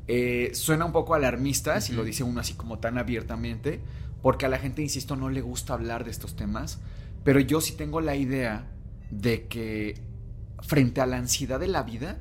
Eh, 0.07 0.53
suena 0.55 0.85
un 0.85 0.93
poco 0.93 1.15
alarmista, 1.15 1.81
si 1.81 1.93
lo 1.93 2.05
dice 2.05 2.25
uno 2.25 2.41
así 2.41 2.55
como 2.55 2.79
tan 2.79 2.97
abiertamente, 2.97 3.83
porque 4.23 4.47
a 4.47 4.49
la 4.49 4.59
gente, 4.59 4.83
insisto, 4.83 5.17
no 5.17 5.29
le 5.29 5.41
gusta 5.41 5.75
hablar 5.75 6.05
de 6.05 6.11
estos 6.11 6.35
temas, 6.35 6.81
pero 7.25 7.41
yo 7.41 7.61
sí 7.61 7.75
tengo 7.75 8.01
la 8.01 8.17
idea 8.17 8.71
de 9.11 9.47
que 9.49 10.01
frente 10.61 11.01
a 11.01 11.07
la 11.07 11.19
ansiedad 11.19 11.61
de 11.61 11.69
la 11.69 11.83
vida, 11.83 12.19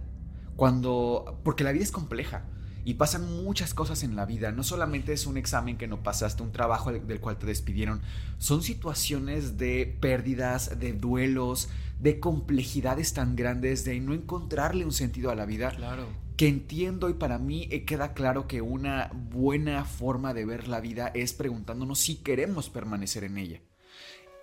cuando, 0.56 1.40
porque 1.44 1.64
la 1.64 1.72
vida 1.72 1.84
es 1.84 1.92
compleja, 1.92 2.46
y 2.88 2.94
pasan 2.94 3.44
muchas 3.44 3.74
cosas 3.74 4.04
en 4.04 4.16
la 4.16 4.26
vida. 4.26 4.54
No 4.54 4.64
solamente 4.64 5.12
es 5.12 5.28
un 5.28 5.36
examen 5.36 5.78
que 5.78 5.88
no 5.88 6.04
pasaste, 6.04 6.42
un 6.42 6.54
trabajo 6.54 6.94
del 6.94 7.20
cual 7.20 7.38
te 7.38 7.46
despidieron. 7.46 8.02
Son 8.38 8.64
situaciones 8.64 9.58
de 9.58 9.98
pérdidas, 10.00 10.80
de 10.80 10.94
duelos, 10.94 11.68
de 12.00 12.20
complejidades 12.20 13.14
tan 13.14 13.36
grandes, 13.36 13.84
de 13.86 14.00
no 14.00 14.14
encontrarle 14.14 14.86
un 14.86 14.92
sentido 14.92 15.32
a 15.32 15.36
la 15.36 15.46
vida. 15.46 15.72
Claro 15.72 16.08
que 16.38 16.48
entiendo 16.48 17.10
y 17.10 17.16
para 17.16 17.40
mí 17.40 17.68
eh, 17.72 17.84
queda 17.84 18.14
claro 18.14 18.48
que 18.48 18.62
una 18.62 19.10
buena 19.12 19.84
forma 19.86 20.36
de 20.36 20.46
ver 20.46 20.68
la 20.68 20.80
vida 20.80 21.12
es 21.16 21.34
preguntándonos 21.34 21.98
si 22.00 22.18
queremos 22.18 22.70
permanecer 22.70 23.24
en 23.24 23.40
ella. 23.40 23.62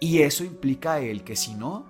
Y 0.00 0.22
eso 0.22 0.44
implica 0.44 0.98
el 0.98 1.22
que 1.22 1.36
si 1.36 1.54
no, 1.54 1.86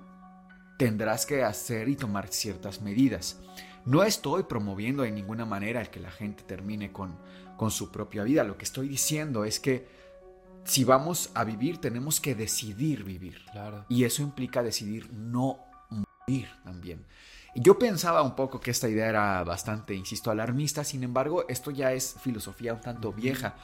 tendrás 0.78 1.24
que 1.24 1.42
hacer 1.42 1.88
y 1.88 1.96
tomar 1.96 2.28
ciertas 2.28 2.82
medidas. 2.82 3.40
No 3.86 4.04
estoy 4.04 4.42
promoviendo 4.42 5.04
de 5.04 5.10
ninguna 5.10 5.46
manera 5.46 5.80
el 5.80 5.88
que 5.88 6.00
la 6.00 6.10
gente 6.10 6.42
termine 6.42 6.92
con, 6.92 7.18
con 7.56 7.70
su 7.70 7.90
propia 7.90 8.24
vida. 8.24 8.44
Lo 8.44 8.58
que 8.58 8.64
estoy 8.64 8.88
diciendo 8.88 9.46
es 9.46 9.58
que 9.58 9.88
si 10.64 10.84
vamos 10.84 11.30
a 11.34 11.44
vivir, 11.44 11.78
tenemos 11.78 12.20
que 12.20 12.34
decidir 12.34 13.04
vivir. 13.04 13.44
Claro. 13.52 13.84
Y 13.88 14.04
eso 14.04 14.22
implica 14.22 14.62
decidir 14.62 15.12
no 15.12 15.58
morir 15.90 16.48
también. 16.64 17.04
Yo 17.56 17.78
pensaba 17.78 18.22
un 18.22 18.34
poco 18.34 18.60
que 18.60 18.72
esta 18.72 18.88
idea 18.88 19.08
era 19.08 19.44
bastante, 19.44 19.94
insisto, 19.94 20.30
alarmista, 20.30 20.82
sin 20.82 21.04
embargo, 21.04 21.46
esto 21.48 21.70
ya 21.70 21.92
es 21.92 22.16
filosofía 22.20 22.74
un 22.74 22.80
tanto 22.80 23.12
vieja. 23.12 23.54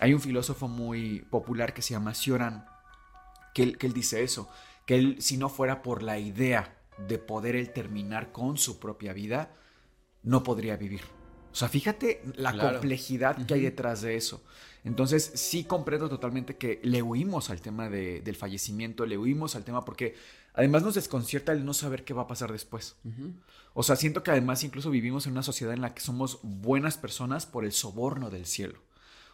Hay 0.00 0.12
un 0.12 0.20
filósofo 0.20 0.68
muy 0.68 1.20
popular 1.30 1.72
que 1.72 1.80
se 1.80 1.94
llama 1.94 2.14
Cioran, 2.14 2.66
que 3.54 3.62
él, 3.62 3.78
que 3.78 3.86
él 3.86 3.94
dice 3.94 4.22
eso, 4.22 4.50
que 4.84 4.96
él, 4.96 5.16
si 5.20 5.38
no 5.38 5.48
fuera 5.48 5.80
por 5.80 6.02
la 6.02 6.18
idea 6.18 6.76
de 7.06 7.18
poder 7.18 7.56
él 7.56 7.72
terminar 7.72 8.32
con 8.32 8.58
su 8.58 8.78
propia 8.78 9.14
vida, 9.14 9.54
no 10.22 10.42
podría 10.42 10.76
vivir. 10.76 11.17
O 11.58 11.60
sea, 11.60 11.68
fíjate 11.68 12.22
la 12.36 12.56
complejidad 12.56 13.44
que 13.44 13.54
hay 13.54 13.62
detrás 13.62 14.02
de 14.02 14.14
eso. 14.14 14.44
Entonces, 14.84 15.32
sí 15.34 15.64
comprendo 15.64 16.08
totalmente 16.08 16.56
que 16.56 16.78
le 16.84 17.02
huimos 17.02 17.50
al 17.50 17.60
tema 17.60 17.88
del 17.90 18.36
fallecimiento, 18.36 19.04
le 19.06 19.18
huimos 19.18 19.56
al 19.56 19.64
tema 19.64 19.84
porque 19.84 20.14
además 20.54 20.84
nos 20.84 20.94
desconcierta 20.94 21.50
el 21.50 21.64
no 21.64 21.74
saber 21.74 22.04
qué 22.04 22.14
va 22.14 22.22
a 22.22 22.26
pasar 22.28 22.52
después. 22.52 22.94
O 23.74 23.82
sea, 23.82 23.96
siento 23.96 24.22
que 24.22 24.30
además 24.30 24.62
incluso 24.62 24.88
vivimos 24.88 25.26
en 25.26 25.32
una 25.32 25.42
sociedad 25.42 25.74
en 25.74 25.80
la 25.80 25.94
que 25.94 26.00
somos 26.00 26.38
buenas 26.44 26.96
personas 26.96 27.44
por 27.44 27.64
el 27.64 27.72
soborno 27.72 28.30
del 28.30 28.46
cielo. 28.46 28.78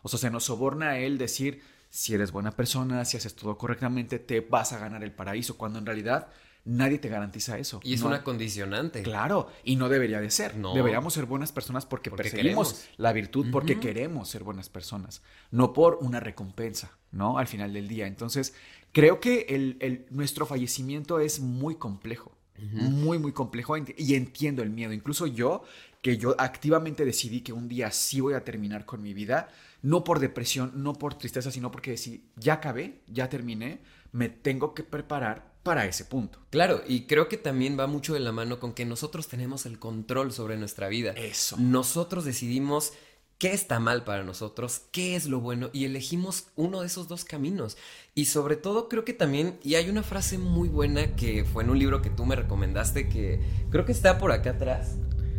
O 0.00 0.08
sea, 0.08 0.18
se 0.18 0.30
nos 0.30 0.44
soborna 0.44 0.92
a 0.92 0.98
él 0.98 1.18
decir, 1.18 1.60
si 1.90 2.14
eres 2.14 2.32
buena 2.32 2.52
persona, 2.52 3.04
si 3.04 3.18
haces 3.18 3.34
todo 3.34 3.58
correctamente, 3.58 4.18
te 4.18 4.40
vas 4.40 4.72
a 4.72 4.78
ganar 4.78 5.04
el 5.04 5.12
paraíso, 5.12 5.58
cuando 5.58 5.78
en 5.78 5.84
realidad 5.84 6.28
nadie 6.64 6.98
te 6.98 7.08
garantiza 7.08 7.58
eso. 7.58 7.80
Y 7.82 7.94
es 7.94 8.02
una 8.02 8.22
condicionante. 8.22 9.02
Claro, 9.02 9.48
y 9.62 9.76
no 9.76 9.88
debería 9.88 10.20
de 10.20 10.30
ser. 10.30 10.56
No. 10.56 10.74
Deberíamos 10.74 11.14
ser 11.14 11.26
buenas 11.26 11.52
personas 11.52 11.86
porque, 11.86 12.10
perseguimos 12.10 12.86
la 12.96 13.12
virtud, 13.12 13.46
porque 13.52 13.78
queremos 13.78 14.28
ser 14.28 14.44
buenas 14.44 14.68
personas, 14.68 15.22
no 15.50 15.72
por 15.72 15.98
una 16.00 16.20
recompensa, 16.20 16.98
¿no? 17.12 17.38
Al 17.38 17.46
final 17.46 17.72
del 17.72 17.88
día. 17.88 18.06
Entonces, 18.06 18.54
creo 18.92 19.20
que 19.20 19.46
el, 19.50 20.06
nuestro 20.10 20.46
fallecimiento 20.46 21.20
es 21.20 21.40
muy 21.40 21.76
complejo. 21.76 22.32
Muy, 22.56 23.18
muy 23.18 23.32
complejo 23.32 23.76
y 23.76 24.14
entiendo 24.14 24.62
el 24.62 24.70
miedo. 24.70 24.92
Incluso 24.92 25.26
yo, 25.26 25.64
que 26.00 26.16
yo 26.16 26.36
activamente 26.38 27.04
decidí 27.04 27.40
que 27.40 27.52
un 27.52 27.68
día 27.68 27.90
sí 27.90 28.20
voy 28.20 28.34
a 28.34 28.44
terminar 28.44 28.86
con 28.86 29.02
mi 29.02 29.12
vida, 29.12 29.48
no 29.82 30.04
por 30.04 30.20
depresión, 30.20 30.70
no 30.76 30.92
por 30.94 31.14
tristeza, 31.14 31.50
sino 31.50 31.72
porque 31.72 31.90
decidí, 31.90 32.24
ya 32.36 32.54
acabé, 32.54 33.00
ya 33.08 33.28
terminé, 33.28 33.80
me 34.12 34.28
tengo 34.28 34.72
que 34.72 34.84
preparar 34.84 35.53
para 35.64 35.86
ese 35.86 36.04
punto. 36.04 36.38
Claro, 36.50 36.82
y 36.86 37.06
creo 37.06 37.26
que 37.26 37.38
también 37.38 37.76
va 37.76 37.88
mucho 37.88 38.14
de 38.14 38.20
la 38.20 38.30
mano 38.30 38.60
con 38.60 38.74
que 38.74 38.84
nosotros 38.84 39.26
tenemos 39.26 39.66
el 39.66 39.80
control 39.80 40.30
sobre 40.32 40.56
nuestra 40.56 40.88
vida. 40.88 41.12
Eso. 41.12 41.56
Nosotros 41.58 42.24
decidimos 42.24 42.92
qué 43.38 43.52
está 43.52 43.80
mal 43.80 44.04
para 44.04 44.22
nosotros, 44.22 44.82
qué 44.92 45.16
es 45.16 45.26
lo 45.26 45.40
bueno 45.40 45.70
y 45.72 45.86
elegimos 45.86 46.48
uno 46.54 46.82
de 46.82 46.86
esos 46.86 47.08
dos 47.08 47.24
caminos. 47.24 47.76
Y 48.14 48.26
sobre 48.26 48.56
todo 48.56 48.88
creo 48.88 49.04
que 49.04 49.14
también, 49.14 49.58
y 49.64 49.74
hay 49.74 49.88
una 49.88 50.02
frase 50.02 50.38
muy 50.38 50.68
buena 50.68 51.16
que 51.16 51.44
fue 51.44 51.64
en 51.64 51.70
un 51.70 51.78
libro 51.78 52.02
que 52.02 52.10
tú 52.10 52.26
me 52.26 52.36
recomendaste, 52.36 53.08
que 53.08 53.40
creo 53.70 53.86
que 53.86 53.92
está 53.92 54.18
por 54.18 54.32
acá 54.32 54.50
atrás, 54.50 54.96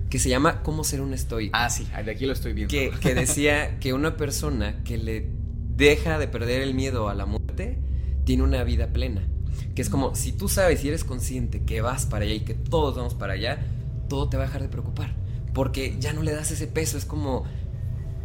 que 0.09 0.17
se 0.17 0.29
llama 0.29 0.63
Cómo 0.63 0.83
ser 0.83 1.01
un 1.01 1.13
estoico. 1.13 1.55
Ah, 1.55 1.69
sí, 1.69 1.85
de 2.03 2.11
aquí 2.11 2.25
lo 2.25 2.33
estoy 2.33 2.53
viendo. 2.53 2.71
Que, 2.71 2.91
que 2.99 3.13
decía 3.13 3.79
que 3.79 3.93
una 3.93 4.17
persona 4.17 4.83
que 4.83 4.97
le 4.97 5.29
deja 5.75 6.17
de 6.17 6.27
perder 6.27 6.61
el 6.61 6.73
miedo 6.73 7.09
a 7.09 7.13
la 7.13 7.27
muerte 7.27 7.79
tiene 8.23 8.41
una 8.41 8.63
vida 8.63 8.91
plena. 8.91 9.27
Que 9.75 9.81
es 9.81 9.89
como, 9.89 10.15
si 10.15 10.31
tú 10.31 10.47
sabes 10.47 10.83
y 10.83 10.87
eres 10.87 11.03
consciente 11.03 11.63
que 11.63 11.81
vas 11.81 12.05
para 12.05 12.25
allá 12.25 12.33
y 12.33 12.39
que 12.39 12.53
todos 12.53 12.95
vamos 12.95 13.13
para 13.13 13.33
allá, 13.33 13.59
todo 14.07 14.29
te 14.29 14.37
va 14.37 14.43
a 14.43 14.45
dejar 14.47 14.61
de 14.61 14.69
preocupar. 14.69 15.13
Porque 15.53 15.97
ya 15.99 16.13
no 16.13 16.21
le 16.21 16.31
das 16.31 16.51
ese 16.51 16.67
peso, 16.67 16.97
es 16.97 17.05
como, 17.05 17.43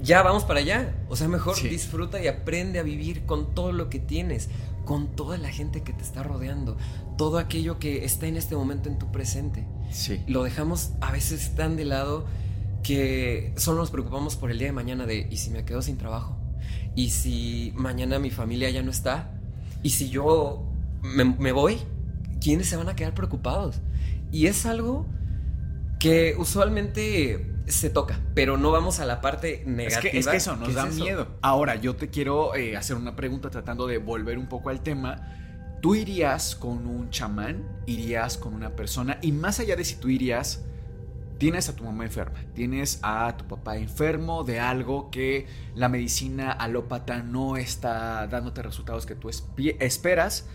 ya 0.03 0.23
vamos 0.23 0.45
para 0.45 0.61
allá. 0.61 0.95
O 1.09 1.17
sea, 1.17 1.29
mejor 1.29 1.61
disfruta 1.61 2.23
y 2.23 2.29
aprende 2.29 2.79
a 2.79 2.83
vivir 2.83 3.27
con 3.27 3.55
todo 3.55 3.73
lo 3.73 3.91
que 3.91 3.99
tienes, 3.99 4.49
con 4.85 5.09
toda 5.09 5.39
la 5.39 5.51
gente 5.51 5.83
que 5.83 5.93
te 5.93 6.03
está 6.03 6.23
rodeando, 6.23 6.77
todo 7.17 7.39
aquello 7.39 7.79
que 7.79 8.05
está 8.05 8.27
en 8.27 8.37
este 8.37 8.57
momento 8.57 8.89
en 8.89 8.99
tu 8.99 9.11
presente. 9.13 9.67
Sí. 9.91 10.23
Lo 10.27 10.43
dejamos 10.43 10.91
a 11.01 11.13
veces 11.13 11.55
tan 11.55 11.77
de 11.77 11.85
lado 11.85 12.27
que 12.83 13.53
solo 13.57 13.79
nos 13.79 13.91
preocupamos 13.91 14.37
por 14.37 14.51
el 14.51 14.59
día 14.59 14.69
de 14.69 14.73
mañana 14.73 15.07
de, 15.07 15.29
¿y 15.31 15.37
si 15.37 15.51
me 15.51 15.65
quedo 15.65 15.83
sin 15.83 15.99
trabajo? 15.99 16.37
¿Y 16.95 17.11
si 17.11 17.73
mañana 17.77 18.19
mi 18.19 18.31
familia 18.31 18.71
ya 18.71 18.83
no 18.83 18.91
está? 18.91 19.33
¿Y 19.83 19.91
si 19.91 20.09
yo 20.09 20.70
me, 21.03 21.53
voy, 21.53 21.79
¿quiénes 22.41 22.69
se 22.69 22.77
van 22.77 22.89
a 22.89 22.97
quedar 22.97 23.15
preocupados? 23.15 23.81
Y 24.31 24.47
es 24.47 24.67
algo 24.67 25.07
que 25.99 26.35
usualmente 26.39 27.47
se 27.67 27.91
toca, 27.91 28.21
pero 28.35 28.57
no 28.57 28.71
vamos 28.71 29.01
a 29.01 29.07
la 29.07 29.21
parte 29.21 29.63
negativa. 29.67 30.13
Es 30.13 30.27
que, 30.27 30.37
eso 30.37 30.57
nos 30.57 30.75
da 30.75 30.87
miedo. 30.87 31.29
Ahora, 31.43 31.77
yo 31.77 31.97
te 31.97 32.09
quiero 32.09 32.55
eh, 32.55 32.77
hacer 32.77 32.97
una 32.97 33.17
pregunta 33.17 33.51
tratando 33.51 33.87
de 33.87 33.99
volver 33.99 34.39
un 34.39 34.49
poco 34.49 34.71
al 34.71 34.83
tema. 34.83 35.37
¿Tú 35.81 35.95
irías 35.95 36.57
con 36.57 36.87
un 36.87 37.11
chamán? 37.11 37.65
¿Irías 37.87 38.37
con 38.37 38.55
una 38.55 38.77
persona? 38.77 39.19
Y 39.23 39.33
más 39.33 39.61
allá 39.61 39.77
de 39.77 39.85
si 39.85 39.97
tú 39.97 40.09
irías, 40.09 40.65
tienes 41.41 41.71
a 41.71 41.75
tu 41.75 41.85
mamá 41.85 42.05
enferma, 42.05 42.39
tienes 42.55 43.01
a 43.03 43.35
tu 43.39 43.47
papá 43.47 43.79
enfermo 43.79 44.45
de 44.45 44.61
algo 44.61 45.11
que 45.11 45.47
la 45.75 45.89
medicina 45.89 46.53
alópata 46.53 47.23
no 47.23 47.57
está 47.57 48.27
dándote 48.27 48.63
resultados 48.63 49.07
que 49.07 49.15
tú 49.15 49.31
esperas, 49.31 50.47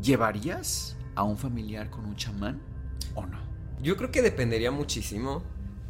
¿llevarías 0.00 0.96
a 1.14 1.22
un 1.22 1.38
familiar 1.38 1.90
con 1.90 2.04
un 2.04 2.16
chamán 2.16 2.60
o 3.14 3.26
no? 3.26 3.38
Yo 3.82 3.96
creo 3.96 4.10
que 4.10 4.22
dependería 4.22 4.70
muchísimo 4.70 5.42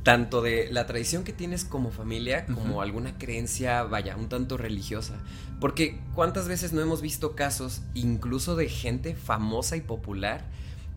tanto 0.02 0.42
de 0.42 0.68
la 0.70 0.86
tradición 0.86 1.24
que 1.24 1.32
tienes 1.32 1.64
como 1.64 1.90
familia 1.90 2.44
como 2.46 2.82
alguna 2.82 3.16
creencia, 3.16 3.82
vaya, 3.84 4.16
un 4.16 4.28
tanto 4.28 4.56
religiosa. 4.56 5.14
Porque 5.60 5.98
cuántas 6.14 6.46
veces 6.46 6.72
no 6.72 6.82
hemos 6.82 7.00
visto 7.00 7.34
casos, 7.34 7.82
incluso 7.94 8.54
de 8.54 8.68
gente 8.68 9.14
famosa 9.14 9.76
y 9.76 9.80
popular, 9.80 10.44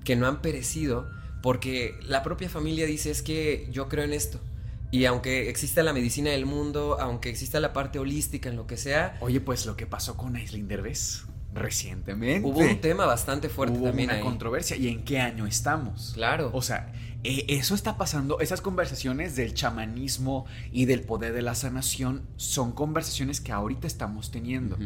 que 0.03 0.15
no 0.15 0.27
han 0.27 0.41
perecido 0.41 1.09
porque 1.41 1.97
la 2.01 2.23
propia 2.23 2.49
familia 2.49 2.85
dice 2.85 3.11
es 3.11 3.21
que 3.21 3.69
yo 3.71 3.87
creo 3.87 4.03
en 4.03 4.13
esto. 4.13 4.41
Y 4.91 5.05
aunque 5.05 5.49
exista 5.49 5.83
la 5.83 5.93
medicina 5.93 6.31
del 6.31 6.45
mundo, 6.45 6.97
aunque 6.99 7.29
exista 7.29 7.59
la 7.59 7.73
parte 7.73 7.99
holística 7.99 8.49
en 8.49 8.55
lo 8.55 8.67
que 8.67 8.77
sea. 8.77 9.17
Oye, 9.21 9.39
pues 9.39 9.65
lo 9.65 9.75
que 9.77 9.85
pasó 9.85 10.17
con 10.17 10.35
Aislinn 10.35 10.67
Derbez 10.67 11.25
recientemente. 11.57 12.47
Hubo 12.47 12.59
un 12.59 12.79
tema 12.79 13.05
bastante 13.05 13.49
fuerte 13.49 13.77
Hubo 13.77 13.87
también. 13.87 14.09
Una 14.09 14.21
controversia. 14.21 14.77
¿Y 14.77 14.87
en 14.87 15.03
qué 15.03 15.19
año 15.19 15.45
estamos? 15.45 16.11
Claro. 16.13 16.49
O 16.53 16.61
sea, 16.61 16.93
eh, 17.23 17.45
eso 17.49 17.75
está 17.75 17.97
pasando. 17.97 18.39
Esas 18.39 18.61
conversaciones 18.61 19.35
del 19.35 19.53
chamanismo 19.53 20.45
y 20.71 20.85
del 20.85 21.01
poder 21.01 21.33
de 21.33 21.41
la 21.41 21.55
sanación 21.55 22.21
son 22.35 22.71
conversaciones 22.71 23.41
que 23.41 23.51
ahorita 23.51 23.87
estamos 23.87 24.31
teniendo. 24.31 24.77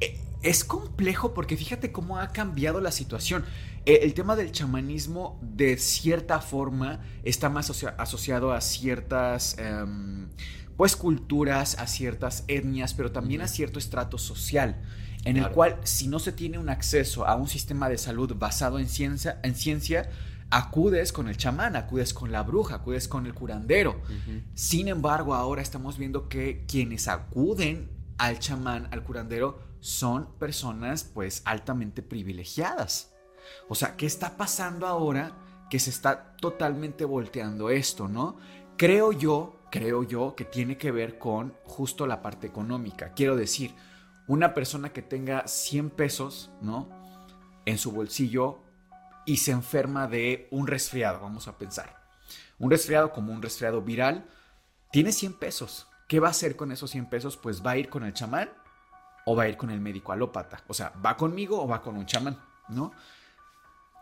Eh, 0.00 0.18
es 0.42 0.64
complejo 0.64 1.34
porque 1.34 1.56
fíjate 1.56 1.92
cómo 1.92 2.18
ha 2.18 2.28
cambiado 2.28 2.80
la 2.80 2.92
situación. 2.92 3.44
Eh, 3.86 4.00
el 4.02 4.14
tema 4.14 4.36
del 4.36 4.52
chamanismo, 4.52 5.38
de 5.42 5.76
cierta 5.76 6.40
forma, 6.40 7.00
está 7.22 7.50
más 7.50 7.70
asociado 7.70 8.52
a 8.52 8.60
ciertas. 8.60 9.58
Em, 9.58 10.28
pues 10.76 10.96
culturas, 10.96 11.78
a 11.78 11.86
ciertas 11.86 12.44
etnias, 12.48 12.94
pero 12.94 13.12
también 13.12 13.42
a 13.42 13.48
cierto 13.48 13.78
estrato 13.78 14.18
social 14.18 14.82
en 15.24 15.36
el 15.36 15.50
cual 15.50 15.78
si 15.84 16.08
no 16.08 16.18
se 16.18 16.32
tiene 16.32 16.58
un 16.58 16.68
acceso 16.68 17.26
a 17.26 17.34
un 17.34 17.48
sistema 17.48 17.88
de 17.88 17.98
salud 17.98 18.34
basado 18.36 18.78
en 18.78 18.88
ciencia, 18.88 19.40
en 19.42 19.54
ciencia 19.54 20.10
acudes 20.50 21.12
con 21.12 21.28
el 21.28 21.36
chamán, 21.36 21.76
acudes 21.76 22.14
con 22.14 22.30
la 22.30 22.42
bruja, 22.42 22.76
acudes 22.76 23.08
con 23.08 23.26
el 23.26 23.34
curandero. 23.34 24.00
Sin 24.54 24.88
embargo, 24.88 25.34
ahora 25.34 25.62
estamos 25.62 25.98
viendo 25.98 26.28
que 26.28 26.64
quienes 26.66 27.08
acuden 27.08 27.90
al 28.18 28.38
chamán, 28.38 28.88
al 28.92 29.02
curandero, 29.02 29.60
son 29.80 30.28
personas 30.38 31.04
pues 31.04 31.42
altamente 31.44 32.02
privilegiadas. 32.02 33.12
O 33.68 33.74
sea, 33.74 33.96
¿qué 33.96 34.06
está 34.06 34.36
pasando 34.36 34.86
ahora 34.86 35.36
que 35.70 35.78
se 35.78 35.90
está 35.90 36.36
totalmente 36.36 37.04
volteando 37.04 37.70
esto, 37.70 38.08
no? 38.08 38.36
Creo 38.76 39.12
yo, 39.12 39.60
creo 39.70 40.02
yo 40.02 40.34
que 40.36 40.44
tiene 40.44 40.76
que 40.76 40.90
ver 40.90 41.18
con 41.18 41.54
justo 41.64 42.06
la 42.06 42.22
parte 42.22 42.46
económica. 42.46 43.12
Quiero 43.14 43.36
decir, 43.36 43.74
una 44.26 44.54
persona 44.54 44.92
que 44.92 45.02
tenga 45.02 45.46
100 45.46 45.90
pesos, 45.90 46.50
¿no? 46.60 46.88
En 47.66 47.78
su 47.78 47.92
bolsillo 47.92 48.58
y 49.26 49.38
se 49.38 49.52
enferma 49.52 50.06
de 50.06 50.48
un 50.50 50.66
resfriado, 50.66 51.20
vamos 51.20 51.48
a 51.48 51.58
pensar. 51.58 52.04
Un 52.58 52.70
resfriado 52.70 53.12
como 53.12 53.32
un 53.32 53.42
resfriado 53.42 53.82
viral, 53.82 54.26
tiene 54.90 55.12
100 55.12 55.38
pesos. 55.38 55.88
¿Qué 56.08 56.20
va 56.20 56.28
a 56.28 56.30
hacer 56.30 56.56
con 56.56 56.72
esos 56.72 56.90
100 56.90 57.06
pesos? 57.06 57.36
Pues 57.36 57.64
va 57.64 57.72
a 57.72 57.76
ir 57.76 57.88
con 57.88 58.04
el 58.04 58.12
chamán 58.12 58.50
o 59.26 59.34
va 59.34 59.44
a 59.44 59.48
ir 59.48 59.56
con 59.56 59.70
el 59.70 59.80
médico 59.80 60.12
alópata. 60.12 60.62
O 60.68 60.74
sea, 60.74 60.92
¿va 61.04 61.16
conmigo 61.16 61.62
o 61.62 61.66
va 61.66 61.82
con 61.82 61.96
un 61.96 62.06
chamán? 62.06 62.38
¿No? 62.68 62.92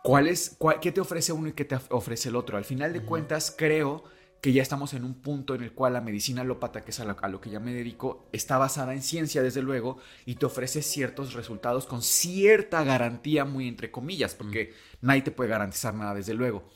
¿Cuál 0.02 0.26
es, 0.26 0.58
¿Qué 0.80 0.90
te 0.90 1.00
ofrece 1.00 1.32
uno 1.32 1.48
y 1.48 1.52
qué 1.52 1.64
te 1.64 1.78
ofrece 1.90 2.28
el 2.28 2.36
otro? 2.36 2.56
Al 2.56 2.64
final 2.64 2.92
de 2.92 3.04
cuentas, 3.04 3.54
creo 3.56 4.04
que 4.42 4.52
ya 4.52 4.60
estamos 4.60 4.92
en 4.92 5.04
un 5.04 5.14
punto 5.14 5.54
en 5.54 5.62
el 5.62 5.72
cual 5.72 5.92
la 5.92 6.00
medicina 6.00 6.42
alópata, 6.42 6.84
que 6.84 6.90
es 6.90 6.98
a 6.98 7.04
lo, 7.04 7.40
que 7.40 7.48
ya 7.48 7.60
me 7.60 7.72
dedico, 7.72 8.28
está 8.32 8.58
basada 8.58 8.92
en 8.92 9.00
ciencia, 9.00 9.40
desde 9.40 9.62
luego, 9.62 9.98
y 10.26 10.34
te 10.34 10.46
ofrece 10.46 10.82
ciertos 10.82 11.34
resultados 11.34 11.86
con 11.86 12.02
cierta 12.02 12.82
garantía, 12.82 13.44
muy 13.44 13.68
entre 13.68 13.92
comillas, 13.92 14.34
porque 14.34 14.74
nadie 15.00 15.22
te 15.22 15.30
puede 15.30 15.50
garantizar 15.50 15.94
nada, 15.94 16.12
desde 16.12 16.34
luego. 16.34 16.68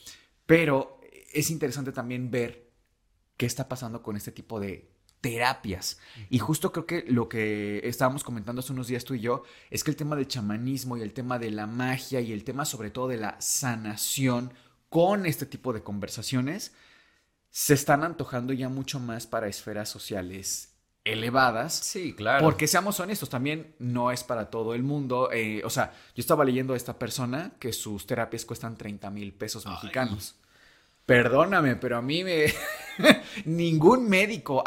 Pero 0.47 1.01
es 1.33 1.51
interesante 1.51 1.91
también 1.91 2.31
ver 2.31 2.71
qué 3.37 3.47
está 3.47 3.69
pasando 3.69 4.01
con 4.01 4.17
este 4.17 4.31
tipo 4.31 4.61
de 4.61 4.89
terapias. 5.21 5.99
Y 6.31 6.39
justo 6.39 6.71
creo 6.71 6.87
que 6.87 7.05
lo 7.09 7.29
que 7.29 7.81
estábamos 7.83 8.23
comentando 8.23 8.61
hace 8.61 8.73
unos 8.73 8.87
días 8.87 9.05
tú 9.05 9.15
y 9.15 9.21
yo 9.21 9.43
es 9.71 9.83
que 9.83 9.91
el 9.91 9.97
tema 9.97 10.15
del 10.15 10.29
chamanismo 10.29 10.97
y 10.97 11.03
el 11.03 11.13
tema 11.13 11.41
de 11.41 11.51
la 11.51 11.67
magia 11.67 12.21
y 12.21 12.31
el 12.31 12.45
tema 12.45 12.65
sobre 12.65 12.93
todo 12.93 13.09
de 13.09 13.17
la 13.17 13.41
sanación 13.41 14.55
con 14.89 15.27
este 15.27 15.47
tipo 15.47 15.73
de 15.73 15.83
conversaciones 15.83 16.73
se 17.57 17.73
están 17.73 18.05
antojando 18.05 18.53
ya 18.53 18.69
mucho 18.69 19.01
más 19.01 19.27
para 19.27 19.49
esferas 19.49 19.89
sociales 19.89 20.75
elevadas. 21.05 21.73
Sí, 21.73 22.13
claro. 22.13 22.45
Porque 22.45 22.67
seamos 22.67 23.01
honestos, 23.01 23.31
también 23.31 23.75
no 23.79 24.11
es 24.13 24.25
para 24.25 24.51
todo 24.51 24.75
el 24.75 24.83
mundo. 24.83 25.31
Eh, 25.33 25.63
o 25.65 25.71
sea, 25.71 25.95
yo 26.15 26.21
estaba 26.21 26.45
leyendo 26.45 26.75
a 26.75 26.77
esta 26.77 26.99
persona 26.99 27.55
que 27.59 27.73
sus 27.73 28.07
terapias 28.07 28.45
cuestan 28.45 28.77
30 28.77 29.09
mil 29.09 29.33
pesos 29.33 29.65
mexicanos. 29.65 30.37
Perdóname, 31.07 31.77
pero 31.77 31.97
a 31.97 32.03
mí 32.03 32.25
me... 32.25 32.53
ningún 33.47 34.07
médico 34.07 34.63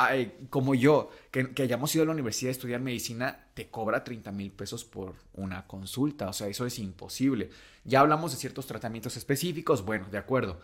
como 0.50 0.74
yo, 0.74 1.12
que, 1.30 1.54
que, 1.54 1.64
hayamos 1.64 1.94
ido 1.94 2.04
a 2.04 2.06
la 2.08 2.14
universidad 2.14 2.50
a 2.50 2.54
estudiar 2.54 2.82
medicina, 2.82 3.50
te 3.54 3.70
cobra 3.70 4.04
30 4.04 4.32
mil 4.32 4.52
pesos 4.52 4.84
por 4.84 5.14
una 5.34 5.68
consulta. 5.68 6.28
O 6.28 6.34
sea, 6.34 6.48
eso 6.48 6.66
es 6.66 6.80
imposible. 6.80 7.52
Ya 7.84 8.00
hablamos 8.00 8.32
de 8.32 8.38
ciertos 8.40 8.66
tratamientos 8.66 9.16
específicos, 9.16 9.86
bueno, 9.86 10.08
de 10.10 10.18
acuerdo 10.18 10.60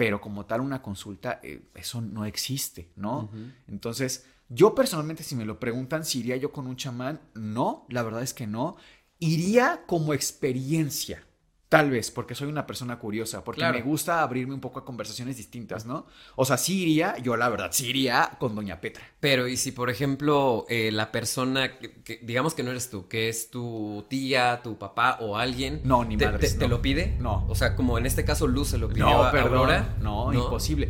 pero 0.00 0.18
como 0.18 0.46
tal 0.46 0.62
una 0.62 0.80
consulta, 0.80 1.40
eh, 1.42 1.68
eso 1.74 2.00
no 2.00 2.24
existe, 2.24 2.90
¿no? 2.96 3.30
Entonces, 3.68 4.24
yo 4.48 4.74
personalmente, 4.74 5.22
si 5.22 5.36
me 5.36 5.44
lo 5.44 5.60
preguntan 5.60 6.06
si 6.06 6.20
iría 6.20 6.38
yo 6.38 6.52
con 6.52 6.66
un 6.66 6.76
chamán, 6.76 7.20
no, 7.34 7.84
la 7.90 8.02
verdad 8.02 8.22
es 8.22 8.32
que 8.32 8.46
no. 8.46 8.76
Iría 9.18 9.84
como 9.86 10.14
experiencia. 10.14 11.22
Tal 11.70 11.88
vez, 11.88 12.10
porque 12.10 12.34
soy 12.34 12.48
una 12.48 12.66
persona 12.66 12.98
curiosa, 12.98 13.44
porque 13.44 13.64
me 13.70 13.80
gusta 13.80 14.22
abrirme 14.22 14.54
un 14.54 14.60
poco 14.60 14.80
a 14.80 14.84
conversaciones 14.84 15.36
distintas, 15.36 15.86
¿no? 15.86 16.04
O 16.34 16.44
sea, 16.44 16.56
sí 16.56 16.82
iría, 16.82 17.16
yo 17.18 17.36
la 17.36 17.48
verdad, 17.48 17.68
sí 17.70 17.90
iría 17.90 18.38
con 18.40 18.56
Doña 18.56 18.80
Petra. 18.80 19.04
Pero, 19.20 19.46
¿y 19.46 19.56
si, 19.56 19.70
por 19.70 19.88
ejemplo, 19.88 20.66
eh, 20.68 20.90
la 20.90 21.12
persona, 21.12 21.78
que, 21.78 22.18
digamos 22.24 22.54
que 22.54 22.64
no 22.64 22.72
eres 22.72 22.90
tú, 22.90 23.06
que 23.06 23.28
es 23.28 23.52
tu 23.52 24.04
tía, 24.08 24.62
tu 24.64 24.78
papá 24.78 25.18
o 25.20 25.36
alguien... 25.36 25.80
No, 25.84 26.04
ni 26.04 26.16
te, 26.16 26.26
madres, 26.26 26.58
te, 26.58 26.66
lo 26.66 26.82
pide? 26.82 27.16
No. 27.20 27.46
O 27.48 27.54
sea, 27.54 27.76
como 27.76 27.98
en 27.98 28.06
este 28.06 28.24
caso 28.24 28.48
Luz 28.48 28.70
se 28.70 28.78
lo 28.78 28.88
pidió 28.88 29.04
no, 29.04 29.22
a 29.22 29.30
Aurora. 29.30 29.94
No, 30.00 30.32
imposible. 30.32 30.88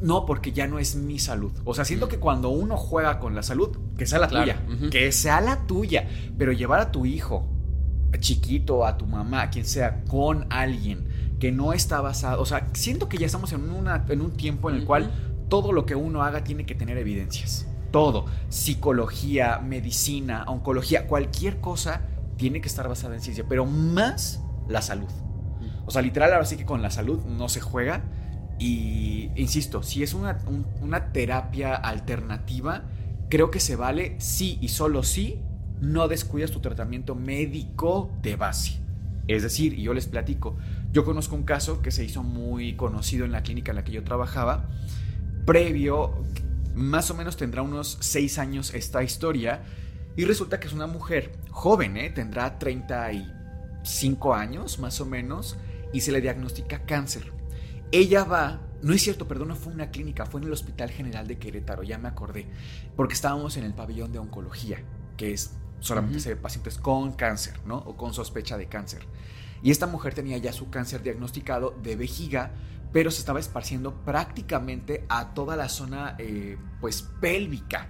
No, 0.00 0.26
porque 0.26 0.50
ya 0.50 0.66
no 0.66 0.80
es 0.80 0.96
mi 0.96 1.20
salud. 1.20 1.52
O 1.64 1.72
sea, 1.72 1.84
siento 1.84 2.08
que 2.08 2.18
cuando 2.18 2.48
uno 2.48 2.76
juega 2.76 3.20
con 3.20 3.36
la 3.36 3.44
salud, 3.44 3.78
que 3.96 4.06
sea 4.06 4.18
la 4.18 4.26
tuya, 4.26 4.60
que 4.90 5.12
sea 5.12 5.40
la 5.40 5.68
tuya, 5.68 6.08
pero 6.36 6.50
llevar 6.50 6.80
a 6.80 6.90
tu 6.90 7.06
hijo 7.06 7.55
chiquito, 8.18 8.86
a 8.86 8.96
tu 8.96 9.06
mamá, 9.06 9.42
a 9.42 9.50
quien 9.50 9.64
sea, 9.64 10.04
con 10.04 10.46
alguien 10.50 11.08
que 11.38 11.52
no 11.52 11.72
está 11.72 12.00
basado, 12.00 12.40
o 12.40 12.46
sea, 12.46 12.68
siento 12.72 13.08
que 13.08 13.18
ya 13.18 13.26
estamos 13.26 13.52
en, 13.52 13.70
una, 13.70 14.04
en 14.08 14.20
un 14.20 14.32
tiempo 14.32 14.70
en 14.70 14.76
el 14.76 14.84
cual 14.84 15.10
todo 15.48 15.72
lo 15.72 15.86
que 15.86 15.94
uno 15.94 16.22
haga 16.22 16.44
tiene 16.44 16.64
que 16.66 16.74
tener 16.74 16.98
evidencias. 16.98 17.66
Todo, 17.90 18.26
psicología, 18.48 19.58
medicina, 19.58 20.44
oncología, 20.46 21.06
cualquier 21.06 21.60
cosa 21.60 22.02
tiene 22.36 22.60
que 22.60 22.68
estar 22.68 22.88
basada 22.88 23.14
en 23.14 23.20
ciencia, 23.20 23.44
pero 23.48 23.66
más 23.66 24.40
la 24.68 24.82
salud. 24.82 25.08
O 25.86 25.90
sea, 25.90 26.02
literal, 26.02 26.32
ahora 26.32 26.44
sí 26.44 26.56
que 26.56 26.64
con 26.64 26.82
la 26.82 26.90
salud 26.90 27.24
no 27.24 27.48
se 27.48 27.60
juega. 27.60 28.02
Y, 28.58 29.30
insisto, 29.36 29.82
si 29.82 30.02
es 30.02 30.14
una, 30.14 30.38
una 30.80 31.12
terapia 31.12 31.74
alternativa, 31.74 32.84
creo 33.28 33.50
que 33.50 33.60
se 33.60 33.76
vale 33.76 34.16
sí 34.18 34.58
y 34.60 34.68
solo 34.68 35.02
sí 35.02 35.40
no 35.80 36.08
descuidas 36.08 36.50
tu 36.50 36.60
tratamiento 36.60 37.14
médico 37.14 38.10
de 38.22 38.36
base. 38.36 38.80
Es 39.28 39.42
decir, 39.42 39.78
y 39.78 39.82
yo 39.82 39.92
les 39.92 40.06
platico, 40.06 40.56
yo 40.92 41.04
conozco 41.04 41.34
un 41.34 41.42
caso 41.42 41.82
que 41.82 41.90
se 41.90 42.04
hizo 42.04 42.22
muy 42.22 42.76
conocido 42.76 43.24
en 43.24 43.32
la 43.32 43.42
clínica 43.42 43.72
en 43.72 43.76
la 43.76 43.84
que 43.84 43.92
yo 43.92 44.04
trabajaba, 44.04 44.68
previo, 45.44 46.24
más 46.74 47.10
o 47.10 47.14
menos 47.14 47.36
tendrá 47.36 47.62
unos 47.62 47.98
seis 48.00 48.38
años 48.38 48.72
esta 48.72 49.02
historia, 49.02 49.62
y 50.16 50.24
resulta 50.24 50.60
que 50.60 50.68
es 50.68 50.72
una 50.72 50.86
mujer 50.86 51.32
joven, 51.50 51.96
¿eh? 51.96 52.10
tendrá 52.10 52.58
35 52.58 54.34
años 54.34 54.78
más 54.78 55.00
o 55.00 55.06
menos, 55.06 55.56
y 55.92 56.00
se 56.00 56.12
le 56.12 56.20
diagnostica 56.20 56.84
cáncer. 56.86 57.32
Ella 57.92 58.24
va, 58.24 58.60
no 58.82 58.92
es 58.92 59.02
cierto, 59.02 59.26
perdón, 59.26 59.48
no 59.48 59.56
fue 59.56 59.72
una 59.72 59.90
clínica, 59.90 60.24
fue 60.26 60.40
en 60.40 60.46
el 60.46 60.52
Hospital 60.52 60.90
General 60.90 61.26
de 61.26 61.38
Querétaro, 61.38 61.82
ya 61.82 61.98
me 61.98 62.08
acordé, 62.08 62.46
porque 62.94 63.14
estábamos 63.14 63.56
en 63.56 63.64
el 63.64 63.74
pabellón 63.74 64.12
de 64.12 64.18
oncología, 64.18 64.78
que 65.16 65.32
es 65.32 65.52
solamente 65.80 66.20
se 66.20 66.30
ve 66.30 66.36
pacientes 66.36 66.78
con 66.78 67.12
cáncer, 67.12 67.60
¿no? 67.66 67.78
O 67.78 67.96
con 67.96 68.12
sospecha 68.12 68.56
de 68.56 68.66
cáncer. 68.66 69.06
Y 69.62 69.70
esta 69.70 69.86
mujer 69.86 70.14
tenía 70.14 70.38
ya 70.38 70.52
su 70.52 70.70
cáncer 70.70 71.02
diagnosticado 71.02 71.74
de 71.82 71.96
vejiga, 71.96 72.52
pero 72.92 73.10
se 73.10 73.20
estaba 73.20 73.40
esparciendo 73.40 73.94
prácticamente 74.04 75.04
a 75.08 75.34
toda 75.34 75.56
la 75.56 75.68
zona 75.68 76.14
eh, 76.18 76.56
pues 76.80 77.02
pélvica. 77.20 77.88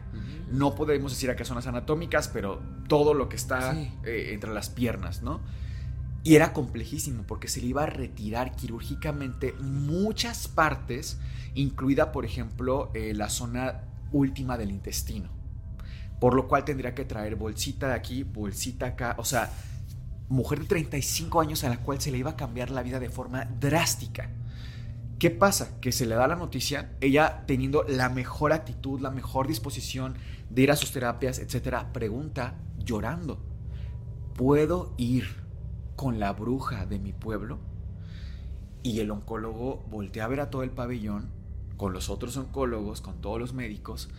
No 0.50 0.74
podemos 0.74 1.12
decir 1.12 1.30
a 1.30 1.36
qué 1.36 1.44
zonas 1.44 1.66
anatómicas, 1.66 2.28
pero 2.28 2.62
todo 2.88 3.14
lo 3.14 3.28
que 3.28 3.36
está 3.36 3.74
eh, 3.74 4.30
entre 4.32 4.52
las 4.52 4.70
piernas, 4.70 5.22
¿no? 5.22 5.40
Y 6.22 6.34
era 6.34 6.52
complejísimo 6.52 7.22
porque 7.24 7.46
se 7.46 7.60
le 7.60 7.68
iba 7.68 7.84
a 7.84 7.86
retirar 7.86 8.56
quirúrgicamente 8.56 9.52
muchas 9.60 10.48
partes, 10.48 11.20
incluida 11.54 12.10
por 12.10 12.24
ejemplo 12.24 12.90
eh, 12.94 13.12
la 13.14 13.28
zona 13.28 13.82
última 14.10 14.58
del 14.58 14.70
intestino. 14.70 15.35
Por 16.20 16.34
lo 16.34 16.48
cual 16.48 16.64
tendría 16.64 16.94
que 16.94 17.04
traer 17.04 17.36
bolsita 17.36 17.88
de 17.88 17.94
aquí, 17.94 18.22
bolsita 18.22 18.86
acá. 18.86 19.14
O 19.18 19.24
sea, 19.24 19.50
mujer 20.28 20.60
de 20.60 20.66
35 20.66 21.40
años 21.40 21.64
a 21.64 21.68
la 21.68 21.78
cual 21.78 22.00
se 22.00 22.10
le 22.10 22.18
iba 22.18 22.30
a 22.30 22.36
cambiar 22.36 22.70
la 22.70 22.82
vida 22.82 22.98
de 22.98 23.10
forma 23.10 23.44
drástica. 23.44 24.30
¿Qué 25.18 25.30
pasa? 25.30 25.80
Que 25.80 25.92
se 25.92 26.04
le 26.04 26.14
da 26.14 26.28
la 26.28 26.36
noticia, 26.36 26.92
ella 27.00 27.44
teniendo 27.46 27.84
la 27.84 28.10
mejor 28.10 28.52
actitud, 28.52 29.00
la 29.00 29.10
mejor 29.10 29.46
disposición 29.46 30.14
de 30.50 30.62
ir 30.62 30.70
a 30.70 30.76
sus 30.76 30.92
terapias, 30.92 31.38
etcétera, 31.38 31.92
pregunta 31.92 32.58
llorando: 32.78 33.42
¿Puedo 34.34 34.94
ir 34.98 35.24
con 35.96 36.20
la 36.20 36.32
bruja 36.32 36.84
de 36.84 36.98
mi 36.98 37.12
pueblo? 37.12 37.58
Y 38.82 39.00
el 39.00 39.10
oncólogo 39.10 39.84
voltea 39.88 40.26
a 40.26 40.28
ver 40.28 40.40
a 40.40 40.50
todo 40.50 40.62
el 40.62 40.70
pabellón, 40.70 41.30
con 41.78 41.94
los 41.94 42.10
otros 42.10 42.36
oncólogos, 42.36 43.00
con 43.00 43.20
todos 43.22 43.40
los 43.40 43.54
médicos, 43.54 44.10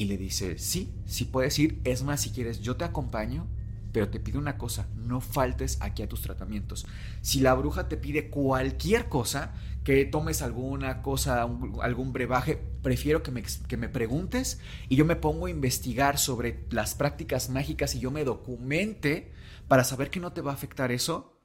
y 0.00 0.06
le 0.06 0.16
dice: 0.16 0.58
Sí, 0.58 0.92
sí 1.06 1.24
puedes 1.24 1.58
ir. 1.58 1.80
Es 1.84 2.02
más, 2.02 2.20
si 2.22 2.30
quieres, 2.30 2.60
yo 2.60 2.76
te 2.76 2.84
acompaño 2.84 3.46
pero 3.92 4.08
te 4.08 4.20
pido 4.20 4.38
una 4.38 4.58
cosa, 4.58 4.88
no 4.96 5.20
faltes 5.20 5.78
aquí 5.80 6.02
a 6.02 6.08
tus 6.08 6.22
tratamientos. 6.22 6.86
Si 7.22 7.40
la 7.40 7.54
bruja 7.54 7.88
te 7.88 7.96
pide 7.96 8.28
cualquier 8.28 9.08
cosa, 9.08 9.52
que 9.84 10.04
tomes 10.04 10.42
alguna 10.42 11.02
cosa, 11.02 11.42
algún 11.42 12.12
brebaje, 12.12 12.60
prefiero 12.82 13.22
que 13.22 13.30
me, 13.30 13.42
que 13.42 13.76
me 13.76 13.88
preguntes 13.88 14.60
y 14.88 14.96
yo 14.96 15.04
me 15.04 15.16
pongo 15.16 15.46
a 15.46 15.50
investigar 15.50 16.18
sobre 16.18 16.64
las 16.70 16.94
prácticas 16.94 17.48
mágicas 17.48 17.94
y 17.94 18.00
yo 18.00 18.10
me 18.10 18.24
documente 18.24 19.32
para 19.68 19.84
saber 19.84 20.10
que 20.10 20.20
no 20.20 20.32
te 20.32 20.42
va 20.42 20.52
a 20.52 20.54
afectar 20.54 20.92
eso. 20.92 21.39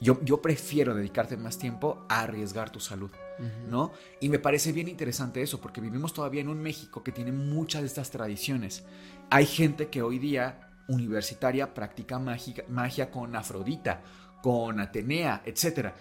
Yo, 0.00 0.20
yo 0.22 0.42
prefiero 0.42 0.94
dedicarte 0.94 1.36
más 1.36 1.58
tiempo 1.58 2.04
a 2.08 2.22
arriesgar 2.22 2.70
tu 2.70 2.80
salud, 2.80 3.10
¿no? 3.68 3.92
Y 4.20 4.28
me 4.28 4.38
parece 4.38 4.72
bien 4.72 4.88
interesante 4.88 5.40
eso, 5.40 5.60
porque 5.60 5.80
vivimos 5.80 6.12
todavía 6.12 6.40
en 6.40 6.48
un 6.48 6.60
México 6.60 7.02
que 7.02 7.12
tiene 7.12 7.32
muchas 7.32 7.82
de 7.82 7.86
estas 7.86 8.10
tradiciones. 8.10 8.84
Hay 9.30 9.46
gente 9.46 9.88
que 9.88 10.02
hoy 10.02 10.18
día 10.18 10.70
universitaria 10.88 11.72
practica 11.72 12.18
magia, 12.18 13.10
con 13.10 13.34
Afrodita, 13.36 14.02
con 14.42 14.80
Atenea, 14.80 15.42
etc. 15.44 15.92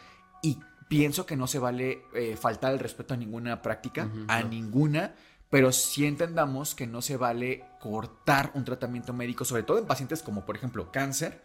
Y 0.42 0.60
pienso 0.88 1.26
que 1.26 1.38
no 1.38 1.48
se 1.48 1.60
vale 1.60 2.06
eh, 2.14 2.36
faltar 2.36 2.74
el 2.74 2.80
respeto 2.80 3.14
a 3.14 3.18
ninguna 3.18 3.62
práctica, 3.62 4.10
a 4.28 4.44
ninguna, 4.44 5.16
pero 5.50 5.72
sí 5.72 6.06
entendamos 6.06 6.76
que 6.76 6.88
no 6.88 7.02
se 7.02 7.16
vale 7.16 7.64
cortar 7.80 8.52
un 8.56 8.66
tratamiento 8.66 9.14
médico, 9.14 9.46
sobre 9.46 9.64
todo 9.64 9.78
en 9.78 9.86
pacientes 9.86 10.24
como 10.24 10.46
por 10.46 10.56
ejemplo 10.56 10.92
cáncer, 10.92 11.44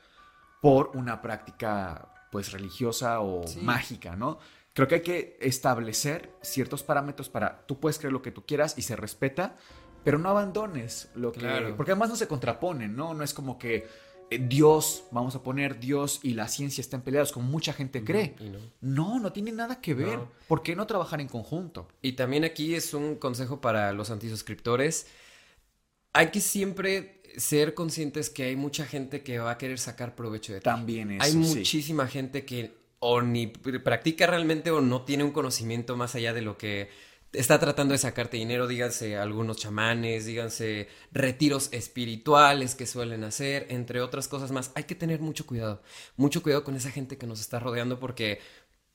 por 0.61 0.93
una 0.95 1.21
práctica 1.21 2.09
pues 2.31 2.53
religiosa 2.53 3.21
o 3.21 3.45
mágica, 3.63 4.17
¿no? 4.17 4.39
Creo 4.73 4.87
que 4.87 4.95
hay 4.97 5.03
que 5.03 5.39
establecer 5.41 6.33
ciertos 6.41 6.83
parámetros 6.83 7.29
para 7.29 7.67
tú 7.67 7.81
puedes 7.81 7.99
creer 7.99 8.13
lo 8.13 8.23
que 8.23 8.31
tú 8.31 8.47
quieras 8.47 8.79
y 8.79 8.83
se 8.83 8.95
respeta, 8.95 9.57
pero 10.05 10.19
no 10.19 10.29
abandones 10.29 11.11
lo 11.15 11.33
que... 11.33 11.75
Porque 11.77 11.93
además 11.93 12.11
no 12.11 12.17
se 12.17 12.29
contraponen, 12.29 12.95
¿no? 12.95 13.13
No 13.13 13.25
es 13.25 13.35
como 13.35 13.59
que 13.59 13.89
eh, 14.31 14.39
Dios, 14.39 15.05
vamos 15.11 15.35
a 15.35 15.43
poner 15.43 15.81
Dios 15.81 16.21
y 16.23 16.35
la 16.35 16.49
ciencia 16.49 16.81
están 16.81 17.03
peleados 17.03 17.33
como 17.33 17.49
mucha 17.49 17.73
gente 17.73 18.05
cree. 18.05 18.37
no. 18.81 19.19
no, 19.19 19.33
tiene 19.33 19.53
nada 19.53 19.81
que 19.81 19.95
ver. 19.95 20.21
¿Por 20.47 20.63
qué 20.63 20.77
no 20.77 20.87
trabajar 20.87 21.21
en 21.21 21.29
conjunto? 21.29 21.89
Y 22.03 22.13
también 22.13 22.45
aquí 22.45 22.75
es 22.75 22.95
un 22.95 23.17
consejo 23.17 23.61
para 23.61 23.93
los 23.93 24.11
antisuscriptores. 24.11 25.07
Hay 26.13 26.31
que 26.31 26.41
siempre 26.41 27.18
ser 27.39 27.75
conscientes 27.75 28.31
que 28.31 28.45
hay 28.45 28.57
mucha 28.57 28.85
gente 28.85 29.23
que 29.23 29.39
va 29.39 29.53
a 29.53 29.59
querer 29.59 29.79
sacar 29.79 30.15
provecho 30.15 30.53
de 30.53 30.61
ti. 30.61 30.65
También 30.65 31.13
es. 31.13 31.23
Hay 31.23 31.35
muchísima 31.35 32.07
gente 32.07 32.45
que 32.45 32.77
o 33.01 33.23
ni 33.23 33.47
practica 33.47 34.27
realmente 34.27 34.71
o 34.71 34.81
no 34.81 35.03
tiene 35.03 35.25
un 35.25 35.31
conocimiento 35.31 35.97
más 35.97 36.15
allá 36.15 36.33
de 36.33 36.43
lo 36.43 36.59
que 36.59 36.91
está 37.33 37.59
tratando 37.59 37.93
de 37.93 37.99
sacarte 37.99 38.37
dinero, 38.37 38.67
díganse 38.67 39.17
algunos 39.17 39.59
chamanes, 39.59 40.25
díganse 40.25 40.89
retiros 41.13 41.69
espirituales 41.73 42.75
que 42.75 42.87
suelen 42.87 43.25
hacer, 43.25 43.67
entre 43.71 44.01
otras 44.01 44.29
cosas 44.29 44.51
más. 44.51 44.73
Hay 44.75 44.85
que 44.85 44.95
tener 44.95 45.21
mucho 45.21 45.47
cuidado, 45.47 45.83
mucho 46.17 46.43
cuidado 46.43 46.65
con 46.65 46.75
esa 46.75 46.91
gente 46.91 47.19
que 47.19 47.27
nos 47.27 47.41
está 47.41 47.61
rodeando 47.61 48.01
porque 48.01 48.41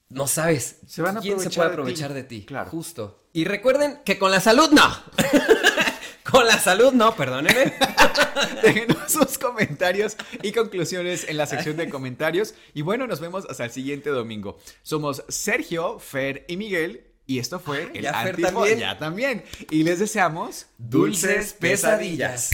no 0.10 0.28
sabes 0.28 0.80
se 0.88 1.02
van 1.02 1.18
a 1.18 1.22
quién 1.22 1.40
se 1.40 1.50
puede 1.50 1.70
aprovechar 1.70 2.14
de 2.14 2.24
ti. 2.24 2.46
Claro. 2.46 2.70
Justo. 2.70 3.24
Y 3.34 3.46
recuerden 3.46 4.00
que 4.04 4.20
con 4.20 4.32
la 4.32 4.40
salud 4.40 4.70
no. 4.72 4.84
con 6.34 6.48
la 6.48 6.58
salud 6.58 6.94
no, 6.94 7.16
perdónenme. 7.16 7.74
Déjenos 8.64 9.12
sus 9.12 9.38
comentarios 9.38 10.18
y 10.42 10.52
conclusiones 10.52 11.30
en 11.30 11.38
la 11.38 11.46
sección 11.46 11.78
de 11.78 11.90
comentarios. 11.90 12.56
Y 12.74 12.82
bueno, 12.82 13.06
nos 13.06 13.20
vemos 13.20 13.46
hasta 13.48 13.66
el 13.66 13.72
siguiente 13.72 14.10
domingo. 14.10 14.58
Somos 14.82 15.24
Sergio, 15.30 16.00
Fer 16.00 16.44
y 16.48 16.58
Miguel 16.58 17.06
y 17.28 17.38
esto 17.38 17.60
fue 17.60 17.92
el 17.94 18.02
ya 18.02 18.12
también. 18.36 18.80
Ya 18.80 18.98
también. 18.98 19.44
Y 19.70 19.84
les 19.84 20.00
deseamos 20.00 20.66
dulces 20.80 21.54
pesadillas. 21.54 22.50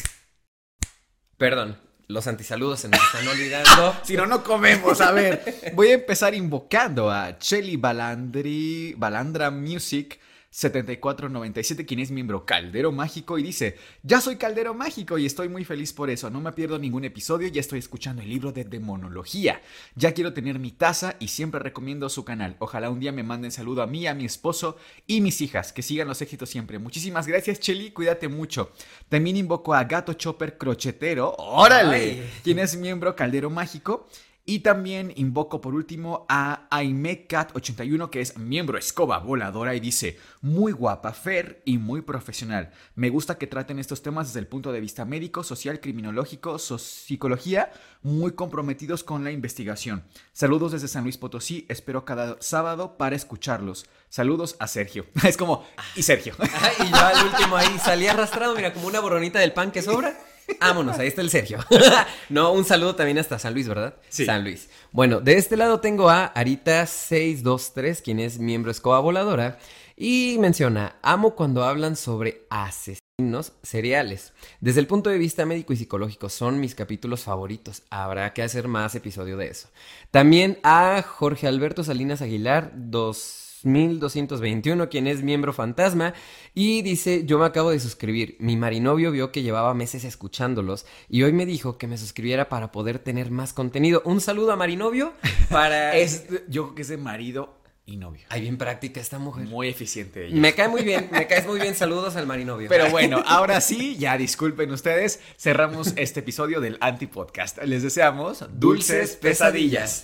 Perdón, 1.38 1.78
los 2.08 2.28
antisaludos 2.28 2.82
se 2.82 2.90
nos 2.90 3.02
están 3.02 3.26
olvidando. 3.30 3.96
si 4.04 4.18
no, 4.18 4.26
no 4.26 4.44
comemos. 4.44 5.00
A 5.00 5.14
ver, 5.14 5.72
voy 5.74 5.88
a 5.88 5.94
empezar 5.94 6.36
invocando 6.36 7.10
a 7.10 7.38
Chelly 7.40 7.78
Balandri, 7.78 8.94
Balandra 8.98 9.50
Music 9.52 10.20
7497, 10.52 11.86
quien 11.86 12.00
es 12.00 12.10
miembro 12.12 12.46
Caldero 12.46 12.92
Mágico 12.92 13.38
y 13.38 13.44
dice, 13.44 13.78
ya 14.02 14.20
soy 14.20 14.38
Caldero 14.38 14.74
Mágico 14.74 15.18
y 15.18 15.26
estoy 15.26 15.48
muy 15.48 15.64
feliz 15.64 15.94
por 15.94 16.10
eso, 16.10 16.30
no 16.30 16.42
me 16.42 16.52
pierdo 16.52 16.80
ningún 16.80 17.06
episodio, 17.06 17.48
ya 17.48 17.62
estoy 17.62 17.80
escuchando 17.80 18.22
el 18.22 18.30
libro 18.30 18.52
de 18.52 18.64
demonología, 18.64 19.62
ya 19.96 20.14
quiero 20.14 20.34
tener 20.34 20.58
mi 20.58 20.72
taza 20.72 21.16
y 21.20 21.28
siempre 21.28 21.60
recomiendo 21.60 22.10
su 22.10 22.26
canal, 22.26 22.56
ojalá 22.60 22.90
un 22.90 23.00
día 23.00 23.12
me 23.12 23.24
manden 23.24 23.52
saludo 23.52 23.84
a 23.84 23.88
mí, 23.88 24.08
a 24.08 24.16
mi 24.16 24.26
esposo 24.26 24.78
y 25.06 25.22
mis 25.22 25.42
hijas, 25.42 25.72
que 25.72 25.84
sigan 25.84 26.08
los 26.08 26.22
éxitos 26.22 26.50
siempre. 26.50 26.80
Muchísimas 26.80 27.28
gracias 27.28 27.60
Cheli, 27.60 27.92
cuídate 27.92 28.28
mucho. 28.28 28.72
También 29.08 29.38
invoco 29.38 29.74
a 29.74 29.84
Gato 29.84 30.14
Chopper 30.14 30.58
Crochetero, 30.58 31.36
órale, 31.38 32.24
quien 32.44 32.60
es 32.60 32.76
miembro 32.76 33.16
Caldero 33.16 33.50
Mágico. 33.50 34.08
Y 34.46 34.60
también 34.60 35.14
invoco 35.16 35.62
por 35.62 35.76
último 35.76 36.26
a 36.28 36.68
AimeCat81, 36.72 38.10
que 38.10 38.22
es 38.22 38.38
miembro 38.38 38.78
escoba 38.78 39.20
voladora, 39.20 39.76
y 39.76 39.80
dice: 39.80 40.18
Muy 40.42 40.72
guapa, 40.72 41.14
Fer 41.14 41.62
y 41.66 41.78
muy 41.78 42.02
profesional. 42.02 42.72
Me 42.96 43.10
gusta 43.10 43.38
que 43.38 43.46
traten 43.46 43.78
estos 43.78 44.02
temas 44.02 44.28
desde 44.28 44.40
el 44.40 44.48
punto 44.48 44.72
de 44.72 44.80
vista 44.80 45.06
médico, 45.06 45.44
social, 45.44 45.80
criminológico, 45.80 46.58
psicología, 46.58 47.72
muy 48.02 48.32
comprometidos 48.32 49.04
con 49.04 49.24
la 49.24 49.32
investigación. 49.32 50.04
Saludos 50.34 50.72
desde 50.72 50.88
San 50.88 51.04
Luis 51.04 51.18
Potosí, 51.18 51.66
espero 51.70 52.06
cada 52.06 52.38
sábado 52.40 52.98
para 52.98 53.16
escucharlos. 53.16 53.86
Saludos 54.10 54.56
a 54.60 54.68
Sergio. 54.68 55.06
Es 55.24 55.38
como, 55.38 55.66
y 55.96 56.04
Sergio. 56.04 56.34
y 56.80 56.90
yo 56.90 56.98
al 56.98 57.26
último 57.28 57.56
ahí 57.56 57.78
salí 57.78 58.08
arrastrado, 58.08 58.56
mira, 58.56 58.74
como 58.74 58.88
una 58.88 59.00
boronita 59.00 59.40
del 59.40 59.54
pan 59.54 59.72
que 59.72 59.82
sobra. 59.84 60.18
Vámonos, 60.60 60.98
ahí 61.00 61.08
está 61.08 61.22
el 61.22 61.30
Sergio. 61.30 61.60
no, 62.30 62.52
un 62.54 62.66
saludo 62.66 62.96
también 62.96 63.18
hasta 63.18 63.40
San 63.40 63.54
Luis, 63.54 63.68
¿verdad? 63.68 63.96
Sí. 64.10 64.26
San 64.26 64.44
Luis. 64.44 64.70
Bueno, 64.92 65.20
de 65.22 65.38
este 65.38 65.58
lado 65.58 65.80
tengo 65.80 66.10
a 66.10 66.34
Arita623, 66.34 68.02
quien 68.02 68.20
es 68.20 68.40
miembro 68.40 68.72
escoba 68.72 69.00
voladora, 69.00 69.60
y 69.96 70.38
menciona, 70.40 70.96
amo 71.02 71.36
cuando 71.36 71.64
hablan 71.64 71.96
sobre 71.96 72.46
asesinos 72.50 73.54
seriales. 73.64 74.34
Desde 74.62 74.80
el 74.80 74.88
punto 74.88 75.10
de 75.10 75.18
vista 75.18 75.46
médico 75.46 75.74
y 75.74 75.78
psicológico, 75.78 76.30
son 76.30 76.60
mis 76.60 76.76
capítulos 76.76 77.24
favoritos. 77.24 77.84
Habrá 77.90 78.34
que 78.34 78.44
hacer 78.44 78.68
más 78.68 78.96
episodio 78.96 79.38
de 79.38 79.48
eso. 79.48 79.70
También 80.12 80.60
a 80.64 81.02
Jorge 81.02 81.48
Alberto 81.48 81.84
Salinas 81.84 82.22
Aguilar, 82.22 82.72
dos 82.76 83.49
1221, 83.66 84.90
quien 84.90 85.08
es 85.08 85.24
miembro 85.24 85.54
fantasma, 85.54 86.14
y 86.54 86.82
dice, 86.82 87.26
yo 87.26 87.40
me 87.40 87.46
acabo 87.46 87.72
de 87.72 87.80
suscribir, 87.80 88.36
mi 88.40 88.58
marinovio 88.58 89.12
vio 89.12 89.32
que 89.32 89.42
llevaba 89.42 89.74
meses 89.74 90.04
escuchándolos 90.04 90.86
y 91.08 91.24
hoy 91.24 91.34
me 91.34 91.46
dijo 91.46 91.78
que 91.78 91.88
me 91.88 91.98
suscribiera 91.98 92.50
para 92.50 92.72
poder 92.72 93.00
tener 93.00 93.32
más 93.32 93.54
contenido. 93.54 94.02
Un 94.06 94.22
saludo 94.22 94.52
a 94.52 94.56
marinovio 94.56 95.14
para... 95.50 95.96
es, 95.98 96.28
yo 96.48 96.64
creo 96.64 96.76
que 96.76 96.82
es 96.84 96.88
de 96.88 96.98
marido 96.98 97.60
y 97.90 97.98
novio. 97.98 98.22
Hay 98.30 98.42
bien 98.42 98.58
práctica 98.58 99.02
esta 99.02 99.20
mujer. 99.20 99.48
Muy 99.48 99.68
eficiente 99.68 100.28
ella. 100.28 100.36
Me 100.36 100.54
cae 100.54 100.68
muy 100.68 100.84
bien, 100.84 101.10
me 101.12 101.28
caes 101.28 101.48
muy 101.48 101.60
bien. 101.60 101.76
Saludos 101.76 102.16
al 102.16 102.28
marinovio. 102.28 102.70
Pero 102.70 102.90
bueno, 102.92 103.24
ahora 103.26 103.62
sí, 103.62 103.98
ya 103.98 104.18
disculpen 104.18 104.72
ustedes, 104.72 105.20
cerramos 105.38 105.94
este 105.96 106.20
episodio 106.20 106.62
del 106.62 106.78
Anti-Podcast. 106.82 107.58
Les 107.64 107.84
deseamos 107.84 108.46
dulces 108.54 109.16
pesadillas. 109.16 110.04